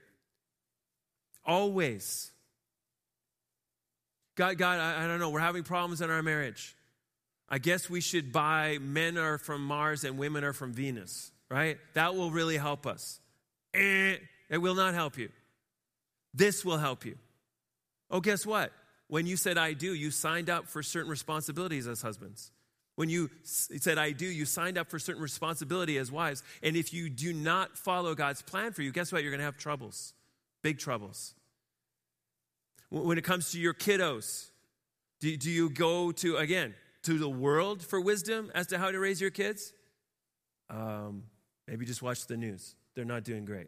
Always. 1.46 2.32
God, 4.36 4.58
God, 4.58 4.80
I, 4.80 5.04
I 5.04 5.08
don't 5.08 5.20
know, 5.20 5.30
we're 5.30 5.40
having 5.40 5.64
problems 5.64 6.02
in 6.02 6.10
our 6.10 6.24
marriage. 6.24 6.76
I 7.50 7.58
guess 7.58 7.90
we 7.90 8.00
should 8.00 8.32
buy 8.32 8.78
men 8.80 9.18
are 9.18 9.38
from 9.38 9.66
Mars 9.66 10.04
and 10.04 10.18
women 10.18 10.44
are 10.44 10.54
from 10.54 10.72
Venus, 10.72 11.32
right? 11.50 11.78
That 11.94 12.16
will 12.16 12.32
really 12.32 12.58
help 12.58 12.88
us. 12.88 13.20
Eh, 13.74 14.18
it 14.50 14.58
will 14.58 14.76
not 14.76 14.94
help 14.94 15.18
you. 15.18 15.30
This 16.34 16.64
will 16.64 16.78
help 16.78 17.06
you. 17.06 17.18
Oh, 18.10 18.22
guess 18.22 18.46
what? 18.46 18.72
When 19.08 19.26
you 19.26 19.38
said 19.38 19.58
I 19.58 19.74
do, 19.74 19.94
you 19.94 20.12
signed 20.12 20.50
up 20.50 20.68
for 20.68 20.84
certain 20.84 21.10
responsibilities 21.10 21.88
as 21.88 22.02
husbands. 22.02 22.52
When 22.96 23.10
you 23.10 23.30
said 23.44 23.98
I 23.98 24.12
do, 24.12 24.26
you 24.26 24.46
signed 24.46 24.78
up 24.78 24.90
for 24.90 25.00
certain 25.00 25.22
responsibility 25.22 25.98
as 25.98 26.12
wives. 26.12 26.44
And 26.62 26.76
if 26.76 26.94
you 26.94 27.10
do 27.10 27.34
not 27.34 27.78
follow 27.78 28.14
God's 28.14 28.42
plan 28.42 28.74
for 28.74 28.82
you, 28.82 28.92
guess 28.92 29.12
what? 29.12 29.24
You're 29.24 29.32
going 29.32 29.40
to 29.40 29.46
have 29.46 29.58
troubles, 29.58 30.14
big 30.62 30.80
troubles. 30.80 31.34
When 32.90 33.18
it 33.18 33.24
comes 33.24 33.52
to 33.52 33.60
your 33.60 33.74
kiddos, 33.74 34.50
do, 35.22 35.38
do 35.38 35.50
you 35.50 35.70
go 35.70 36.12
to, 36.12 36.38
again, 36.38 36.76
to 37.04 37.18
the 37.18 37.30
world 37.30 37.82
for 37.82 38.02
wisdom 38.02 38.52
as 38.54 38.68
to 38.68 38.78
how 38.78 38.92
to 38.92 39.00
raise 39.00 39.22
your 39.22 39.32
kids? 39.32 39.72
Um, 40.70 41.24
maybe 41.68 41.86
just 41.86 42.02
watch 42.02 42.28
the 42.28 42.38
news. 42.38 42.76
They're 42.96 43.06
not 43.06 43.24
doing 43.24 43.46
great. 43.46 43.68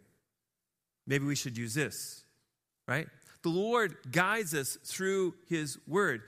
Maybe 1.08 1.26
we 1.26 1.36
should 1.36 1.58
use 1.58 1.74
this, 1.74 2.24
right? 2.88 3.08
The 3.44 3.50
Lord 3.50 3.96
guides 4.12 4.54
us 4.54 4.78
through 4.86 5.34
His 5.48 5.78
Word. 5.88 6.22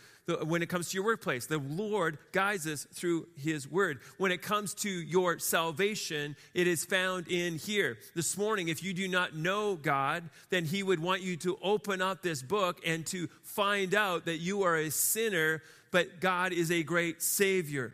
When 0.46 0.64
it 0.64 0.70
comes 0.70 0.90
to 0.90 0.96
your 0.96 1.06
workplace, 1.06 1.48
the 1.48 1.58
Lord 1.58 2.18
guides 2.32 2.66
us 2.66 2.88
through 2.94 3.28
His 3.36 3.70
Word. 3.70 4.00
When 4.18 4.32
it 4.32 4.42
comes 4.42 4.74
to 4.76 4.90
your 4.90 5.38
salvation, 5.38 6.36
it 6.54 6.66
is 6.66 6.86
found 6.86 7.28
in 7.28 7.58
here. 7.58 7.98
This 8.16 8.38
morning, 8.38 8.70
if 8.70 8.82
you 8.84 8.94
do 8.94 9.08
not 9.08 9.36
know 9.36 9.76
God, 9.76 10.24
then 10.50 10.66
He 10.66 10.82
would 10.82 11.00
want 11.00 11.22
you 11.22 11.36
to 11.38 11.60
open 11.62 12.02
up 12.02 12.24
this 12.24 12.42
book 12.42 12.80
and 12.86 13.06
to 13.08 13.28
find 13.44 13.94
out 13.94 14.26
that 14.26 14.38
you 14.38 14.64
are 14.64 14.78
a 14.78 14.90
sinner, 14.90 15.62
but 15.92 16.22
God 16.22 16.54
is 16.54 16.72
a 16.72 16.84
great 16.84 17.22
Savior. 17.22 17.94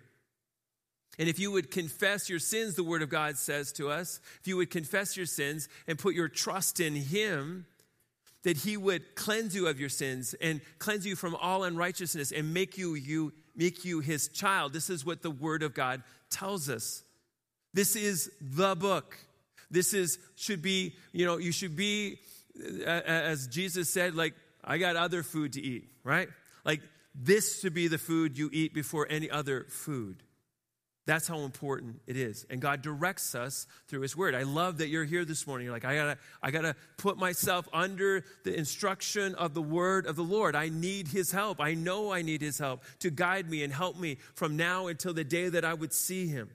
And 1.20 1.30
if 1.30 1.38
you 1.38 1.52
would 1.52 1.70
confess 1.70 2.30
your 2.30 2.40
sins, 2.40 2.74
the 2.76 2.84
Word 2.84 3.04
of 3.04 3.10
God 3.10 3.38
says 3.38 3.72
to 3.74 3.90
us, 3.90 4.20
if 4.40 4.48
you 4.48 4.58
would 4.58 4.72
confess 4.72 5.16
your 5.16 5.28
sins 5.28 5.68
and 5.86 6.00
put 6.00 6.16
your 6.16 6.30
trust 6.30 6.80
in 6.80 6.96
Him, 6.96 7.66
that 8.44 8.58
he 8.58 8.78
would 8.78 9.16
cleanse 9.16 9.56
you 9.56 9.68
of 9.68 9.80
your 9.80 9.90
sins 9.90 10.34
and 10.42 10.62
cleanse 10.78 11.06
you 11.06 11.16
from 11.16 11.36
all 11.36 11.64
unrighteousness 11.64 12.32
and 12.32 12.54
make 12.54 12.78
you, 12.78 12.96
you 12.96 13.34
make 13.56 13.84
you 13.84 14.00
his 14.00 14.30
child. 14.30 14.74
This 14.74 14.90
is 14.90 15.06
what 15.06 15.22
the 15.22 15.32
word 15.32 15.64
of 15.64 15.74
God 15.74 16.04
tells 16.30 16.70
us. 16.70 17.04
This 17.74 17.96
is 17.96 18.32
the 18.42 18.76
book. 18.76 19.18
This 19.70 19.94
is 19.94 20.18
should 20.36 20.62
be, 20.62 20.96
you 21.12 21.26
know, 21.26 21.38
you 21.38 21.52
should 21.52 21.76
be 21.76 22.20
uh, 22.86 22.90
uh, 22.90 23.02
as 23.06 23.48
Jesus 23.48 23.90
said 23.90 24.16
like 24.16 24.34
I 24.64 24.78
got 24.78 24.96
other 24.96 25.22
food 25.22 25.54
to 25.54 25.62
eat, 25.62 25.90
right? 26.04 26.30
Like 26.64 26.82
this 27.14 27.60
should 27.60 27.74
be 27.74 27.88
the 27.88 27.98
food 27.98 28.38
you 28.38 28.50
eat 28.54 28.74
before 28.74 29.06
any 29.10 29.30
other 29.30 29.66
food. 29.70 30.24
That's 31.10 31.28
how 31.28 31.40
important 31.40 32.02
it 32.06 32.16
is. 32.16 32.46
And 32.52 32.62
God 32.62 32.84
directs 32.84 33.34
us 33.34 33.66
through 33.88 34.02
His 34.02 34.16
Word. 34.16 34.36
I 34.36 34.44
love 34.44 34.78
that 34.78 34.90
you're 34.90 35.06
here 35.06 35.26
this 35.26 35.48
morning. 35.48 35.66
You're 35.66 35.74
like, 35.74 35.84
I 35.84 35.96
gotta, 35.96 36.20
I 36.44 36.52
gotta 36.52 36.76
put 36.98 37.18
myself 37.18 37.68
under 37.74 38.24
the 38.44 38.56
instruction 38.56 39.34
of 39.34 39.56
the 39.56 39.62
Word 39.62 40.06
of 40.06 40.16
the 40.16 40.22
Lord. 40.22 40.56
I 40.56 40.70
need 40.70 41.08
His 41.08 41.32
help. 41.32 41.60
I 41.60 41.74
know 41.74 42.14
I 42.14 42.22
need 42.22 42.44
His 42.44 42.60
help 42.60 42.84
to 43.00 43.10
guide 43.10 43.50
me 43.50 43.64
and 43.64 43.74
help 43.74 43.98
me 43.98 44.20
from 44.36 44.56
now 44.56 44.86
until 44.86 45.12
the 45.12 45.24
day 45.24 45.50
that 45.50 45.66
I 45.66 45.74
would 45.74 45.94
see 45.94 46.28
Him. 46.28 46.52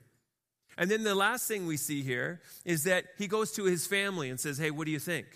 And 0.78 0.88
then 0.88 1.02
the 1.02 1.16
last 1.16 1.48
thing 1.48 1.66
we 1.66 1.76
see 1.76 2.02
here 2.02 2.40
is 2.64 2.84
that 2.84 3.06
He 3.18 3.26
goes 3.26 3.50
to 3.54 3.64
His 3.64 3.88
family 3.88 4.30
and 4.30 4.38
says, 4.38 4.56
Hey, 4.56 4.70
what 4.70 4.84
do 4.84 4.92
you 4.92 5.00
think? 5.00 5.26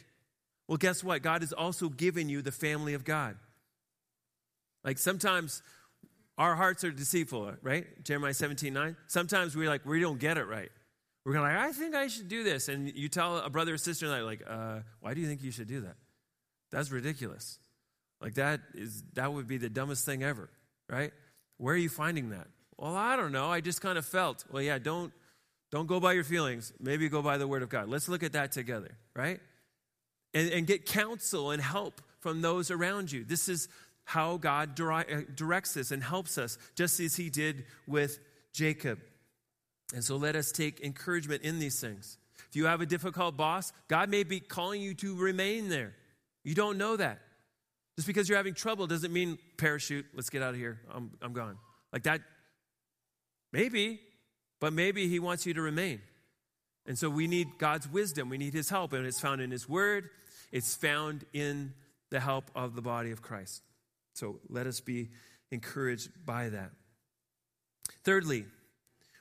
Well, 0.68 0.78
guess 0.78 1.02
what? 1.02 1.22
God 1.22 1.42
has 1.42 1.52
also 1.52 1.88
given 1.88 2.28
you 2.28 2.40
the 2.40 2.52
family 2.52 2.94
of 2.94 3.04
God. 3.04 3.34
Like 4.84 4.98
sometimes 4.98 5.60
our 6.38 6.54
hearts 6.54 6.84
are 6.84 6.90
deceitful, 6.90 7.52
right? 7.62 7.86
Jeremiah 8.04 8.32
17, 8.32 8.72
9. 8.72 8.96
Sometimes 9.08 9.54
we're 9.54 9.68
like, 9.68 9.84
we 9.84 10.00
don't 10.00 10.18
get 10.18 10.38
it 10.38 10.44
right. 10.44 10.70
We're 11.24 11.32
going 11.34 11.44
like, 11.44 11.58
I 11.58 11.72
think 11.72 11.94
I 11.94 12.06
should 12.06 12.28
do 12.28 12.42
this. 12.42 12.68
And 12.68 12.90
you 12.94 13.08
tell 13.08 13.38
a 13.38 13.50
brother 13.50 13.74
or 13.74 13.78
sister, 13.78 14.22
like, 14.22 14.42
uh, 14.48 14.78
why 15.00 15.12
do 15.12 15.20
you 15.20 15.26
think 15.26 15.42
you 15.42 15.50
should 15.50 15.68
do 15.68 15.82
that? 15.82 15.96
That's 16.70 16.90
ridiculous. 16.90 17.58
Like 18.20 18.34
that 18.34 18.60
is 18.74 19.02
that 19.14 19.32
would 19.32 19.46
be 19.46 19.58
the 19.58 19.68
dumbest 19.68 20.04
thing 20.04 20.22
ever, 20.22 20.50
right? 20.88 21.12
Where 21.58 21.74
are 21.74 21.78
you 21.78 21.88
finding 21.88 22.30
that? 22.30 22.48
Well, 22.76 22.96
I 22.96 23.16
don't 23.16 23.32
know. 23.32 23.50
I 23.50 23.60
just 23.60 23.80
kind 23.80 23.98
of 23.98 24.06
felt. 24.06 24.44
Well, 24.50 24.62
yeah, 24.62 24.78
don't 24.78 25.12
don't 25.70 25.86
go 25.86 26.00
by 26.00 26.12
your 26.12 26.24
feelings. 26.24 26.72
Maybe 26.80 27.08
go 27.08 27.22
by 27.22 27.38
the 27.38 27.46
word 27.46 27.62
of 27.62 27.68
God. 27.68 27.88
Let's 27.88 28.08
look 28.08 28.22
at 28.22 28.32
that 28.32 28.52
together, 28.52 28.96
right? 29.14 29.40
And, 30.34 30.50
and 30.50 30.66
get 30.66 30.86
counsel 30.86 31.50
and 31.50 31.62
help 31.62 32.02
from 32.20 32.42
those 32.42 32.70
around 32.70 33.12
you. 33.12 33.24
This 33.24 33.48
is 33.48 33.68
how 34.08 34.38
God 34.38 34.80
uh, 34.80 35.02
directs 35.34 35.76
us 35.76 35.90
and 35.90 36.02
helps 36.02 36.38
us, 36.38 36.56
just 36.74 36.98
as 36.98 37.16
he 37.16 37.28
did 37.28 37.66
with 37.86 38.18
Jacob. 38.54 38.98
And 39.92 40.02
so 40.02 40.16
let 40.16 40.34
us 40.34 40.50
take 40.50 40.80
encouragement 40.80 41.42
in 41.42 41.58
these 41.58 41.78
things. 41.78 42.16
If 42.48 42.56
you 42.56 42.64
have 42.64 42.80
a 42.80 42.86
difficult 42.86 43.36
boss, 43.36 43.70
God 43.86 44.08
may 44.08 44.22
be 44.22 44.40
calling 44.40 44.80
you 44.80 44.94
to 44.94 45.14
remain 45.14 45.68
there. 45.68 45.92
You 46.42 46.54
don't 46.54 46.78
know 46.78 46.96
that. 46.96 47.18
Just 47.96 48.06
because 48.06 48.30
you're 48.30 48.38
having 48.38 48.54
trouble 48.54 48.86
doesn't 48.86 49.12
mean 49.12 49.36
parachute, 49.58 50.06
let's 50.14 50.30
get 50.30 50.40
out 50.40 50.54
of 50.54 50.56
here, 50.56 50.80
I'm, 50.90 51.10
I'm 51.20 51.34
gone. 51.34 51.58
Like 51.92 52.04
that, 52.04 52.22
maybe, 53.52 54.00
but 54.58 54.72
maybe 54.72 55.06
He 55.08 55.18
wants 55.18 55.44
you 55.44 55.52
to 55.52 55.60
remain. 55.60 56.00
And 56.86 56.98
so 56.98 57.10
we 57.10 57.26
need 57.26 57.58
God's 57.58 57.86
wisdom, 57.86 58.30
we 58.30 58.38
need 58.38 58.54
His 58.54 58.70
help, 58.70 58.94
and 58.94 59.04
it's 59.04 59.20
found 59.20 59.42
in 59.42 59.50
His 59.50 59.68
Word, 59.68 60.08
it's 60.50 60.74
found 60.74 61.26
in 61.34 61.74
the 62.08 62.20
help 62.20 62.50
of 62.54 62.74
the 62.74 62.80
body 62.80 63.10
of 63.10 63.20
Christ. 63.20 63.62
So 64.18 64.40
let 64.48 64.66
us 64.66 64.80
be 64.80 65.10
encouraged 65.52 66.10
by 66.26 66.48
that. 66.48 66.72
Thirdly, 68.02 68.46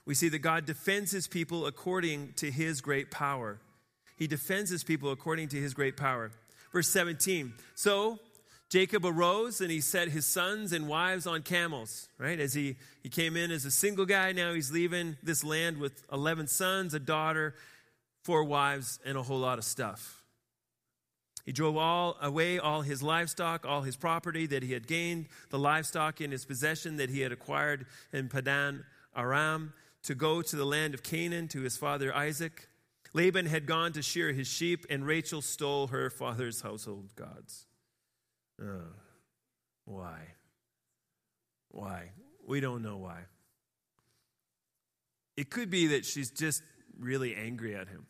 we 0.05 0.15
see 0.15 0.27
that 0.29 0.39
God 0.39 0.65
defends 0.65 1.11
his 1.11 1.27
people 1.27 1.67
according 1.67 2.33
to 2.37 2.49
his 2.49 2.81
great 2.81 3.11
power. 3.11 3.59
He 4.17 4.25
defends 4.25 4.71
his 4.71 4.83
people 4.83 5.11
according 5.11 5.49
to 5.49 5.57
his 5.57 5.75
great 5.75 5.97
power. 5.97 6.31
Verse 6.73 6.89
17. 6.89 7.53
So 7.75 8.17
Jacob 8.69 9.05
arose 9.05 9.61
and 9.61 9.69
he 9.69 9.81
set 9.81 10.07
his 10.07 10.25
sons 10.25 10.73
and 10.73 10.87
wives 10.87 11.27
on 11.27 11.43
camels, 11.43 12.09
right? 12.17 12.39
As 12.39 12.55
he, 12.55 12.77
he 13.03 13.09
came 13.09 13.37
in 13.37 13.51
as 13.51 13.65
a 13.65 13.71
single 13.71 14.05
guy, 14.05 14.31
now 14.31 14.53
he's 14.53 14.71
leaving 14.71 15.15
this 15.21 15.43
land 15.43 15.77
with 15.77 16.03
11 16.11 16.47
sons, 16.47 16.95
a 16.95 16.99
daughter, 16.99 17.53
four 18.23 18.43
wives, 18.43 18.99
and 19.05 19.15
a 19.15 19.21
whole 19.21 19.39
lot 19.39 19.59
of 19.59 19.63
stuff. 19.63 20.16
He 21.47 21.53
drove 21.53 21.77
all 21.77 22.17
away 22.21 22.59
all 22.59 22.81
his 22.81 23.01
livestock, 23.01 23.65
all 23.65 23.83
his 23.83 23.95
property 23.95 24.47
that 24.47 24.63
he 24.63 24.73
had 24.73 24.85
gained, 24.85 25.27
the 25.49 25.57
livestock 25.57 26.19
in 26.19 26.29
his 26.29 26.43
possession 26.43 26.97
that 26.97 27.09
he 27.09 27.21
had 27.21 27.31
acquired 27.31 27.85
in 28.11 28.27
Padan 28.27 28.83
Aram, 29.15 29.71
to 30.03 30.13
go 30.13 30.41
to 30.41 30.55
the 30.57 30.65
land 30.65 30.93
of 30.93 31.03
Canaan 31.03 31.47
to 31.47 31.61
his 31.61 31.77
father 31.77 32.13
Isaac. 32.13 32.67
Laban 33.13 33.45
had 33.45 33.65
gone 33.65 33.93
to 33.93 34.01
shear 34.01 34.33
his 34.33 34.47
sheep, 34.47 34.85
and 34.89 35.07
Rachel 35.07 35.41
stole 35.41 35.87
her 35.87 36.09
father's 36.09 36.59
household 36.59 37.15
gods. 37.15 37.65
Why? 39.85 40.19
Why? 41.69 42.11
We 42.45 42.59
don't 42.59 42.81
know 42.81 42.97
why. 42.97 43.21
It 45.37 45.49
could 45.49 45.69
be 45.69 45.87
that 45.87 46.05
she's 46.05 46.29
just 46.29 46.61
really 46.99 47.35
angry 47.35 47.73
at 47.73 47.87
him. 47.87 48.05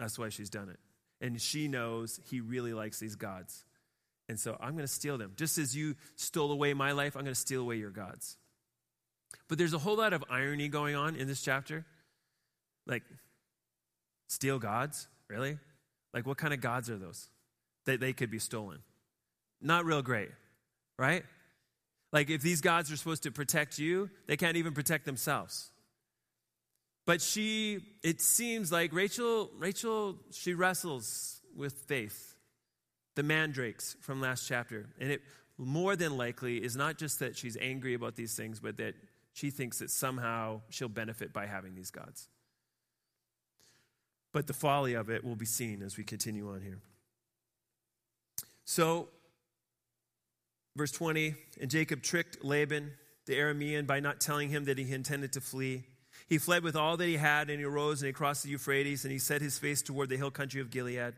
That's 0.00 0.18
why 0.18 0.30
she's 0.30 0.50
done 0.50 0.68
it. 0.68 0.80
And 1.20 1.40
she 1.40 1.68
knows 1.68 2.20
he 2.30 2.40
really 2.40 2.74
likes 2.74 2.98
these 2.98 3.16
gods. 3.16 3.64
And 4.28 4.38
so 4.38 4.56
I'm 4.60 4.72
going 4.72 4.84
to 4.84 4.88
steal 4.88 5.18
them. 5.18 5.32
Just 5.36 5.56
as 5.58 5.76
you 5.76 5.94
stole 6.16 6.50
away 6.52 6.74
my 6.74 6.92
life, 6.92 7.16
I'm 7.16 7.22
going 7.22 7.34
to 7.34 7.40
steal 7.40 7.62
away 7.62 7.76
your 7.76 7.90
gods. 7.90 8.36
But 9.48 9.58
there's 9.58 9.74
a 9.74 9.78
whole 9.78 9.96
lot 9.96 10.12
of 10.12 10.24
irony 10.28 10.68
going 10.68 10.96
on 10.96 11.16
in 11.16 11.28
this 11.28 11.42
chapter. 11.42 11.84
Like, 12.86 13.02
steal 14.28 14.58
gods? 14.58 15.08
Really? 15.28 15.58
Like, 16.12 16.26
what 16.26 16.38
kind 16.38 16.52
of 16.52 16.60
gods 16.60 16.90
are 16.90 16.96
those 16.96 17.28
that 17.84 18.00
they 18.00 18.12
could 18.12 18.30
be 18.30 18.38
stolen? 18.38 18.78
Not 19.60 19.84
real 19.84 20.02
great, 20.02 20.30
right? 20.98 21.24
Like, 22.12 22.30
if 22.30 22.42
these 22.42 22.60
gods 22.60 22.90
are 22.90 22.96
supposed 22.96 23.22
to 23.24 23.30
protect 23.30 23.78
you, 23.78 24.10
they 24.26 24.36
can't 24.36 24.56
even 24.56 24.72
protect 24.72 25.04
themselves. 25.04 25.70
But 27.06 27.22
she, 27.22 27.80
it 28.02 28.20
seems 28.20 28.72
like 28.72 28.92
Rachel, 28.92 29.50
Rachel, 29.56 30.16
she 30.32 30.54
wrestles 30.54 31.40
with 31.56 31.72
faith. 31.86 32.34
The 33.14 33.22
mandrakes 33.22 33.96
from 34.00 34.20
last 34.20 34.46
chapter. 34.46 34.88
And 35.00 35.10
it 35.10 35.22
more 35.56 35.96
than 35.96 36.16
likely 36.16 36.62
is 36.62 36.76
not 36.76 36.98
just 36.98 37.20
that 37.20 37.36
she's 37.36 37.56
angry 37.58 37.94
about 37.94 38.16
these 38.16 38.34
things, 38.34 38.60
but 38.60 38.76
that 38.76 38.94
she 39.32 39.50
thinks 39.50 39.78
that 39.78 39.90
somehow 39.90 40.60
she'll 40.68 40.88
benefit 40.88 41.32
by 41.32 41.46
having 41.46 41.74
these 41.74 41.90
gods. 41.90 42.28
But 44.32 44.48
the 44.48 44.52
folly 44.52 44.94
of 44.94 45.08
it 45.08 45.24
will 45.24 45.36
be 45.36 45.46
seen 45.46 45.82
as 45.82 45.96
we 45.96 46.04
continue 46.04 46.50
on 46.50 46.60
here. 46.60 46.80
So, 48.64 49.08
verse 50.74 50.90
20, 50.90 51.34
and 51.60 51.70
Jacob 51.70 52.02
tricked 52.02 52.44
Laban, 52.44 52.92
the 53.26 53.34
Aramean, 53.34 53.86
by 53.86 54.00
not 54.00 54.20
telling 54.20 54.50
him 54.50 54.64
that 54.64 54.76
he 54.76 54.92
intended 54.92 55.32
to 55.34 55.40
flee. 55.40 55.84
He 56.28 56.38
fled 56.38 56.62
with 56.62 56.76
all 56.76 56.96
that 56.96 57.06
he 57.06 57.16
had, 57.16 57.50
and 57.50 57.58
he 57.58 57.64
arose 57.64 58.02
and 58.02 58.06
he 58.08 58.12
crossed 58.12 58.42
the 58.42 58.50
Euphrates, 58.50 59.04
and 59.04 59.12
he 59.12 59.18
set 59.18 59.40
his 59.40 59.58
face 59.58 59.82
toward 59.82 60.08
the 60.08 60.16
hill 60.16 60.30
country 60.30 60.60
of 60.60 60.70
Gilead. 60.70 61.14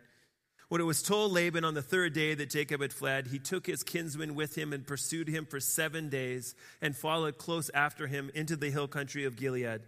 When 0.69 0.83
it 0.83 0.85
was 0.85 1.03
told 1.03 1.33
Laban 1.33 1.65
on 1.65 1.73
the 1.73 1.83
third 1.83 2.13
day 2.13 2.35
that 2.35 2.51
Jacob 2.51 2.83
had 2.83 2.93
fled, 2.93 3.29
he 3.29 3.39
took 3.39 3.67
his 3.67 3.83
kinsman 3.83 4.35
with 4.35 4.55
him 4.55 4.75
and 4.75 4.87
pursued 4.87 5.27
him 5.27 5.47
for 5.47 5.61
seven 5.61 6.11
days 6.11 6.55
and 6.83 6.95
followed 6.95 7.39
close 7.39 7.71
after 7.73 8.07
him 8.07 8.31
into 8.35 8.55
the 8.55 8.71
hill 8.71 8.87
country 8.87 9.25
of 9.25 9.37
Gilead. 9.37 9.81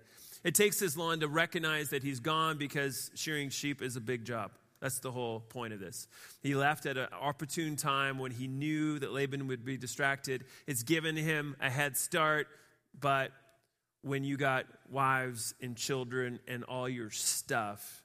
It 0.42 0.54
takes 0.54 0.78
this 0.78 0.96
long 0.96 1.20
to 1.20 1.28
recognize 1.28 1.90
that 1.90 2.02
he's 2.02 2.20
gone 2.20 2.56
because 2.56 3.10
shearing 3.14 3.50
sheep 3.50 3.82
is 3.82 3.96
a 3.96 4.00
big 4.00 4.24
job. 4.24 4.52
That's 4.80 5.00
the 5.00 5.12
whole 5.12 5.40
point 5.40 5.74
of 5.74 5.80
this. 5.80 6.08
He 6.42 6.54
left 6.54 6.86
at 6.86 6.96
an 6.96 7.08
opportune 7.20 7.76
time 7.76 8.18
when 8.18 8.30
he 8.30 8.48
knew 8.48 8.98
that 9.00 9.12
Laban 9.12 9.48
would 9.48 9.66
be 9.66 9.76
distracted. 9.76 10.44
It's 10.66 10.82
given 10.82 11.14
him 11.14 11.56
a 11.60 11.68
head 11.68 11.98
start, 11.98 12.48
but 12.98 13.32
when 14.02 14.24
you 14.24 14.36
got 14.36 14.66
wives 14.88 15.54
and 15.60 15.76
children 15.76 16.40
and 16.48 16.64
all 16.64 16.88
your 16.88 17.10
stuff, 17.10 18.02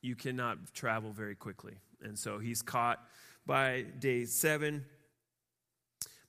you 0.00 0.16
cannot 0.16 0.74
travel 0.74 1.12
very 1.12 1.34
quickly. 1.34 1.74
And 2.02 2.18
so 2.18 2.38
he's 2.38 2.62
caught 2.62 3.00
by 3.46 3.84
day 3.98 4.24
seven. 4.24 4.84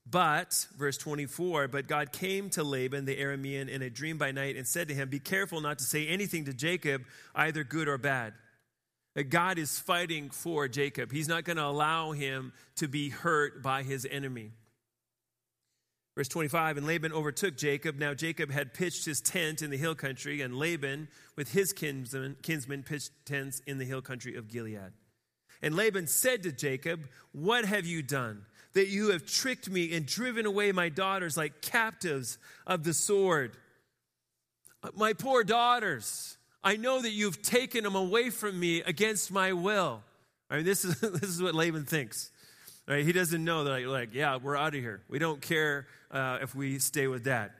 But, 0.09 0.65
verse 0.75 0.97
24, 0.97 1.67
but 1.67 1.87
God 1.87 2.11
came 2.11 2.49
to 2.51 2.63
Laban 2.63 3.05
the 3.05 3.15
Aramean 3.15 3.69
in 3.69 3.83
a 3.83 3.91
dream 3.91 4.17
by 4.17 4.31
night 4.31 4.55
and 4.55 4.65
said 4.65 4.87
to 4.87 4.95
him, 4.95 5.09
Be 5.09 5.19
careful 5.19 5.61
not 5.61 5.77
to 5.79 5.83
say 5.83 6.07
anything 6.07 6.45
to 6.45 6.53
Jacob, 6.53 7.03
either 7.35 7.63
good 7.63 7.87
or 7.87 7.99
bad. 7.99 8.33
God 9.27 9.57
is 9.57 9.77
fighting 9.77 10.29
for 10.29 10.67
Jacob. 10.67 11.11
He's 11.11 11.27
not 11.27 11.43
going 11.43 11.57
to 11.57 11.65
allow 11.65 12.11
him 12.11 12.53
to 12.77 12.87
be 12.87 13.09
hurt 13.09 13.61
by 13.61 13.83
his 13.83 14.07
enemy. 14.09 14.51
Verse 16.19 16.27
25, 16.27 16.75
and 16.75 16.85
Laban 16.85 17.13
overtook 17.13 17.55
Jacob. 17.55 17.97
Now 17.97 18.13
Jacob 18.13 18.51
had 18.51 18.73
pitched 18.73 19.05
his 19.05 19.21
tent 19.21 19.61
in 19.61 19.69
the 19.69 19.77
hill 19.77 19.95
country, 19.95 20.41
and 20.41 20.53
Laban, 20.53 21.07
with 21.37 21.53
his 21.53 21.71
kinsmen, 21.71 22.35
kinsmen 22.41 22.83
pitched 22.83 23.11
tents 23.23 23.61
in 23.65 23.77
the 23.77 23.85
hill 23.85 24.01
country 24.01 24.35
of 24.35 24.49
Gilead. 24.49 24.91
And 25.61 25.77
Laban 25.77 26.07
said 26.07 26.43
to 26.43 26.51
Jacob, 26.51 27.07
What 27.31 27.63
have 27.63 27.85
you 27.85 28.01
done? 28.01 28.43
That 28.73 28.89
you 28.89 29.11
have 29.11 29.25
tricked 29.25 29.69
me 29.69 29.95
and 29.95 30.05
driven 30.05 30.45
away 30.45 30.73
my 30.73 30.89
daughters 30.89 31.37
like 31.37 31.61
captives 31.61 32.37
of 32.67 32.83
the 32.83 32.93
sword. 32.93 33.55
My 34.97 35.13
poor 35.13 35.45
daughters, 35.45 36.37
I 36.61 36.75
know 36.75 37.01
that 37.01 37.11
you've 37.11 37.41
taken 37.41 37.85
them 37.85 37.95
away 37.95 38.29
from 38.29 38.59
me 38.59 38.81
against 38.81 39.31
my 39.31 39.53
will. 39.53 40.03
I 40.49 40.57
mean, 40.57 40.65
this 40.65 40.83
is, 40.83 40.99
this 40.99 41.29
is 41.29 41.41
what 41.41 41.55
Laban 41.55 41.85
thinks. 41.85 42.29
Right? 42.89 43.05
He 43.05 43.11
doesn't 43.11 43.45
know 43.45 43.65
that, 43.65 43.85
like, 43.85 44.15
yeah, 44.15 44.37
we're 44.37 44.57
out 44.57 44.73
of 44.73 44.81
here. 44.81 45.03
We 45.07 45.19
don't 45.19 45.41
care 45.41 45.85
uh, 46.09 46.39
if 46.41 46.55
we 46.55 46.79
stay 46.79 47.05
with 47.05 47.25
that. 47.25 47.51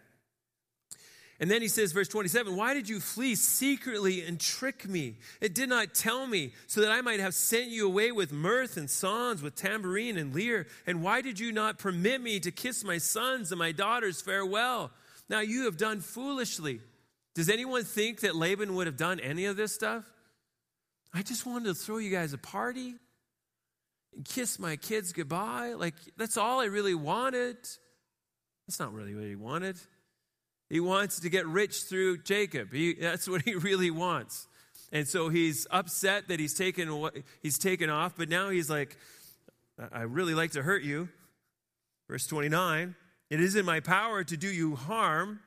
And 1.39 1.51
then 1.51 1.61
he 1.61 1.67
says, 1.67 1.91
verse 1.91 2.07
27, 2.07 2.55
Why 2.55 2.73
did 2.73 2.89
you 2.89 2.99
flee 2.99 3.35
secretly 3.35 4.25
and 4.25 4.39
trick 4.39 4.89
me? 4.89 5.17
It 5.39 5.53
did 5.53 5.69
not 5.69 5.93
tell 5.93 6.25
me, 6.25 6.53
so 6.65 6.81
that 6.81 6.91
I 6.91 7.01
might 7.01 7.19
have 7.19 7.35
sent 7.35 7.67
you 7.67 7.85
away 7.85 8.11
with 8.11 8.33
mirth 8.33 8.75
and 8.75 8.89
songs, 8.89 9.43
with 9.43 9.53
tambourine 9.53 10.17
and 10.17 10.35
lyre. 10.35 10.65
And 10.87 11.03
why 11.03 11.21
did 11.21 11.39
you 11.39 11.51
not 11.51 11.77
permit 11.77 12.21
me 12.21 12.39
to 12.39 12.49
kiss 12.49 12.83
my 12.83 12.97
sons 12.97 13.51
and 13.51 13.59
my 13.59 13.71
daughters 13.71 14.21
farewell? 14.21 14.89
Now 15.29 15.41
you 15.41 15.65
have 15.65 15.77
done 15.77 16.01
foolishly. 16.01 16.81
Does 17.35 17.49
anyone 17.49 17.83
think 17.83 18.21
that 18.21 18.35
Laban 18.35 18.73
would 18.73 18.87
have 18.87 18.97
done 18.97 19.19
any 19.19 19.45
of 19.45 19.55
this 19.57 19.75
stuff? 19.75 20.11
I 21.13 21.21
just 21.21 21.45
wanted 21.45 21.65
to 21.65 21.75
throw 21.75 21.99
you 21.99 22.09
guys 22.09 22.33
a 22.33 22.39
party 22.39 22.95
kiss 24.25 24.59
my 24.59 24.75
kids 24.75 25.13
goodbye. 25.13 25.73
Like, 25.73 25.95
that's 26.17 26.37
all 26.37 26.59
I 26.59 26.65
really 26.65 26.95
wanted. 26.95 27.57
That's 28.67 28.79
not 28.79 28.93
really 28.93 29.15
what 29.15 29.23
he 29.23 29.35
wanted. 29.35 29.77
He 30.69 30.79
wants 30.79 31.19
to 31.21 31.29
get 31.29 31.47
rich 31.47 31.83
through 31.83 32.19
Jacob. 32.19 32.71
He, 32.71 32.93
that's 32.93 33.27
what 33.27 33.41
he 33.41 33.55
really 33.55 33.91
wants. 33.91 34.47
And 34.91 35.07
so 35.07 35.29
he's 35.29 35.67
upset 35.71 36.27
that 36.27 36.39
he's 36.39 36.53
taken, 36.53 37.09
he's 37.41 37.57
taken 37.57 37.89
off, 37.89 38.13
but 38.17 38.29
now 38.29 38.49
he's 38.49 38.69
like, 38.69 38.97
I 39.91 40.01
really 40.01 40.33
like 40.33 40.51
to 40.51 40.61
hurt 40.61 40.83
you. 40.83 41.09
Verse 42.07 42.25
29 42.27 42.95
It 43.29 43.39
is 43.39 43.55
in 43.55 43.65
my 43.65 43.79
power 43.79 44.23
to 44.23 44.37
do 44.37 44.47
you 44.47 44.75
harm, 44.75 45.39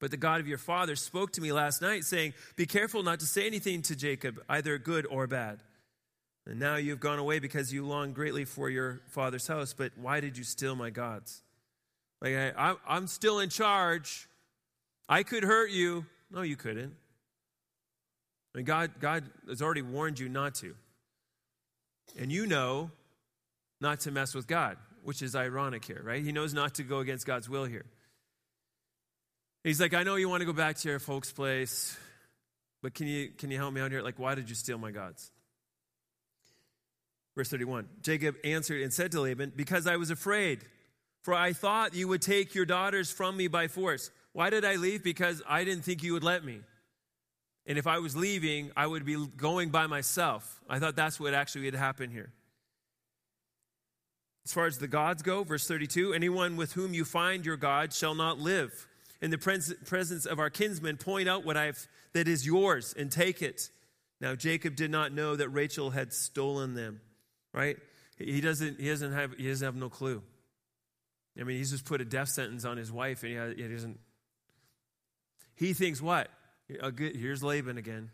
But 0.00 0.10
the 0.10 0.16
God 0.16 0.40
of 0.40 0.46
your 0.46 0.58
father 0.58 0.96
spoke 0.96 1.32
to 1.32 1.40
me 1.40 1.52
last 1.52 1.80
night, 1.80 2.04
saying, 2.04 2.34
Be 2.56 2.66
careful 2.66 3.02
not 3.02 3.20
to 3.20 3.26
say 3.26 3.46
anything 3.46 3.82
to 3.82 3.96
Jacob, 3.96 4.40
either 4.48 4.78
good 4.78 5.06
or 5.06 5.26
bad. 5.26 5.60
And 6.46 6.60
now 6.60 6.76
you've 6.76 7.00
gone 7.00 7.18
away 7.18 7.38
because 7.38 7.72
you 7.72 7.86
long 7.86 8.12
greatly 8.12 8.44
for 8.44 8.68
your 8.68 9.00
father's 9.08 9.46
house. 9.46 9.72
But 9.72 9.92
why 9.96 10.20
did 10.20 10.36
you 10.36 10.44
steal 10.44 10.76
my 10.76 10.90
gods? 10.90 11.42
Like, 12.20 12.34
I, 12.34 12.74
I'm 12.86 13.06
still 13.06 13.38
in 13.38 13.48
charge. 13.48 14.28
I 15.08 15.22
could 15.22 15.42
hurt 15.42 15.70
you. 15.70 16.06
No, 16.30 16.42
you 16.42 16.56
couldn't. 16.56 16.94
God, 18.62 18.92
God 19.00 19.24
has 19.48 19.60
already 19.60 19.82
warned 19.82 20.18
you 20.18 20.28
not 20.28 20.54
to. 20.56 20.74
And 22.16 22.30
you 22.30 22.46
know 22.46 22.90
not 23.80 24.00
to 24.00 24.10
mess 24.10 24.34
with 24.34 24.46
God, 24.46 24.76
which 25.02 25.22
is 25.22 25.34
ironic 25.34 25.84
here, 25.84 26.00
right? 26.04 26.22
He 26.22 26.30
knows 26.30 26.54
not 26.54 26.74
to 26.74 26.82
go 26.84 27.00
against 27.00 27.26
God's 27.26 27.48
will 27.48 27.64
here. 27.64 27.84
He's 29.64 29.80
like, 29.80 29.94
I 29.94 30.02
know 30.02 30.16
you 30.16 30.28
want 30.28 30.42
to 30.42 30.46
go 30.46 30.52
back 30.52 30.76
to 30.76 30.88
your 30.88 30.98
folks' 30.98 31.32
place, 31.32 31.96
but 32.82 32.94
can 32.94 33.08
you, 33.08 33.30
can 33.30 33.50
you 33.50 33.56
help 33.56 33.72
me 33.74 33.80
out 33.80 33.90
here? 33.90 34.02
Like, 34.02 34.18
why 34.18 34.34
did 34.34 34.48
you 34.48 34.54
steal 34.54 34.78
my 34.78 34.90
gods? 34.90 35.30
Verse 37.34 37.48
31 37.48 37.88
Jacob 38.02 38.36
answered 38.44 38.82
and 38.82 38.92
said 38.92 39.12
to 39.12 39.20
Laban, 39.20 39.52
Because 39.54 39.86
I 39.86 39.96
was 39.96 40.10
afraid, 40.10 40.60
for 41.22 41.34
I 41.34 41.52
thought 41.52 41.94
you 41.94 42.08
would 42.08 42.22
take 42.22 42.54
your 42.54 42.66
daughters 42.66 43.10
from 43.10 43.36
me 43.36 43.48
by 43.48 43.68
force. 43.68 44.10
Why 44.32 44.50
did 44.50 44.64
I 44.64 44.76
leave? 44.76 45.02
Because 45.02 45.42
I 45.48 45.64
didn't 45.64 45.84
think 45.84 46.02
you 46.02 46.12
would 46.12 46.24
let 46.24 46.44
me. 46.44 46.60
And 47.66 47.78
if 47.78 47.86
I 47.86 47.98
was 47.98 48.14
leaving, 48.14 48.70
I 48.76 48.86
would 48.86 49.04
be 49.04 49.26
going 49.36 49.70
by 49.70 49.86
myself. 49.86 50.60
I 50.68 50.78
thought 50.78 50.96
that's 50.96 51.18
what 51.18 51.32
actually 51.32 51.64
had 51.64 51.74
happened 51.74 52.12
here. 52.12 52.32
As 54.44 54.52
far 54.52 54.66
as 54.66 54.76
the 54.76 54.88
gods 54.88 55.22
go, 55.22 55.42
verse 55.42 55.66
32 55.66 56.12
anyone 56.12 56.56
with 56.56 56.74
whom 56.74 56.92
you 56.92 57.04
find 57.04 57.46
your 57.46 57.56
God 57.56 57.92
shall 57.92 58.14
not 58.14 58.38
live. 58.38 58.86
In 59.22 59.30
the 59.30 59.38
presence 59.38 60.26
of 60.26 60.38
our 60.38 60.50
kinsmen, 60.50 60.98
point 60.98 61.28
out 61.28 61.46
what 61.46 61.56
I've 61.56 61.88
that 62.12 62.28
is 62.28 62.46
yours 62.46 62.94
and 62.96 63.10
take 63.10 63.40
it. 63.40 63.70
Now 64.20 64.34
Jacob 64.34 64.76
did 64.76 64.90
not 64.90 65.12
know 65.12 65.36
that 65.36 65.48
Rachel 65.48 65.90
had 65.90 66.12
stolen 66.12 66.74
them, 66.74 67.00
right? 67.54 67.78
He 68.18 68.40
doesn't, 68.40 68.78
he 68.78 68.88
doesn't 68.88 69.12
have 69.12 69.34
he 69.34 69.48
doesn't 69.48 69.64
have 69.64 69.76
no 69.76 69.88
clue. 69.88 70.22
I 71.38 71.42
mean, 71.42 71.56
he's 71.56 71.70
just 71.70 71.84
put 71.84 72.00
a 72.00 72.04
death 72.04 72.28
sentence 72.28 72.64
on 72.64 72.76
his 72.76 72.92
wife, 72.92 73.22
and 73.22 73.56
he, 73.56 73.62
he 73.62 73.68
doesn't. 73.68 73.98
He 75.56 75.72
thinks 75.72 76.00
what? 76.00 76.28
Here's 76.68 77.42
Laban 77.42 77.78
again. 77.78 78.10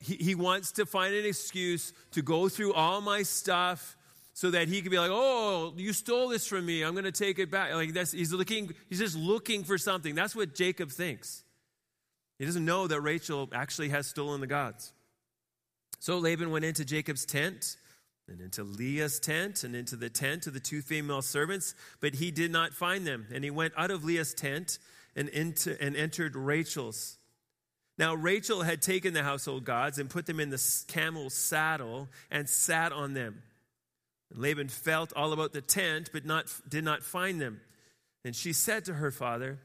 He, 0.00 0.14
he 0.16 0.34
wants 0.34 0.72
to 0.72 0.86
find 0.86 1.14
an 1.14 1.24
excuse 1.24 1.92
to 2.12 2.22
go 2.22 2.48
through 2.48 2.72
all 2.72 3.00
my 3.00 3.22
stuff 3.22 3.96
so 4.32 4.50
that 4.50 4.68
he 4.68 4.82
could 4.82 4.90
be 4.90 4.98
like, 4.98 5.10
"Oh, 5.12 5.72
you 5.76 5.92
stole 5.92 6.28
this 6.28 6.46
from 6.46 6.64
me. 6.66 6.82
I'm 6.82 6.92
going 6.92 7.04
to 7.04 7.12
take 7.12 7.38
it 7.38 7.50
back." 7.50 7.72
Like 7.72 7.92
that's 7.92 8.12
he's 8.12 8.32
looking. 8.32 8.74
He's 8.88 8.98
just 8.98 9.16
looking 9.16 9.64
for 9.64 9.78
something. 9.78 10.14
That's 10.14 10.36
what 10.36 10.54
Jacob 10.54 10.90
thinks. 10.90 11.42
He 12.38 12.44
doesn't 12.44 12.64
know 12.64 12.86
that 12.86 13.00
Rachel 13.00 13.48
actually 13.52 13.88
has 13.88 14.06
stolen 14.06 14.40
the 14.40 14.46
gods. 14.46 14.92
So 15.98 16.18
Laban 16.18 16.50
went 16.50 16.64
into 16.64 16.84
Jacob's 16.84 17.24
tent 17.24 17.76
and 18.28 18.40
into 18.40 18.62
Leah's 18.62 19.18
tent 19.18 19.64
and 19.64 19.74
into 19.74 19.96
the 19.96 20.10
tent 20.10 20.46
of 20.46 20.54
the 20.54 20.60
two 20.60 20.82
female 20.82 21.22
servants, 21.22 21.74
but 22.00 22.14
he 22.14 22.30
did 22.30 22.50
not 22.50 22.72
find 22.72 23.06
them. 23.06 23.26
And 23.32 23.42
he 23.42 23.50
went 23.50 23.74
out 23.76 23.90
of 23.90 24.04
Leah's 24.04 24.34
tent 24.34 24.78
and, 25.16 25.28
into, 25.30 25.80
and 25.82 25.96
entered 25.96 26.36
Rachel's. 26.36 27.16
Now, 27.96 28.14
Rachel 28.14 28.62
had 28.62 28.80
taken 28.80 29.12
the 29.12 29.24
household 29.24 29.64
gods 29.64 29.98
and 29.98 30.08
put 30.08 30.26
them 30.26 30.38
in 30.38 30.50
the 30.50 30.84
camel's 30.86 31.34
saddle 31.34 32.08
and 32.30 32.48
sat 32.48 32.92
on 32.92 33.14
them. 33.14 33.42
And 34.30 34.40
Laban 34.40 34.68
felt 34.68 35.12
all 35.16 35.32
about 35.32 35.52
the 35.52 35.60
tent, 35.60 36.10
but 36.12 36.24
not, 36.24 36.46
did 36.68 36.84
not 36.84 37.02
find 37.02 37.40
them. 37.40 37.60
And 38.24 38.36
she 38.36 38.52
said 38.52 38.84
to 38.84 38.94
her 38.94 39.10
father, 39.10 39.58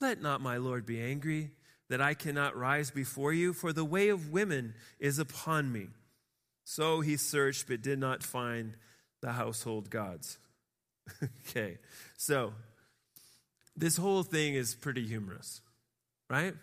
Let 0.00 0.20
not 0.20 0.40
my 0.40 0.56
Lord 0.56 0.84
be 0.84 1.00
angry 1.00 1.50
that 1.88 2.00
I 2.00 2.14
cannot 2.14 2.56
rise 2.56 2.90
before 2.90 3.32
you, 3.32 3.52
for 3.52 3.72
the 3.72 3.84
way 3.84 4.08
of 4.08 4.30
women 4.30 4.74
is 4.98 5.18
upon 5.18 5.72
me. 5.72 5.88
So 6.64 7.00
he 7.00 7.16
searched, 7.16 7.68
but 7.68 7.82
did 7.82 7.98
not 7.98 8.22
find 8.22 8.74
the 9.20 9.32
household 9.32 9.88
gods. 9.88 10.38
okay, 11.48 11.78
so 12.16 12.52
this 13.76 13.96
whole 13.96 14.22
thing 14.22 14.54
is 14.54 14.74
pretty 14.74 15.06
humorous, 15.06 15.60
right? 16.28 16.54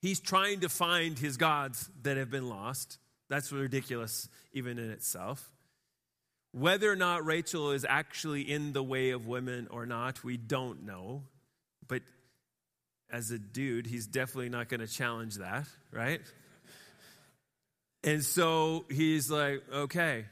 He's 0.00 0.20
trying 0.20 0.60
to 0.60 0.68
find 0.68 1.18
his 1.18 1.36
gods 1.36 1.90
that 2.02 2.16
have 2.16 2.30
been 2.30 2.48
lost. 2.48 2.98
That's 3.28 3.50
ridiculous, 3.50 4.28
even 4.52 4.78
in 4.78 4.90
itself. 4.90 5.50
Whether 6.52 6.90
or 6.90 6.96
not 6.96 7.26
Rachel 7.26 7.72
is 7.72 7.84
actually 7.88 8.42
in 8.42 8.72
the 8.72 8.82
way 8.82 9.10
of 9.10 9.26
women 9.26 9.66
or 9.70 9.84
not, 9.86 10.22
we 10.22 10.36
don't 10.36 10.84
know. 10.84 11.24
But 11.88 12.02
as 13.10 13.30
a 13.30 13.38
dude, 13.38 13.86
he's 13.86 14.06
definitely 14.06 14.48
not 14.48 14.68
going 14.68 14.80
to 14.80 14.86
challenge 14.86 15.36
that, 15.36 15.66
right? 15.92 16.20
And 18.02 18.22
so 18.22 18.84
he's 18.90 19.30
like, 19.30 19.62
okay, 19.72 20.26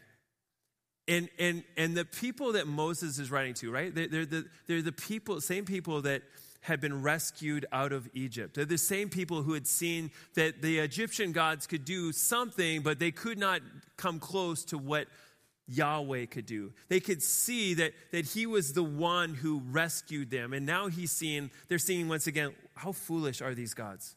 and, 1.06 1.28
and, 1.38 1.62
and 1.76 1.96
the 1.96 2.04
people 2.04 2.52
that 2.52 2.66
Moses 2.66 3.18
is 3.18 3.30
writing 3.30 3.54
to, 3.54 3.70
right? 3.70 3.94
They're, 3.94 4.08
they're, 4.08 4.26
the, 4.26 4.44
they're 4.66 4.82
the 4.82 4.92
people, 4.92 5.40
same 5.40 5.64
people 5.64 6.02
that 6.02 6.22
had 6.62 6.80
been 6.80 7.02
rescued 7.02 7.66
out 7.72 7.92
of 7.92 8.08
Egypt. 8.14 8.54
They're 8.54 8.64
the 8.64 8.78
same 8.78 9.10
people 9.10 9.42
who 9.42 9.52
had 9.52 9.66
seen 9.66 10.10
that 10.34 10.62
the 10.62 10.78
Egyptian 10.78 11.32
gods 11.32 11.66
could 11.66 11.84
do 11.84 12.10
something, 12.12 12.80
but 12.80 12.98
they 12.98 13.10
could 13.10 13.38
not 13.38 13.60
come 13.98 14.18
close 14.18 14.64
to 14.66 14.78
what 14.78 15.08
Yahweh 15.68 16.24
could 16.26 16.46
do. 16.46 16.72
They 16.88 17.00
could 17.00 17.22
see 17.22 17.74
that, 17.74 17.92
that 18.12 18.24
he 18.24 18.46
was 18.46 18.72
the 18.72 18.82
one 18.82 19.34
who 19.34 19.60
rescued 19.70 20.30
them. 20.30 20.54
And 20.54 20.64
now 20.64 20.88
he's 20.88 21.12
seeing, 21.12 21.50
they're 21.68 21.78
seeing 21.78 22.08
once 22.08 22.26
again, 22.26 22.52
how 22.74 22.92
foolish 22.92 23.40
are 23.42 23.54
these 23.54 23.74
gods? 23.74 24.16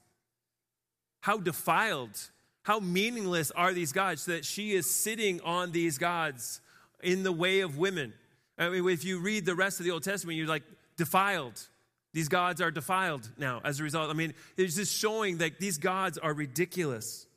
How 1.22 1.38
defiled, 1.38 2.18
how 2.64 2.80
meaningless 2.80 3.52
are 3.52 3.74
these 3.74 3.92
gods 3.92 4.26
that 4.26 4.46
she 4.46 4.74
is 4.74 4.90
sitting 4.90 5.42
on 5.42 5.72
these 5.72 5.98
gods 5.98 6.62
in 7.02 7.24
the 7.24 7.32
way 7.32 7.62
of 7.62 7.78
women. 7.78 8.14
I 8.58 8.70
mean, 8.70 8.88
if 8.90 9.04
you 9.04 9.20
read 9.20 9.46
the 9.46 9.56
rest 9.56 9.80
of 9.80 9.86
the 9.86 9.92
Old 9.92 10.04
Testament, 10.04 10.38
you're 10.38 10.48
like, 10.48 10.64
defiled. 10.98 11.62
These 12.14 12.30
gods 12.30 12.62
are 12.62 12.72
defiled 12.72 13.30
now 13.38 13.62
as 13.64 13.80
a 13.80 13.84
result. 13.84 14.10
I 14.10 14.14
mean, 14.14 14.34
it's 14.56 14.76
just 14.76 14.98
showing 14.98 15.38
that 15.38 15.60
these 15.60 15.78
gods 15.78 16.18
are 16.18 16.34
ridiculous. 16.34 17.28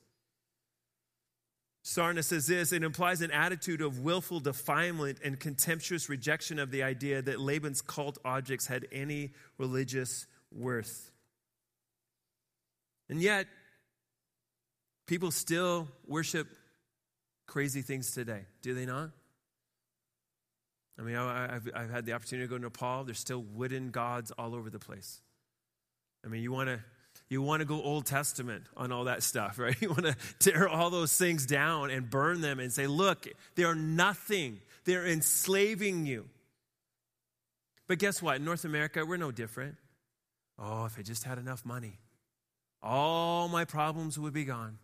Sarna 1.83 2.23
says 2.23 2.47
this 2.47 2.71
it 2.71 2.83
implies 2.83 3.21
an 3.21 3.31
attitude 3.31 3.81
of 3.81 3.99
willful 3.99 4.39
defilement 4.39 5.19
and 5.23 5.39
contemptuous 5.39 6.09
rejection 6.09 6.59
of 6.59 6.71
the 6.71 6.83
idea 6.83 7.21
that 7.21 7.39
Laban's 7.39 7.81
cult 7.81 8.17
objects 8.23 8.67
had 8.67 8.87
any 8.91 9.31
religious 9.57 10.25
worth. 10.51 11.10
And 13.11 13.21
yet, 13.21 13.45
people 15.05 15.31
still 15.31 15.89
worship 16.07 16.47
crazy 17.45 17.81
things 17.81 18.13
today, 18.13 18.45
do 18.61 18.73
they 18.73 18.85
not? 18.85 19.11
I 20.97 21.01
mean, 21.03 21.17
I, 21.17 21.51
have 21.51 21.69
I've 21.75 21.89
had 21.89 22.05
the 22.05 22.13
opportunity 22.13 22.47
to 22.47 22.49
go 22.49 22.57
to 22.57 22.63
Nepal. 22.63 23.03
There's 23.03 23.19
still 23.19 23.41
wooden 23.41 23.91
gods 23.91 24.31
all 24.31 24.55
over 24.55 24.69
the 24.69 24.79
place. 24.79 25.19
I 26.25 26.29
mean, 26.29 26.41
you 26.41 26.53
want 26.53 26.69
to 26.69 26.79
you 27.27 27.41
want 27.41 27.59
to 27.59 27.65
go 27.65 27.81
Old 27.81 28.05
Testament 28.05 28.63
on 28.77 28.93
all 28.93 29.05
that 29.05 29.23
stuff, 29.23 29.59
right? 29.59 29.75
You 29.81 29.89
want 29.89 30.05
to 30.05 30.15
tear 30.39 30.69
all 30.69 30.89
those 30.89 31.15
things 31.15 31.45
down 31.45 31.91
and 31.91 32.09
burn 32.09 32.39
them 32.39 32.59
and 32.59 32.71
say, 32.71 32.87
look, 32.87 33.27
they're 33.55 33.75
nothing. 33.75 34.61
They're 34.85 35.05
enslaving 35.05 36.05
you. 36.05 36.29
But 37.87 37.99
guess 37.99 38.21
what? 38.21 38.37
In 38.37 38.45
North 38.45 38.63
America, 38.63 39.05
we're 39.05 39.17
no 39.17 39.31
different. 39.31 39.75
Oh, 40.57 40.85
if 40.85 40.97
I 40.97 41.01
just 41.01 41.25
had 41.25 41.37
enough 41.39 41.65
money, 41.65 41.99
all 42.81 43.47
my 43.47 43.65
problems 43.65 44.17
would 44.17 44.33
be 44.33 44.45
gone. 44.45 44.77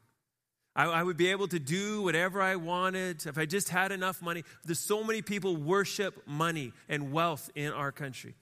I, 0.76 0.86
I 0.86 1.04
would 1.04 1.18
be 1.18 1.28
able 1.32 1.48
to 1.48 1.60
do 1.60 2.04
whatever 2.04 2.42
I 2.42 2.56
wanted 2.56 3.26
if 3.26 3.38
I 3.38 3.46
just 3.46 3.70
had 3.70 3.92
enough 3.92 4.22
money. 4.22 4.44
There's 4.64 4.80
so 4.80 5.04
many 5.04 5.22
people 5.22 5.56
worship 5.56 6.28
money 6.28 6.74
and 6.88 7.12
wealth 7.12 7.50
in 7.56 7.72
our 7.72 7.92
country 7.92 8.36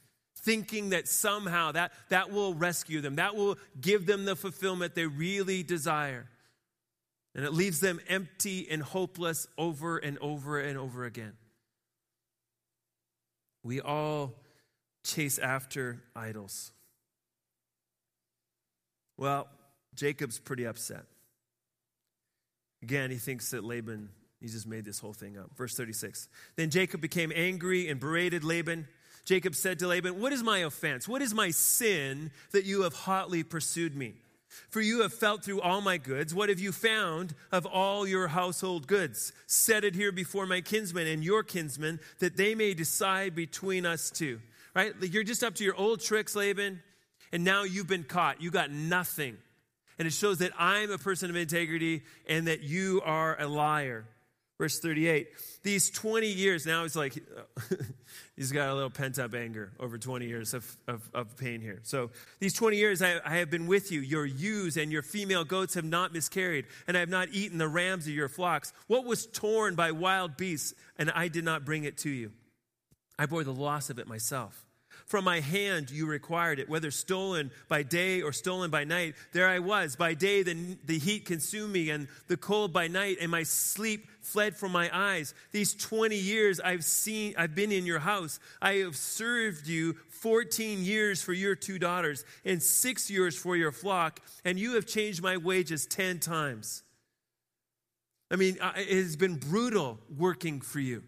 thinking 0.45 0.91
that 0.91 1.07
somehow 1.07 1.71
that, 1.71 1.91
that 2.09 2.31
will 2.31 2.53
rescue 2.53 3.01
them, 3.01 3.15
that 3.15 3.35
will 3.35 3.57
give 3.81 4.05
them 4.05 4.25
the 4.25 4.35
fulfillment 4.35 4.93
they 4.93 5.07
really 5.07 5.63
desire. 5.63 6.27
And 7.33 7.43
it 7.43 7.51
leaves 7.51 7.79
them 7.79 7.99
empty 8.07 8.67
and 8.69 8.81
hopeless 8.81 9.47
over 9.57 9.97
and 9.97 10.17
over 10.19 10.59
and 10.59 10.77
over 10.77 11.03
again. 11.03 11.33
We 13.63 13.81
all 13.81 14.35
chase 15.03 15.39
after 15.39 16.03
idols. 16.15 16.71
Well, 19.17 19.47
Jacob's 19.95 20.39
pretty 20.39 20.65
upset. 20.65 21.03
Again, 22.83 23.09
he 23.11 23.17
thinks 23.17 23.51
that 23.51 23.63
Laban, 23.63 24.09
he 24.39 24.47
just 24.47 24.67
made 24.67 24.85
this 24.85 24.99
whole 24.99 25.13
thing 25.13 25.37
up. 25.37 25.55
Verse 25.55 25.75
36. 25.75 26.27
Then 26.55 26.69
Jacob 26.69 27.01
became 27.01 27.31
angry 27.33 27.87
and 27.87 27.99
berated 27.99 28.43
Laban. 28.43 28.87
Jacob 29.23 29.55
said 29.55 29.79
to 29.79 29.87
Laban, 29.87 30.19
What 30.19 30.33
is 30.33 30.43
my 30.43 30.59
offense? 30.59 31.07
What 31.07 31.21
is 31.21 31.33
my 31.33 31.49
sin 31.49 32.31
that 32.51 32.65
you 32.65 32.83
have 32.83 32.93
hotly 32.93 33.43
pursued 33.43 33.95
me? 33.95 34.13
For 34.69 34.79
you 34.81 35.01
have 35.01 35.13
felt 35.13 35.43
through 35.43 35.61
all 35.61 35.81
my 35.81 35.97
goods. 35.97 36.33
What 36.33 36.49
have 36.49 36.59
you 36.59 36.71
found 36.71 37.33
of 37.51 37.65
all 37.65 38.07
your 38.07 38.27
household 38.27 38.87
goods? 38.87 39.33
Set 39.47 39.83
it 39.83 39.95
here 39.95 40.11
before 40.11 40.45
my 40.45 40.61
kinsmen 40.61 41.07
and 41.07 41.23
your 41.23 41.43
kinsmen, 41.43 41.99
that 42.19 42.37
they 42.37 42.55
may 42.55 42.73
decide 42.73 43.35
between 43.35 43.85
us 43.85 44.09
two. 44.11 44.39
right? 44.75 44.93
You're 45.01 45.23
just 45.23 45.43
up 45.43 45.55
to 45.55 45.63
your 45.63 45.75
old 45.75 46.01
tricks, 46.01 46.35
Laban, 46.35 46.81
and 47.35 47.43
now 47.43 47.63
you've 47.63 47.85
been 47.85 48.05
caught. 48.05 48.41
You 48.41 48.49
got 48.49 48.71
nothing. 48.71 49.35
And 49.99 50.07
it 50.07 50.13
shows 50.13 50.37
that 50.37 50.53
I'm 50.57 50.89
a 50.89 50.97
person 50.97 51.29
of 51.29 51.35
integrity 51.35 52.03
and 52.29 52.47
that 52.47 52.61
you 52.61 53.01
are 53.03 53.35
a 53.37 53.45
liar. 53.45 54.05
Verse 54.57 54.79
38. 54.79 55.27
These 55.61 55.89
20 55.89 56.27
years, 56.27 56.65
now 56.65 56.85
it's 56.85 56.95
like 56.95 57.13
he's 58.37 58.53
got 58.53 58.69
a 58.69 58.73
little 58.73 58.89
pent 58.89 59.19
up 59.19 59.33
anger 59.33 59.73
over 59.81 59.97
20 59.97 60.25
years 60.25 60.53
of, 60.53 60.77
of, 60.87 61.09
of 61.13 61.35
pain 61.35 61.59
here. 61.59 61.81
So, 61.83 62.11
these 62.39 62.53
20 62.53 62.77
years 62.77 63.01
I, 63.01 63.19
I, 63.25 63.35
have 63.39 63.49
been 63.49 63.67
with 63.67 63.91
you. 63.91 63.99
Your 63.99 64.25
ewes 64.25 64.77
and 64.77 64.89
your 64.89 65.01
female 65.01 65.43
goats 65.43 65.73
have 65.73 65.83
not 65.83 66.13
miscarried, 66.13 66.67
and 66.87 66.95
I 66.95 67.01
have 67.01 67.09
not 67.09 67.27
eaten 67.33 67.57
the 67.57 67.67
rams 67.67 68.07
of 68.07 68.13
your 68.13 68.29
flocks. 68.29 68.71
What 68.87 69.03
was 69.03 69.25
torn 69.25 69.75
by 69.75 69.91
wild 69.91 70.37
beasts, 70.37 70.73
and 70.97 71.11
I 71.11 71.27
did 71.27 71.43
not 71.43 71.65
bring 71.65 71.83
it 71.83 71.97
to 71.99 72.09
you? 72.09 72.31
I 73.19 73.25
bore 73.25 73.43
the 73.43 73.51
loss 73.53 73.89
of 73.89 73.99
it 73.99 74.07
myself. 74.07 74.65
From 75.05 75.23
my 75.23 75.39
hand 75.39 75.91
you 75.91 76.07
required 76.07 76.57
it, 76.57 76.67
whether 76.67 76.89
stolen 76.89 77.51
by 77.69 77.83
day 77.83 78.23
or 78.23 78.31
stolen 78.31 78.71
by 78.71 78.85
night. 78.85 79.13
There 79.33 79.47
I 79.47 79.59
was. 79.59 79.95
By 79.95 80.15
day 80.15 80.41
the, 80.41 80.77
the 80.83 80.97
heat 80.97 81.25
consumed 81.25 81.73
me, 81.73 81.91
and 81.91 82.07
the 82.27 82.37
cold 82.37 82.73
by 82.73 82.87
night, 82.87 83.17
and 83.21 83.29
my 83.29 83.43
sleep 83.43 84.07
fled 84.21 84.55
from 84.55 84.71
my 84.71 84.89
eyes. 84.91 85.35
These 85.51 85.75
20 85.75 86.15
years 86.15 86.59
I've 86.59 86.83
seen, 86.83 87.35
I've 87.37 87.53
been 87.53 87.71
in 87.71 87.85
your 87.85 87.99
house. 87.99 88.39
I 88.59 88.75
have 88.75 88.95
served 88.95 89.67
you 89.67 89.95
14 90.09 90.83
years 90.83 91.21
for 91.21 91.33
your 91.33 91.53
two 91.53 91.77
daughters, 91.77 92.25
and 92.43 92.61
six 92.61 93.11
years 93.11 93.37
for 93.37 93.55
your 93.55 93.71
flock, 93.71 94.21
and 94.43 94.57
you 94.57 94.73
have 94.73 94.87
changed 94.87 95.21
my 95.21 95.37
wages 95.37 95.85
10 95.85 96.19
times. 96.19 96.81
I 98.31 98.37
mean, 98.37 98.57
it 98.75 98.89
has 98.89 99.15
been 99.15 99.35
brutal 99.35 99.99
working 100.17 100.61
for 100.61 100.79
you 100.79 101.03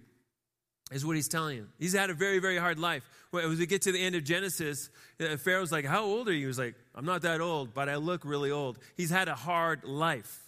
is 0.91 1.05
what 1.05 1.15
he's 1.15 1.27
telling 1.27 1.57
you. 1.57 1.67
He's 1.77 1.93
had 1.93 2.09
a 2.09 2.13
very, 2.13 2.39
very 2.39 2.57
hard 2.57 2.79
life. 2.79 3.03
When 3.31 3.49
we 3.49 3.65
get 3.65 3.81
to 3.83 3.91
the 3.91 4.01
end 4.01 4.15
of 4.15 4.23
Genesis, 4.23 4.89
uh, 5.19 5.35
Pharaoh's 5.37 5.71
like, 5.71 5.85
How 5.85 6.03
old 6.03 6.29
are 6.29 6.33
you? 6.33 6.47
He's 6.47 6.59
like, 6.59 6.75
I'm 6.95 7.05
not 7.05 7.23
that 7.23 7.41
old, 7.41 7.73
but 7.73 7.89
I 7.89 7.95
look 7.95 8.23
really 8.23 8.51
old. 8.51 8.79
He's 8.95 9.09
had 9.09 9.27
a 9.27 9.35
hard 9.35 9.83
life. 9.83 10.43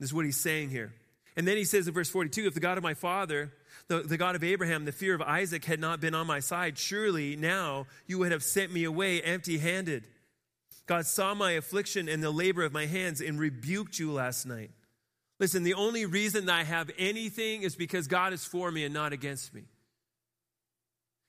This 0.00 0.10
is 0.10 0.14
what 0.14 0.24
he's 0.24 0.40
saying 0.40 0.70
here. 0.70 0.92
And 1.36 1.46
then 1.46 1.56
he 1.56 1.64
says 1.64 1.86
in 1.86 1.94
verse 1.94 2.10
42 2.10 2.46
If 2.46 2.54
the 2.54 2.60
God 2.60 2.78
of 2.78 2.82
my 2.82 2.94
father, 2.94 3.52
the, 3.86 4.00
the 4.00 4.16
God 4.16 4.34
of 4.34 4.42
Abraham, 4.42 4.84
the 4.84 4.92
fear 4.92 5.14
of 5.14 5.22
Isaac 5.22 5.64
had 5.64 5.78
not 5.78 6.00
been 6.00 6.14
on 6.14 6.26
my 6.26 6.40
side, 6.40 6.76
surely 6.76 7.36
now 7.36 7.86
you 8.06 8.18
would 8.18 8.32
have 8.32 8.42
sent 8.42 8.72
me 8.72 8.84
away 8.84 9.22
empty 9.22 9.58
handed. 9.58 10.04
God 10.86 11.06
saw 11.06 11.34
my 11.34 11.52
affliction 11.52 12.08
and 12.08 12.22
the 12.22 12.30
labor 12.30 12.64
of 12.64 12.72
my 12.72 12.86
hands 12.86 13.20
and 13.20 13.38
rebuked 13.38 13.98
you 13.98 14.10
last 14.10 14.46
night. 14.46 14.70
Listen, 15.38 15.62
the 15.62 15.74
only 15.74 16.04
reason 16.04 16.46
that 16.46 16.54
I 16.54 16.64
have 16.64 16.90
anything 16.98 17.62
is 17.62 17.76
because 17.76 18.08
God 18.08 18.32
is 18.32 18.44
for 18.44 18.70
me 18.70 18.84
and 18.84 18.92
not 18.92 19.12
against 19.12 19.54
me. 19.54 19.62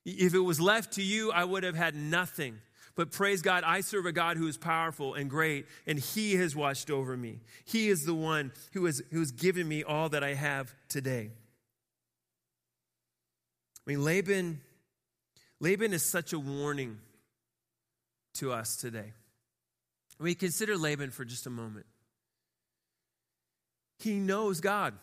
If 0.06 0.34
it 0.34 0.40
was 0.40 0.60
left 0.60 0.94
to 0.94 1.04
you, 1.04 1.32
I 1.32 1.44
would 1.44 1.64
have 1.64 1.76
had 1.76 1.96
nothing. 1.96 2.60
But 2.96 3.12
praise 3.12 3.42
God, 3.42 3.64
I 3.64 3.82
serve 3.82 4.06
a 4.06 4.12
God 4.12 4.38
who 4.38 4.48
is 4.48 4.58
powerful 4.58 5.14
and 5.14 5.30
great, 5.30 5.68
and 5.86 6.00
He 6.00 6.36
has 6.36 6.56
watched 6.56 6.90
over 6.90 7.16
me. 7.16 7.40
He 7.66 7.88
is 7.90 8.04
the 8.04 8.16
one 8.16 8.52
who 8.74 8.86
has, 8.86 9.02
who 9.12 9.20
has 9.20 9.32
given 9.32 9.68
me 9.68 9.84
all 9.84 10.10
that 10.10 10.24
I 10.24 10.34
have 10.34 10.74
today. 10.90 11.32
I 13.88 13.92
mean, 13.92 14.04
Laban, 14.04 14.62
Laban 15.60 15.94
is 15.94 16.04
such 16.04 16.34
a 16.34 16.40
warning 16.40 16.98
to 18.36 18.52
us 18.52 18.76
today. 18.76 19.14
We 20.20 20.36
consider 20.36 20.76
Laban 20.78 21.12
for 21.12 21.24
just 21.24 21.46
a 21.48 21.50
moment. 21.50 21.86
He 24.00 24.16
knows 24.16 24.62
God. 24.62 24.94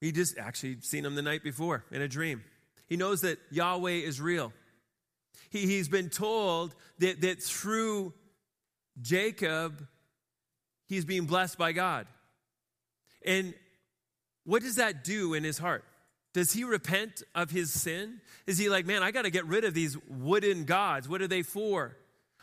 He 0.00 0.12
just 0.12 0.38
actually 0.38 0.78
seen 0.80 1.04
him 1.04 1.14
the 1.14 1.22
night 1.22 1.42
before 1.42 1.84
in 1.90 2.00
a 2.00 2.08
dream. 2.08 2.42
He 2.86 2.96
knows 2.96 3.20
that 3.20 3.38
Yahweh 3.50 3.90
is 3.90 4.20
real. 4.20 4.52
He, 5.50 5.66
he's 5.66 5.88
been 5.88 6.08
told 6.08 6.74
that, 6.98 7.20
that 7.20 7.42
through 7.42 8.14
Jacob, 9.00 9.86
he's 10.86 11.04
being 11.04 11.26
blessed 11.26 11.58
by 11.58 11.72
God. 11.72 12.06
And 13.24 13.54
what 14.44 14.62
does 14.62 14.76
that 14.76 15.04
do 15.04 15.34
in 15.34 15.44
his 15.44 15.58
heart? 15.58 15.84
Does 16.32 16.52
he 16.52 16.64
repent 16.64 17.22
of 17.34 17.50
his 17.50 17.72
sin? 17.72 18.20
Is 18.46 18.56
he 18.56 18.68
like, 18.68 18.86
man, 18.86 19.02
I 19.02 19.10
got 19.10 19.22
to 19.22 19.30
get 19.30 19.46
rid 19.46 19.64
of 19.64 19.74
these 19.74 19.98
wooden 20.08 20.64
gods? 20.64 21.08
What 21.08 21.20
are 21.20 21.28
they 21.28 21.42
for? 21.42 21.96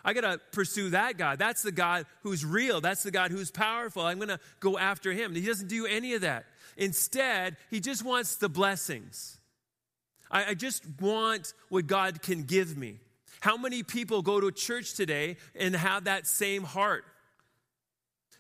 I 0.03 0.13
got 0.13 0.21
to 0.21 0.39
pursue 0.51 0.91
that 0.91 1.17
God. 1.17 1.39
That's 1.39 1.61
the 1.61 1.71
God 1.71 2.05
who's 2.23 2.45
real. 2.45 2.81
That's 2.81 3.03
the 3.03 3.11
God 3.11 3.31
who's 3.31 3.51
powerful. 3.51 4.03
I'm 4.03 4.17
going 4.17 4.29
to 4.29 4.39
go 4.59 4.77
after 4.77 5.11
him. 5.11 5.35
He 5.35 5.45
doesn't 5.45 5.67
do 5.67 5.85
any 5.85 6.13
of 6.13 6.21
that. 6.21 6.45
Instead, 6.77 7.57
he 7.69 7.79
just 7.79 8.03
wants 8.03 8.37
the 8.37 8.49
blessings. 8.49 9.37
I, 10.31 10.51
I 10.51 10.53
just 10.53 10.83
want 10.99 11.53
what 11.69 11.87
God 11.87 12.21
can 12.21 12.43
give 12.43 12.77
me. 12.77 12.99
How 13.39 13.57
many 13.57 13.83
people 13.83 14.21
go 14.21 14.39
to 14.39 14.51
church 14.51 14.93
today 14.93 15.37
and 15.55 15.75
have 15.75 16.05
that 16.05 16.25
same 16.27 16.63
heart? 16.63 17.05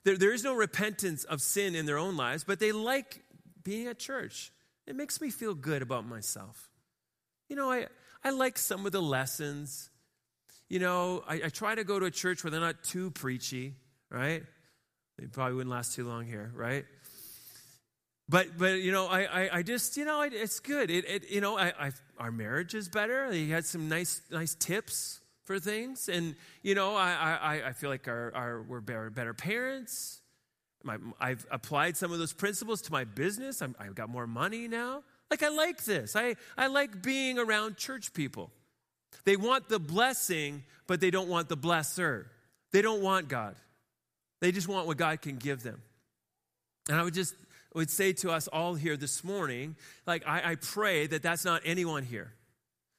There, 0.03 0.17
there 0.17 0.33
is 0.33 0.43
no 0.43 0.55
repentance 0.55 1.23
of 1.25 1.41
sin 1.41 1.75
in 1.75 1.85
their 1.85 1.97
own 1.97 2.17
lives, 2.17 2.43
but 2.43 2.59
they 2.59 2.71
like 2.71 3.23
being 3.63 3.87
at 3.87 3.99
church. 3.99 4.51
It 4.85 4.95
makes 4.95 5.19
me 5.19 5.29
feel 5.29 5.53
good 5.53 5.81
about 5.81 6.07
myself. 6.07 6.69
You 7.49 7.55
know, 7.55 7.71
I, 7.71 7.87
I 8.23 8.29
like 8.31 8.57
some 8.57 8.85
of 8.85 8.91
the 8.91 9.01
lessons 9.01 9.89
you 10.69 10.79
know, 10.79 11.23
I, 11.27 11.35
I, 11.45 11.49
try 11.49 11.75
to 11.75 11.83
go 11.83 11.99
to 11.99 12.05
a 12.07 12.11
church 12.11 12.43
where 12.43 12.51
they're 12.51 12.59
not 12.59 12.83
too 12.83 13.11
preachy, 13.11 13.75
right? 14.09 14.43
They 15.17 15.27
probably 15.27 15.55
wouldn't 15.55 15.71
last 15.71 15.95
too 15.95 16.07
long 16.07 16.25
here, 16.25 16.51
right? 16.53 16.85
But 18.29 18.57
but 18.57 18.79
you 18.79 18.91
know, 18.91 19.07
I 19.07 19.23
I, 19.23 19.49
I 19.57 19.63
just 19.63 19.95
you 19.95 20.05
know, 20.05 20.21
it's 20.21 20.59
good. 20.59 20.91
It, 20.91 21.05
it 21.09 21.31
you 21.31 21.41
know, 21.41 21.57
I, 21.57 21.67
I 21.79 21.91
our 22.19 22.31
marriage 22.31 22.75
is 22.75 22.89
better. 22.89 23.31
He 23.31 23.49
had 23.49 23.65
some 23.65 23.87
nice 23.87 24.21
nice 24.29 24.53
tips 24.55 25.21
for 25.45 25.59
things, 25.59 26.09
and 26.09 26.35
you 26.61 26.75
know, 26.75 26.95
I 26.95 27.37
I, 27.41 27.67
I 27.69 27.71
feel 27.73 27.89
like 27.89 28.07
our, 28.07 28.33
our 28.35 28.61
we're 28.61 28.81
better, 28.81 29.09
better 29.09 29.33
parents. 29.33 30.21
My, 30.83 30.97
I've 31.19 31.45
applied 31.49 31.97
some 31.97 32.11
of 32.11 32.19
those 32.19 32.33
principles 32.33 32.81
to 32.83 32.91
my 32.91 33.03
business. 33.03 33.61
i 33.61 33.67
I've 33.79 33.95
got 33.95 34.09
more 34.09 34.27
money 34.27 34.67
now. 34.67 35.03
Like 35.31 35.41
I 35.41 35.49
like 35.49 35.85
this. 35.85 36.15
I 36.15 36.35
I 36.57 36.67
like 36.67 37.01
being 37.01 37.39
around 37.39 37.77
church 37.77 38.13
people. 38.13 38.51
They 39.25 39.35
want 39.35 39.69
the 39.69 39.79
blessing, 39.79 40.63
but 40.87 41.01
they 41.01 41.11
don't 41.11 41.29
want 41.29 41.49
the 41.49 41.57
blesser. 41.57 42.25
They 42.71 42.81
don't 42.81 43.01
want 43.01 43.27
God. 43.27 43.55
They 44.39 44.51
just 44.51 44.67
want 44.67 44.87
what 44.87 44.97
God 44.97 45.21
can 45.21 45.37
give 45.37 45.63
them. 45.63 45.81
And 46.89 46.97
I 46.97 47.03
would 47.03 47.13
just 47.13 47.35
would 47.73 47.89
say 47.91 48.11
to 48.11 48.31
us 48.31 48.47
all 48.47 48.73
here 48.73 48.97
this 48.97 49.23
morning, 49.23 49.75
like 50.05 50.23
I, 50.27 50.51
I 50.51 50.55
pray 50.55 51.05
that 51.07 51.21
that's 51.21 51.45
not 51.45 51.61
anyone 51.63 52.03
here. 52.03 52.33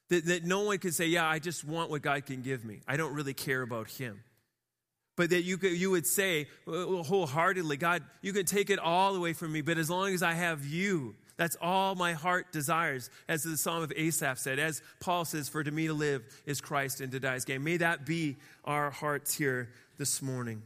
That, 0.09 0.25
that 0.25 0.45
no 0.45 0.61
one 0.61 0.77
can 0.77 0.91
say, 0.91 1.07
yeah, 1.07 1.27
I 1.27 1.39
just 1.39 1.65
want 1.65 1.89
what 1.89 2.01
God 2.01 2.25
can 2.25 2.41
give 2.41 2.63
me. 2.63 2.79
I 2.87 2.97
don't 2.97 3.13
really 3.13 3.33
care 3.33 3.61
about 3.61 3.89
him. 3.89 4.23
But 5.17 5.31
that 5.31 5.43
you, 5.43 5.57
could, 5.57 5.73
you 5.73 5.91
would 5.91 6.07
say 6.07 6.47
uh, 6.65 7.03
wholeheartedly, 7.03 7.77
God, 7.77 8.03
you 8.21 8.31
can 8.31 8.45
take 8.45 8.69
it 8.69 8.79
all 8.79 9.15
away 9.15 9.33
from 9.33 9.51
me, 9.51 9.61
but 9.61 9.77
as 9.77 9.89
long 9.89 10.13
as 10.13 10.23
I 10.23 10.31
have 10.31 10.65
you, 10.65 11.15
that's 11.39 11.55
all 11.61 11.95
my 11.95 12.11
heart 12.11 12.51
desires, 12.51 13.09
as 13.29 13.43
the 13.43 13.55
Psalm 13.55 13.81
of 13.81 13.93
Asaph 13.95 14.37
said. 14.39 14.59
As 14.59 14.81
Paul 14.99 15.23
says, 15.23 15.47
For 15.47 15.63
to 15.63 15.71
me 15.71 15.87
to 15.87 15.93
live 15.93 16.21
is 16.45 16.59
Christ 16.59 16.99
and 16.99 17.13
to 17.13 17.19
die 17.21 17.35
is 17.35 17.45
gain. 17.45 17.63
May 17.63 17.77
that 17.77 18.05
be 18.05 18.35
our 18.65 18.91
hearts 18.91 19.33
here 19.33 19.69
this 19.97 20.21
morning. 20.21 20.61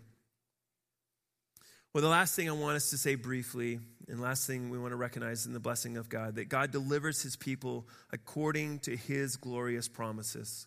Well, 1.94 2.02
the 2.02 2.10
last 2.10 2.36
thing 2.36 2.50
I 2.50 2.54
want 2.54 2.76
us 2.76 2.90
to 2.90 2.98
say 2.98 3.14
briefly, 3.14 3.82
and 4.10 4.20
last 4.20 4.48
thing 4.48 4.72
we 4.72 4.80
want 4.80 4.94
to 4.94 4.96
recognize 4.96 5.46
in 5.46 5.54
the 5.54 5.60
blessing 5.60 5.96
of 5.96 6.10
God, 6.10 6.36
that 6.36 6.50
God 6.50 6.72
delivers 6.72 7.22
his 7.22 7.36
people 7.36 7.88
according 8.12 8.80
to 8.80 8.98
his 8.98 9.36
glorious 9.36 9.88
promises. 9.88 10.66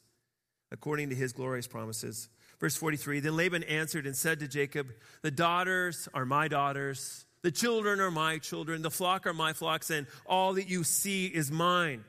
According 0.70 1.09
to 1.11 1.16
his 1.16 1.32
glorious 1.32 1.66
promises. 1.66 2.28
Verse 2.61 2.76
43 2.76 3.18
Then 3.18 3.34
Laban 3.34 3.64
answered 3.64 4.07
and 4.07 4.14
said 4.14 4.38
to 4.38 4.46
Jacob, 4.46 4.86
The 5.22 5.32
daughters 5.32 6.09
are 6.14 6.24
my 6.24 6.46
daughters 6.46 7.26
the 7.47 7.53
children 7.53 8.01
are 8.01 8.11
my 8.11 8.38
children, 8.38 8.82
the 8.82 8.90
flock 8.90 9.24
are 9.24 9.32
my 9.32 9.53
flocks, 9.53 9.90
and 9.90 10.09
all 10.26 10.55
that 10.55 10.68
you 10.68 10.82
see 10.82 11.26
is 11.26 11.49
mine. 11.49 12.03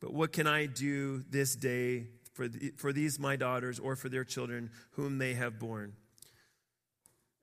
But 0.00 0.14
what 0.14 0.32
can 0.32 0.46
I 0.46 0.64
do 0.64 1.22
this 1.28 1.54
day 1.54 2.06
for, 2.32 2.48
the, 2.48 2.72
for 2.78 2.90
these 2.94 3.18
my 3.18 3.36
daughters 3.36 3.78
or 3.78 3.94
for 3.94 4.08
their 4.08 4.24
children 4.24 4.70
whom 4.92 5.18
they 5.18 5.34
have 5.34 5.58
borne? 5.58 5.92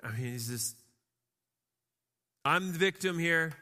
I 0.04 0.14
mean, 0.14 0.32
he's 0.32 0.50
just, 0.50 0.76
I'm 2.44 2.72
the 2.72 2.80
victim 2.80 3.20
here. 3.20 3.54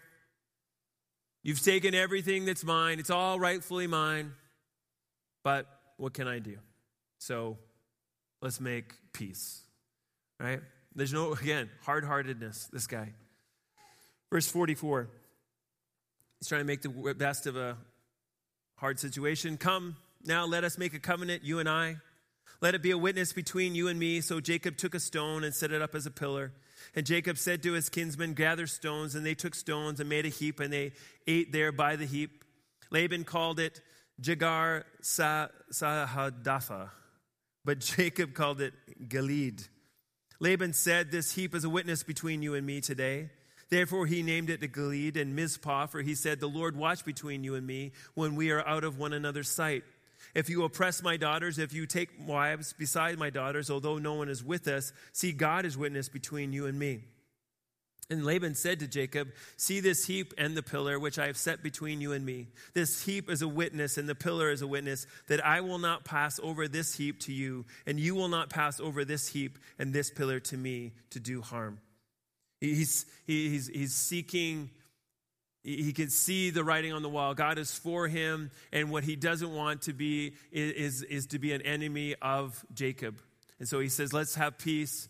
You've 1.43 1.61
taken 1.61 1.93
everything 1.93 2.45
that's 2.45 2.63
mine, 2.63 2.97
it's 2.97 3.09
all 3.09 3.41
rightfully 3.41 3.87
mine. 3.87 4.31
But 5.43 5.67
what 5.97 6.13
can 6.13 6.29
I 6.29 6.39
do? 6.39 6.59
So 7.19 7.57
let's 8.41 8.61
make 8.61 8.93
peace, 9.11 9.63
right? 10.39 10.61
There's 10.95 11.11
no, 11.11 11.33
again, 11.33 11.69
hard 11.81 12.05
heartedness, 12.05 12.69
this 12.71 12.87
guy. 12.87 13.11
Verse 14.33 14.47
44. 14.47 15.07
He's 16.39 16.47
trying 16.47 16.61
to 16.61 16.65
make 16.65 16.81
the 16.81 16.89
best 17.13 17.45
of 17.45 17.55
a 17.55 17.77
hard 18.77 18.99
situation. 18.99 19.57
Come, 19.57 19.95
now 20.25 20.47
let 20.47 20.63
us 20.63 20.75
make 20.79 20.95
a 20.95 20.99
covenant, 20.99 21.43
you 21.43 21.59
and 21.59 21.69
I. 21.69 21.97
Let 22.59 22.73
it 22.73 22.81
be 22.81 22.89
a 22.89 22.97
witness 22.97 23.31
between 23.31 23.75
you 23.75 23.89
and 23.89 23.99
me. 23.99 24.21
So 24.21 24.39
Jacob 24.39 24.75
took 24.75 24.95
a 24.95 24.99
stone 24.99 25.43
and 25.43 25.53
set 25.53 25.71
it 25.71 25.83
up 25.83 25.93
as 25.93 26.07
a 26.07 26.09
pillar. 26.09 26.51
And 26.95 27.05
Jacob 27.05 27.37
said 27.37 27.61
to 27.61 27.73
his 27.73 27.89
kinsmen, 27.89 28.33
Gather 28.33 28.65
stones. 28.65 29.13
And 29.13 29.23
they 29.23 29.35
took 29.35 29.53
stones 29.53 29.99
and 29.99 30.09
made 30.09 30.25
a 30.25 30.29
heap, 30.29 30.59
and 30.59 30.73
they 30.73 30.93
ate 31.27 31.51
there 31.51 31.71
by 31.71 31.95
the 31.95 32.07
heap. 32.07 32.43
Laban 32.89 33.25
called 33.25 33.59
it 33.59 33.81
Jegar 34.19 34.83
Sahadatha, 35.03 36.89
but 37.63 37.79
Jacob 37.81 38.33
called 38.33 38.61
it 38.61 38.73
Galeed. 39.07 39.67
Laban 40.39 40.73
said, 40.73 41.11
This 41.11 41.33
heap 41.33 41.53
is 41.53 41.63
a 41.65 41.69
witness 41.69 42.01
between 42.01 42.41
you 42.41 42.55
and 42.55 42.65
me 42.65 42.81
today. 42.81 43.29
Therefore, 43.69 44.05
he 44.05 44.23
named 44.23 44.49
it 44.49 44.61
the 44.61 44.67
Galeed 44.67 45.17
and 45.19 45.35
Mizpah, 45.35 45.87
for 45.87 46.01
he 46.01 46.15
said, 46.15 46.39
The 46.39 46.47
Lord 46.47 46.75
watch 46.75 47.05
between 47.05 47.43
you 47.43 47.55
and 47.55 47.65
me 47.65 47.91
when 48.13 48.35
we 48.35 48.51
are 48.51 48.65
out 48.67 48.83
of 48.83 48.97
one 48.97 49.13
another's 49.13 49.49
sight. 49.49 49.83
If 50.35 50.49
you 50.49 50.63
oppress 50.63 51.03
my 51.03 51.17
daughters, 51.17 51.59
if 51.59 51.73
you 51.73 51.85
take 51.85 52.09
wives 52.25 52.73
beside 52.73 53.19
my 53.19 53.29
daughters, 53.29 53.69
although 53.69 53.97
no 53.97 54.15
one 54.15 54.29
is 54.29 54.43
with 54.43 54.67
us, 54.67 54.91
see, 55.11 55.31
God 55.31 55.65
is 55.65 55.77
witness 55.77 56.09
between 56.09 56.53
you 56.53 56.65
and 56.65 56.77
me. 56.77 57.01
And 58.09 58.25
Laban 58.25 58.55
said 58.55 58.79
to 58.79 58.87
Jacob, 58.87 59.29
See 59.57 59.79
this 59.79 60.05
heap 60.05 60.33
and 60.37 60.57
the 60.57 60.63
pillar 60.63 60.99
which 60.99 61.17
I 61.17 61.27
have 61.27 61.37
set 61.37 61.63
between 61.63 62.01
you 62.01 62.11
and 62.11 62.25
me. 62.25 62.47
This 62.73 63.03
heap 63.03 63.29
is 63.29 63.41
a 63.41 63.47
witness, 63.47 63.97
and 63.97 64.09
the 64.09 64.15
pillar 64.15 64.51
is 64.51 64.61
a 64.61 64.67
witness, 64.67 65.07
that 65.27 65.43
I 65.45 65.61
will 65.61 65.79
not 65.79 66.03
pass 66.03 66.39
over 66.43 66.67
this 66.67 66.95
heap 66.95 67.19
to 67.21 67.33
you, 67.33 67.65
and 67.85 67.99
you 67.99 68.15
will 68.15 68.27
not 68.27 68.49
pass 68.49 68.79
over 68.79 69.05
this 69.05 69.29
heap 69.29 69.57
and 69.79 69.93
this 69.93 70.11
pillar 70.11 70.39
to 70.41 70.57
me 70.57 70.93
to 71.11 71.19
do 71.19 71.41
harm. 71.41 71.79
He's, 72.65 73.05
he's, 73.25 73.67
he's 73.67 73.93
seeking, 73.93 74.69
he 75.63 75.93
can 75.93 76.09
see 76.09 76.49
the 76.49 76.63
writing 76.63 76.93
on 76.93 77.01
the 77.01 77.09
wall. 77.09 77.33
God 77.33 77.57
is 77.57 77.77
for 77.77 78.07
him, 78.07 78.51
and 78.71 78.89
what 78.89 79.03
he 79.03 79.15
doesn't 79.15 79.53
want 79.53 79.83
to 79.83 79.93
be 79.93 80.35
is, 80.51 81.03
is 81.03 81.27
to 81.27 81.39
be 81.39 81.53
an 81.53 81.61
enemy 81.61 82.15
of 82.21 82.65
Jacob. 82.73 83.19
And 83.59 83.67
so 83.67 83.79
he 83.79 83.89
says, 83.89 84.13
Let's 84.13 84.35
have 84.35 84.57
peace 84.57 85.07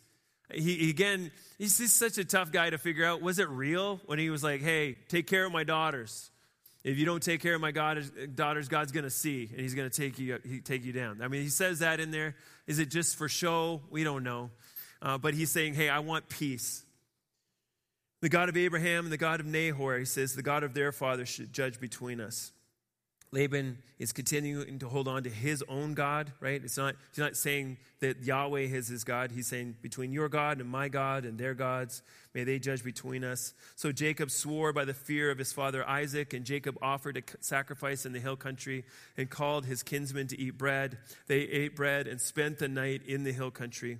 he, 0.52 0.90
again, 0.90 1.32
he's 1.58 1.78
just 1.78 1.98
such 1.98 2.18
a 2.18 2.26
tough 2.26 2.52
guy 2.52 2.70
to 2.70 2.78
figure 2.78 3.06
out. 3.06 3.22
Was 3.22 3.40
it 3.40 3.50
real 3.50 4.02
when 4.06 4.20
he 4.20 4.30
was 4.30 4.44
like, 4.44 4.62
hey, 4.62 4.98
take 5.08 5.28
care 5.28 5.46
of 5.46 5.52
my 5.52 5.64
daughters? 5.64 6.30
If 6.84 6.98
you 6.98 7.06
don't 7.06 7.24
take 7.24 7.42
care 7.42 7.56
of 7.56 7.62
my 7.62 7.72
daughters, 7.72 8.12
God's 8.68 8.92
going 8.92 9.06
to 9.06 9.10
see, 9.10 9.50
and 9.52 9.62
he's 9.62 9.74
going 9.74 9.90
to 9.90 10.02
take 10.02 10.20
you, 10.20 10.38
take 10.66 10.84
you 10.84 10.92
down. 10.92 11.22
I 11.22 11.30
mean, 11.30 11.42
he 11.42 11.50
says 11.50 11.80
that 11.80 12.00
in 12.02 12.12
there. 12.12 12.36
Is 12.68 12.80
it 12.80 12.90
just 12.90 13.16
for 13.16 13.30
show? 13.30 13.82
We 13.90 14.04
don't 14.04 14.24
know. 14.24 14.52
Uh, 15.02 15.18
but 15.18 15.34
he's 15.34 15.50
saying, 15.50 15.76
hey, 15.76 15.90
I 15.90 16.00
want 16.00 16.28
peace. 16.28 16.84
The 18.24 18.30
God 18.30 18.48
of 18.48 18.56
Abraham 18.56 19.04
and 19.04 19.12
the 19.12 19.18
God 19.18 19.42
of 19.42 19.46
Nahor, 19.46 20.00
he 20.00 20.06
says, 20.06 20.34
the 20.34 20.42
God 20.42 20.64
of 20.64 20.74
their 20.74 20.94
father 20.94 21.26
should 21.26 21.52
judge 21.52 21.78
between 21.82 22.22
us. 22.22 22.54
Laban 23.34 23.80
is 24.00 24.14
continuing 24.14 24.80
to 24.80 24.88
hold 24.88 25.10
on 25.10 25.24
to 25.24 25.30
his 25.30 25.62
own 25.68 25.94
God, 25.94 26.32
right? 26.40 26.64
It's 26.64 26.78
not, 26.78 26.96
he's 27.10 27.20
not 27.20 27.36
saying 27.36 27.80
that 28.00 28.24
Yahweh 28.24 28.62
is 28.62 28.88
his 28.88 29.04
God. 29.04 29.32
He's 29.32 29.48
saying, 29.48 29.76
between 29.82 30.14
your 30.14 30.30
God 30.30 30.62
and 30.62 30.70
my 30.70 30.88
God 30.88 31.26
and 31.26 31.38
their 31.38 31.54
gods, 31.54 32.02
may 32.34 32.46
they 32.46 32.60
judge 32.60 32.82
between 32.82 33.26
us. 33.26 33.54
So 33.76 33.92
Jacob 33.92 34.32
swore 34.32 34.72
by 34.72 34.86
the 34.86 34.94
fear 34.94 35.30
of 35.30 35.38
his 35.38 35.52
father 35.52 35.86
Isaac, 35.86 36.32
and 36.34 36.46
Jacob 36.46 36.78
offered 36.82 37.18
a 37.18 37.24
sacrifice 37.42 38.06
in 38.06 38.14
the 38.14 38.22
hill 38.22 38.38
country 38.38 38.86
and 39.18 39.30
called 39.30 39.66
his 39.66 39.84
kinsmen 39.84 40.28
to 40.28 40.40
eat 40.40 40.58
bread. 40.58 40.98
They 41.28 41.42
ate 41.42 41.76
bread 41.76 42.08
and 42.08 42.22
spent 42.22 42.60
the 42.60 42.70
night 42.70 43.02
in 43.06 43.26
the 43.26 43.34
hill 43.34 43.52
country. 43.52 43.98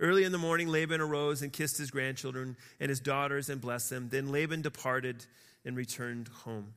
Early 0.00 0.24
in 0.24 0.32
the 0.32 0.38
morning, 0.38 0.68
Laban 0.68 1.00
arose 1.00 1.42
and 1.42 1.52
kissed 1.52 1.78
his 1.78 1.90
grandchildren 1.90 2.56
and 2.80 2.88
his 2.88 3.00
daughters 3.00 3.48
and 3.48 3.60
blessed 3.60 3.90
them. 3.90 4.08
Then 4.08 4.32
Laban 4.32 4.62
departed 4.62 5.24
and 5.64 5.76
returned 5.76 6.28
home. 6.28 6.74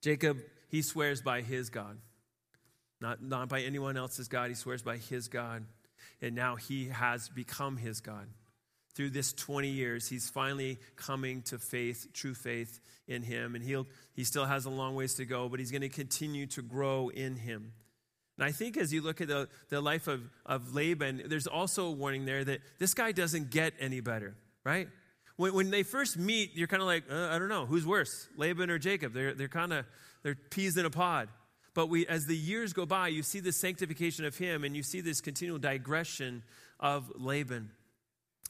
Jacob, 0.00 0.38
he 0.68 0.82
swears 0.82 1.20
by 1.20 1.42
his 1.42 1.70
God, 1.70 1.98
not, 3.00 3.22
not 3.22 3.48
by 3.48 3.60
anyone 3.60 3.96
else's 3.96 4.28
God. 4.28 4.48
He 4.48 4.54
swears 4.54 4.82
by 4.82 4.96
his 4.96 5.28
God. 5.28 5.64
And 6.20 6.34
now 6.34 6.56
he 6.56 6.88
has 6.88 7.28
become 7.28 7.76
his 7.76 8.00
God. 8.00 8.26
Through 8.94 9.10
this 9.10 9.32
20 9.32 9.68
years, 9.68 10.08
he's 10.08 10.28
finally 10.28 10.78
coming 10.96 11.42
to 11.42 11.58
faith, 11.58 12.08
true 12.12 12.34
faith 12.34 12.80
in 13.08 13.22
him. 13.22 13.54
And 13.54 13.64
he'll, 13.64 13.86
he 14.14 14.24
still 14.24 14.44
has 14.44 14.64
a 14.64 14.70
long 14.70 14.94
ways 14.94 15.14
to 15.14 15.24
go, 15.24 15.48
but 15.48 15.60
he's 15.60 15.70
going 15.70 15.82
to 15.82 15.88
continue 15.88 16.46
to 16.48 16.62
grow 16.62 17.08
in 17.08 17.36
him. 17.36 17.72
And 18.38 18.46
I 18.46 18.52
think 18.52 18.76
as 18.76 18.92
you 18.92 19.02
look 19.02 19.20
at 19.20 19.28
the, 19.28 19.48
the 19.68 19.80
life 19.80 20.08
of, 20.08 20.22
of 20.46 20.74
Laban, 20.74 21.22
there's 21.26 21.46
also 21.46 21.86
a 21.86 21.90
warning 21.90 22.24
there 22.24 22.44
that 22.44 22.60
this 22.78 22.94
guy 22.94 23.12
doesn't 23.12 23.50
get 23.50 23.74
any 23.78 24.00
better, 24.00 24.34
right? 24.64 24.88
When, 25.36 25.54
when 25.54 25.70
they 25.70 25.82
first 25.82 26.18
meet, 26.18 26.52
you're 26.54 26.68
kind 26.68 26.82
of 26.82 26.86
like, 26.86 27.04
uh, 27.10 27.28
I 27.28 27.38
don't 27.38 27.48
know, 27.48 27.66
who's 27.66 27.86
worse, 27.86 28.28
Laban 28.36 28.70
or 28.70 28.78
Jacob? 28.78 29.12
They're, 29.12 29.34
they're 29.34 29.48
kind 29.48 29.72
of, 29.72 29.84
they're 30.22 30.34
peas 30.34 30.76
in 30.76 30.86
a 30.86 30.90
pod. 30.90 31.28
But 31.74 31.88
we, 31.88 32.06
as 32.06 32.26
the 32.26 32.36
years 32.36 32.72
go 32.72 32.84
by, 32.84 33.08
you 33.08 33.22
see 33.22 33.40
the 33.40 33.52
sanctification 33.52 34.24
of 34.24 34.36
him 34.36 34.64
and 34.64 34.76
you 34.76 34.82
see 34.82 35.00
this 35.00 35.20
continual 35.20 35.58
digression 35.58 36.42
of 36.80 37.10
Laban. 37.14 37.70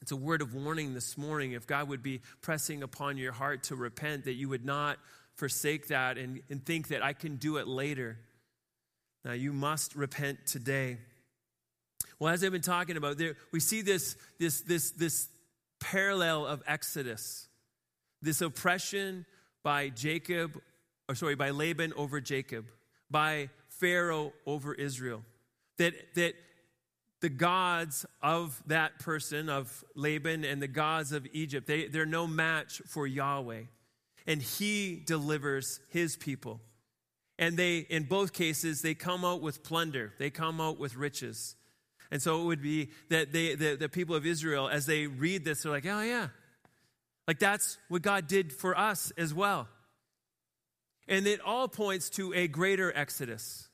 It's 0.01 0.11
a 0.11 0.17
word 0.17 0.43
of 0.43 0.55
warning 0.55 0.95
this 0.95 1.17
morning. 1.17 1.53
If 1.53 1.67
God 1.67 1.89
would 1.89 2.03
be 2.03 2.23
pressing 2.41 2.83
upon 2.83 3.19
your 3.19 3.31
heart 3.31 3.65
to 3.65 3.77
repent, 3.77 4.25
that 4.25 4.33
you 4.33 4.49
would 4.49 4.65
not 4.65 4.99
forsake 5.37 5.89
that 5.89 6.19
and, 6.19 6.41
and 6.51 6.65
think 6.67 6.89
that 6.89 7.05
I 7.05 7.13
can 7.13 7.37
do 7.37 7.59
it 7.59 7.69
later. 7.69 8.19
Now, 9.25 9.33
you 9.33 9.53
must 9.53 9.95
repent 9.95 10.47
today. 10.47 10.99
Well, 12.19 12.33
as 12.33 12.43
I've 12.43 12.53
been 12.53 12.61
talking 12.61 12.97
about, 12.97 13.19
there, 13.19 13.37
we 13.53 13.61
see 13.61 13.83
this, 13.83 14.17
this, 14.39 14.61
this, 14.63 14.91
this 14.93 15.29
parallel 15.81 16.47
of 16.47 16.63
Exodus, 16.67 17.49
this 18.21 18.41
oppression 18.41 19.27
by 19.63 19.91
Jacob, 19.91 20.61
or 21.09 21.15
sorry, 21.15 21.35
by 21.35 21.51
Laban 21.51 21.93
over 21.95 22.21
Jacob, 22.21 22.67
by 23.11 23.49
Pharaoh 23.69 24.33
over 24.47 24.75
Israel. 24.75 25.23
That, 25.79 25.95
that 26.17 26.35
the 27.21 27.29
gods 27.29 28.05
of 28.23 28.61
that 28.67 28.99
person, 28.99 29.49
of 29.49 29.85
Laban, 29.95 30.45
and 30.45 30.61
the 30.61 30.69
gods 30.69 31.13
of 31.13 31.27
Egypt, 31.33 31.67
they, 31.67 31.87
they're 31.87 32.05
no 32.05 32.27
match 32.27 32.83
for 32.87 33.07
Yahweh. 33.07 33.63
And 34.27 34.43
he 34.43 35.03
delivers 35.07 35.81
his 35.89 36.17
people. 36.17 36.61
And 37.43 37.57
they, 37.57 37.79
in 37.79 38.05
both 38.05 38.33
cases, 38.33 38.83
they 38.83 38.95
come 38.95 39.25
out 39.25 39.43
with 39.43 39.65
plunder, 39.65 40.13
they 40.17 40.31
come 40.31 40.61
out 40.61 40.79
with 40.79 40.95
riches. 40.95 41.57
And 42.13 42.23
so 42.23 42.41
it 42.41 42.45
would 42.45 42.63
be 42.63 42.91
that 43.09 43.33
they, 43.33 43.57
the, 43.57 43.75
the 43.75 43.89
people 43.89 44.15
of 44.15 44.25
Israel, 44.25 44.69
as 44.69 44.87
they 44.87 45.09
read 45.09 45.45
this, 45.45 45.65
they're 45.65 45.73
like, 45.73 45.85
oh, 45.85 46.03
yeah. 46.03 46.29
Like 47.27 47.41
that's 47.41 47.79
what 47.89 48.03
God 48.03 48.29
did 48.29 48.53
for 48.53 48.79
us 48.79 49.13
as 49.19 49.35
well. 49.35 49.67
And 51.09 51.27
it 51.27 51.41
all 51.41 51.67
points 51.67 52.11
to 52.11 52.33
a 52.33 52.47
greater 52.47 52.97
exodus. 52.97 53.69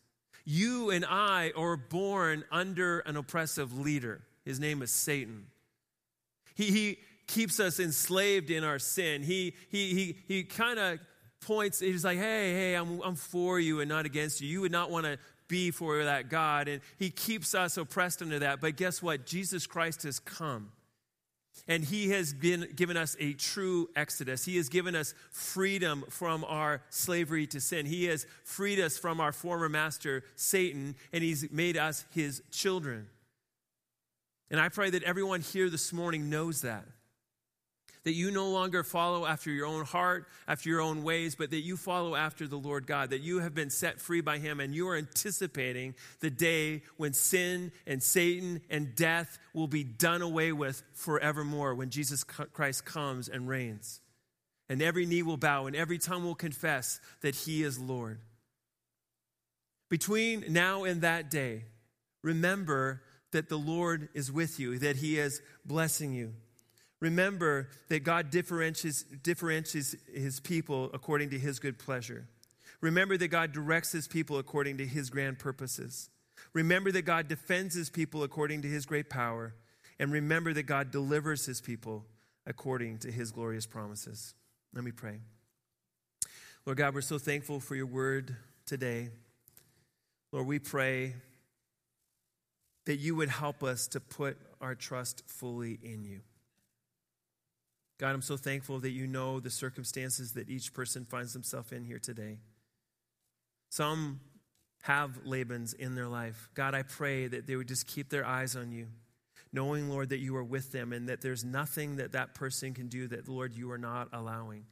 You 0.47 0.89
and 0.89 1.05
I 1.05 1.53
are 1.55 1.77
born 1.77 2.45
under 2.51 3.01
an 3.01 3.19
oppressive 3.19 3.79
leader. 3.79 4.23
His 4.47 4.59
name 4.59 4.81
is 4.81 4.91
Satan. 4.91 5.49
He, 6.55 6.71
he 6.71 6.99
keeps 7.27 7.61
us 7.61 7.79
enslaved 7.79 8.49
in 8.51 8.65
our 8.65 8.79
sin. 8.79 9.23
He, 9.23 9.53
he, 9.69 9.93
he, 9.93 10.19
he 10.27 10.45
kind 10.45 10.79
of 10.79 11.01
points, 11.41 11.81
he's 11.81 12.05
like, 12.05 12.19
hey, 12.19 12.53
hey, 12.53 12.75
I'm, 12.75 13.01
I'm 13.03 13.15
for 13.15 13.59
you 13.59 13.81
and 13.81 13.89
not 13.89 14.07
against 14.07 14.41
you. 14.41 14.49
You 14.49 14.61
would 14.63 14.73
not 14.73 14.91
want 14.91 15.07
to 15.07 15.19
be 15.49 15.71
for 15.71 16.05
that 16.05 16.29
God. 16.29 16.69
And 16.69 16.81
He 16.99 17.11
keeps 17.11 17.55
us 17.55 17.77
oppressed 17.77 18.23
under 18.23 18.39
that. 18.41 18.61
But 18.61 18.77
guess 18.77 19.03
what? 19.03 19.27
Jesus 19.27 19.67
Christ 19.67 20.05
has 20.05 20.19
come. 20.21 20.71
And 21.67 21.83
He 21.83 22.11
has 22.11 22.33
been, 22.33 22.69
given 22.77 22.97
us 22.97 23.17
a 23.19 23.33
true 23.33 23.89
exodus. 23.97 24.45
He 24.45 24.57
has 24.59 24.69
given 24.69 24.95
us 24.95 25.15
freedom 25.31 26.05
from 26.09 26.45
our 26.45 26.83
slavery 26.91 27.47
to 27.49 27.61
sin. 27.61 27.87
He 27.87 28.05
has 28.05 28.27
freed 28.45 28.79
us 28.79 28.97
from 28.97 29.21
our 29.21 29.33
former 29.33 29.69
master, 29.69 30.23
Satan, 30.37 30.95
and 31.13 31.25
He's 31.25 31.51
made 31.51 31.77
us 31.77 32.05
His 32.11 32.43
children. 32.51 33.09
And 34.51 34.61
I 34.61 34.69
pray 34.69 34.91
that 34.91 35.03
everyone 35.03 35.41
here 35.41 35.69
this 35.69 35.93
morning 35.93 36.31
knows 36.31 36.63
that 36.63 36.85
that 38.09 38.15
you 38.15 38.31
no 38.31 38.49
longer 38.49 38.83
follow 38.83 39.27
after 39.27 39.51
your 39.51 39.67
own 39.67 39.85
heart, 39.85 40.29
after 40.47 40.71
your 40.71 40.81
own 40.81 41.03
ways, 41.03 41.35
but 41.35 41.51
that 41.51 41.61
you 41.61 41.77
follow 41.77 42.17
after 42.17 42.49
the 42.49 42.57
Lord 42.57 42.87
God, 42.87 43.11
that 43.11 43.21
you 43.21 43.41
have 43.41 43.55
been 43.55 43.69
set 43.69 44.01
free 44.01 44.23
by 44.23 44.39
Him, 44.39 44.61
and 44.61 44.75
you 44.75 44.89
are 44.89 44.97
anticipating 44.97 45.95
the 46.21 46.31
day 46.31 46.85
when 46.97 47.13
sin 47.13 47.71
and 47.87 48.03
Satan 48.03 48.63
and 48.71 48.95
death 48.95 49.39
will 49.53 49.67
be 49.67 49.85
done 49.85 50.23
away 50.23 50.53
with 50.53 50.83
forevermore 50.95 51.75
when 51.75 51.91
Jesus 51.91 52.25
Christ 52.25 52.87
comes 52.87 53.29
and 53.29 53.47
reigns. 53.47 54.01
And 54.71 54.81
every 54.81 55.05
knee 55.05 55.23
will 55.23 55.37
bow 55.37 55.67
and 55.67 55.77
every 55.77 55.99
tongue 55.99 56.25
will 56.25 56.35
confess 56.35 57.01
that 57.21 57.35
He 57.35 57.63
is 57.63 57.79
Lord. 57.79 58.21
Between 59.91 60.47
now 60.49 60.85
and 60.85 61.03
that 61.03 61.31
day, 61.31 61.65
remember 62.23 63.03
that 63.33 63.51
the 63.51 63.59
Lord 63.59 64.09
is 64.15 64.33
with 64.33 64.59
you, 64.59 64.79
that 64.79 64.97
He 64.97 65.19
is 65.19 65.43
blessing 65.67 66.15
you. 66.15 66.33
Remember 67.01 67.69
that 67.89 68.03
God 68.03 68.31
differentiates, 68.31 69.03
differentiates 69.03 69.95
his 70.13 70.41
people 70.41 70.91
according 70.93 71.31
to 71.31 71.39
his 71.39 71.59
good 71.59 71.79
pleasure. 71.79 72.27
Remember 72.81 73.17
that 73.17 73.29
God 73.29 73.53
directs 73.53 73.93
his 73.93 74.09
people 74.09 74.39
according 74.39 74.79
to 74.79 74.87
his 74.87 75.11
grand 75.11 75.39
purposes. 75.39 76.11
Remember 76.53 76.91
that 76.93 77.03
God 77.03 77.29
defends 77.29 77.75
his 77.75 77.91
people 77.91 78.23
according 78.23 78.63
to 78.63 78.69
his 78.69 78.87
great 78.87 79.11
power. 79.11 79.55
And 79.99 80.13
remember 80.13 80.53
that 80.53 80.65
God 80.65 80.91
delivers 80.91 81.47
his 81.47 81.61
people 81.61 82.05
according 82.47 82.99
to 82.99 83.11
his 83.11 83.31
glorious 83.31 83.67
promises. 83.67 84.35
Let 84.73 84.85
me 84.85 84.93
pray. 84.93 85.19
Lord 86.67 86.79
God, 86.79 86.95
we're 86.95 87.01
so 87.01 87.19
thankful 87.19 87.61
for 87.61 87.75
your 87.75 87.87
word 87.87 88.37
today. 88.67 89.11
Lord, 90.33 90.47
we 90.47 90.59
pray 90.59 91.15
that 92.87 92.97
you 92.97 93.17
would 93.17 93.29
help 93.29 93.63
us 93.63 93.87
to 93.89 94.01
put 94.01 94.37
our 94.61 94.75
trust 94.75 95.23
fully 95.27 95.79
in 95.83 96.05
you. 96.05 96.21
God, 97.99 98.15
I'm 98.15 98.23
so 98.23 98.37
thankful 98.37 98.79
that 98.81 98.91
you 98.91 99.07
know 99.09 99.41
the 99.41 99.51
circumstances 99.51 100.33
that 100.33 100.49
each 100.49 100.73
person 100.73 101.05
finds 101.05 101.33
themselves 101.33 101.73
in 101.73 101.85
here 101.85 101.99
today. 101.99 102.39
Some 103.71 104.21
have 104.83 105.25
Labans 105.27 105.75
in 105.75 105.97
their 105.97 106.07
life. 106.07 106.49
God, 106.55 106.75
I 106.75 106.83
pray 106.83 107.27
that 107.27 107.47
they 107.47 107.57
would 107.57 107.67
just 107.67 107.89
keep 107.89 108.09
their 108.09 108.25
eyes 108.25 108.55
on 108.55 108.71
you, 108.71 108.87
knowing, 109.53 109.89
Lord, 109.89 110.11
that 110.11 110.19
you 110.19 110.37
are 110.37 110.45
with 110.45 110.71
them 110.71 110.93
and 110.93 111.09
that 111.09 111.21
there's 111.21 111.45
nothing 111.45 111.97
that 111.97 112.13
that 112.13 112.35
person 112.35 112.73
can 112.73 112.87
do 112.87 113.09
that, 113.09 113.29
Lord, 113.29 113.55
you 113.55 113.71
are 113.73 113.79
not 113.79 114.09
allowing. 114.13 114.65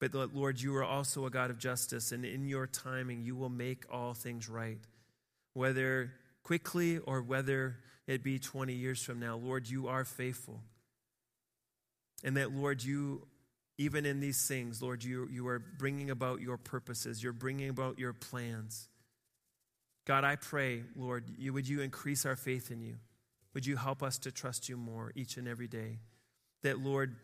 But, 0.00 0.12
Lord, 0.34 0.60
you 0.60 0.74
are 0.74 0.84
also 0.84 1.26
a 1.26 1.30
God 1.30 1.50
of 1.50 1.58
justice, 1.58 2.10
and 2.10 2.24
in 2.24 2.48
your 2.48 2.66
timing, 2.66 3.22
you 3.22 3.36
will 3.36 3.48
make 3.48 3.84
all 3.88 4.14
things 4.14 4.48
right. 4.48 4.80
Whether 5.54 6.10
quickly 6.42 6.98
or 6.98 7.22
whether 7.22 7.76
it 8.08 8.24
be 8.24 8.40
20 8.40 8.72
years 8.72 9.00
from 9.04 9.20
now, 9.20 9.36
Lord, 9.36 9.68
you 9.68 9.86
are 9.86 10.04
faithful. 10.04 10.60
And 12.22 12.36
that, 12.36 12.52
Lord, 12.52 12.82
you 12.82 13.26
even 13.78 14.06
in 14.06 14.20
these 14.20 14.46
things, 14.46 14.82
Lord, 14.82 15.02
you, 15.02 15.28
you 15.30 15.46
are 15.48 15.58
bringing 15.58 16.10
about 16.10 16.40
your 16.40 16.56
purposes. 16.56 17.22
You're 17.22 17.32
bringing 17.32 17.68
about 17.68 17.98
your 17.98 18.12
plans. 18.12 18.88
God, 20.04 20.24
I 20.24 20.36
pray, 20.36 20.82
Lord, 20.96 21.24
you, 21.38 21.52
would 21.52 21.68
you 21.68 21.80
increase 21.80 22.26
our 22.26 22.36
faith 22.36 22.70
in 22.70 22.80
you? 22.80 22.96
Would 23.54 23.66
you 23.66 23.76
help 23.76 24.02
us 24.02 24.18
to 24.18 24.32
trust 24.32 24.68
you 24.68 24.76
more 24.76 25.12
each 25.14 25.36
and 25.36 25.48
every 25.48 25.68
day? 25.68 25.98
That, 26.62 26.78
Lord, 26.80 27.16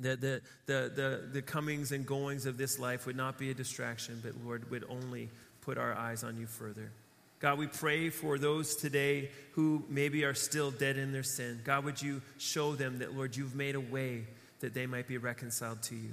that 0.00 0.20
the, 0.20 0.42
the, 0.66 0.92
the, 0.94 1.28
the 1.32 1.42
comings 1.42 1.92
and 1.92 2.06
goings 2.06 2.46
of 2.46 2.56
this 2.56 2.78
life 2.78 3.06
would 3.06 3.16
not 3.16 3.38
be 3.38 3.50
a 3.50 3.54
distraction, 3.54 4.20
but, 4.22 4.32
Lord, 4.44 4.70
would 4.70 4.84
only 4.88 5.28
put 5.60 5.78
our 5.78 5.94
eyes 5.94 6.24
on 6.24 6.36
you 6.36 6.46
further. 6.46 6.92
God, 7.40 7.58
we 7.58 7.66
pray 7.66 8.10
for 8.10 8.38
those 8.38 8.76
today 8.76 9.30
who 9.52 9.84
maybe 9.88 10.24
are 10.24 10.34
still 10.34 10.70
dead 10.70 10.96
in 10.96 11.12
their 11.12 11.22
sin. 11.22 11.60
God, 11.64 11.84
would 11.84 12.00
you 12.00 12.22
show 12.38 12.74
them 12.74 12.98
that, 13.00 13.14
Lord, 13.14 13.36
you've 13.36 13.54
made 13.54 13.74
a 13.74 13.80
way 13.80 14.24
that 14.60 14.72
they 14.72 14.86
might 14.86 15.06
be 15.06 15.18
reconciled 15.18 15.82
to 15.82 15.94
you. 15.94 16.12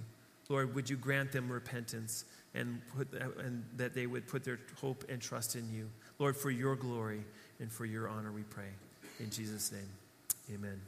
Lord, 0.50 0.76
would 0.76 0.90
you 0.90 0.98
grant 0.98 1.32
them 1.32 1.50
repentance 1.50 2.26
and, 2.54 2.82
put, 2.96 3.08
and 3.14 3.64
that 3.78 3.94
they 3.94 4.06
would 4.06 4.28
put 4.28 4.44
their 4.44 4.60
hope 4.80 5.06
and 5.10 5.22
trust 5.22 5.56
in 5.56 5.72
you. 5.74 5.90
Lord, 6.20 6.36
for 6.36 6.52
your 6.52 6.76
glory 6.76 7.24
and 7.60 7.72
for 7.72 7.86
your 7.86 8.10
honor, 8.10 8.32
we 8.32 8.44
pray. 8.44 8.70
In 9.20 9.30
Jesus' 9.30 9.72
name, 9.72 9.90
amen. 10.54 10.82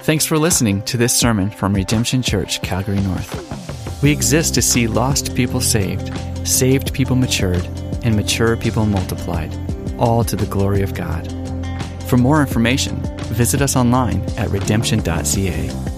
Thanks 0.00 0.24
for 0.24 0.38
listening 0.38 0.82
to 0.82 0.96
this 0.96 1.14
sermon 1.16 1.50
from 1.50 1.74
Redemption 1.74 2.22
Church, 2.22 2.62
Calgary 2.62 3.00
North. 3.00 4.02
We 4.02 4.10
exist 4.10 4.54
to 4.54 4.62
see 4.62 4.86
lost 4.86 5.36
people 5.36 5.60
saved, 5.60 6.10
saved 6.48 6.94
people 6.94 7.16
matured, 7.16 7.64
and 8.02 8.16
mature 8.16 8.56
people 8.56 8.86
multiplied, 8.86 9.54
all 9.98 10.24
to 10.24 10.36
the 10.36 10.46
glory 10.46 10.82
of 10.82 10.94
God. 10.94 11.26
For 12.08 12.16
more 12.16 12.40
information, 12.40 12.96
visit 13.34 13.62
us 13.62 13.76
online 13.76 14.22
at 14.36 14.50
redemption.ca. 14.50 15.89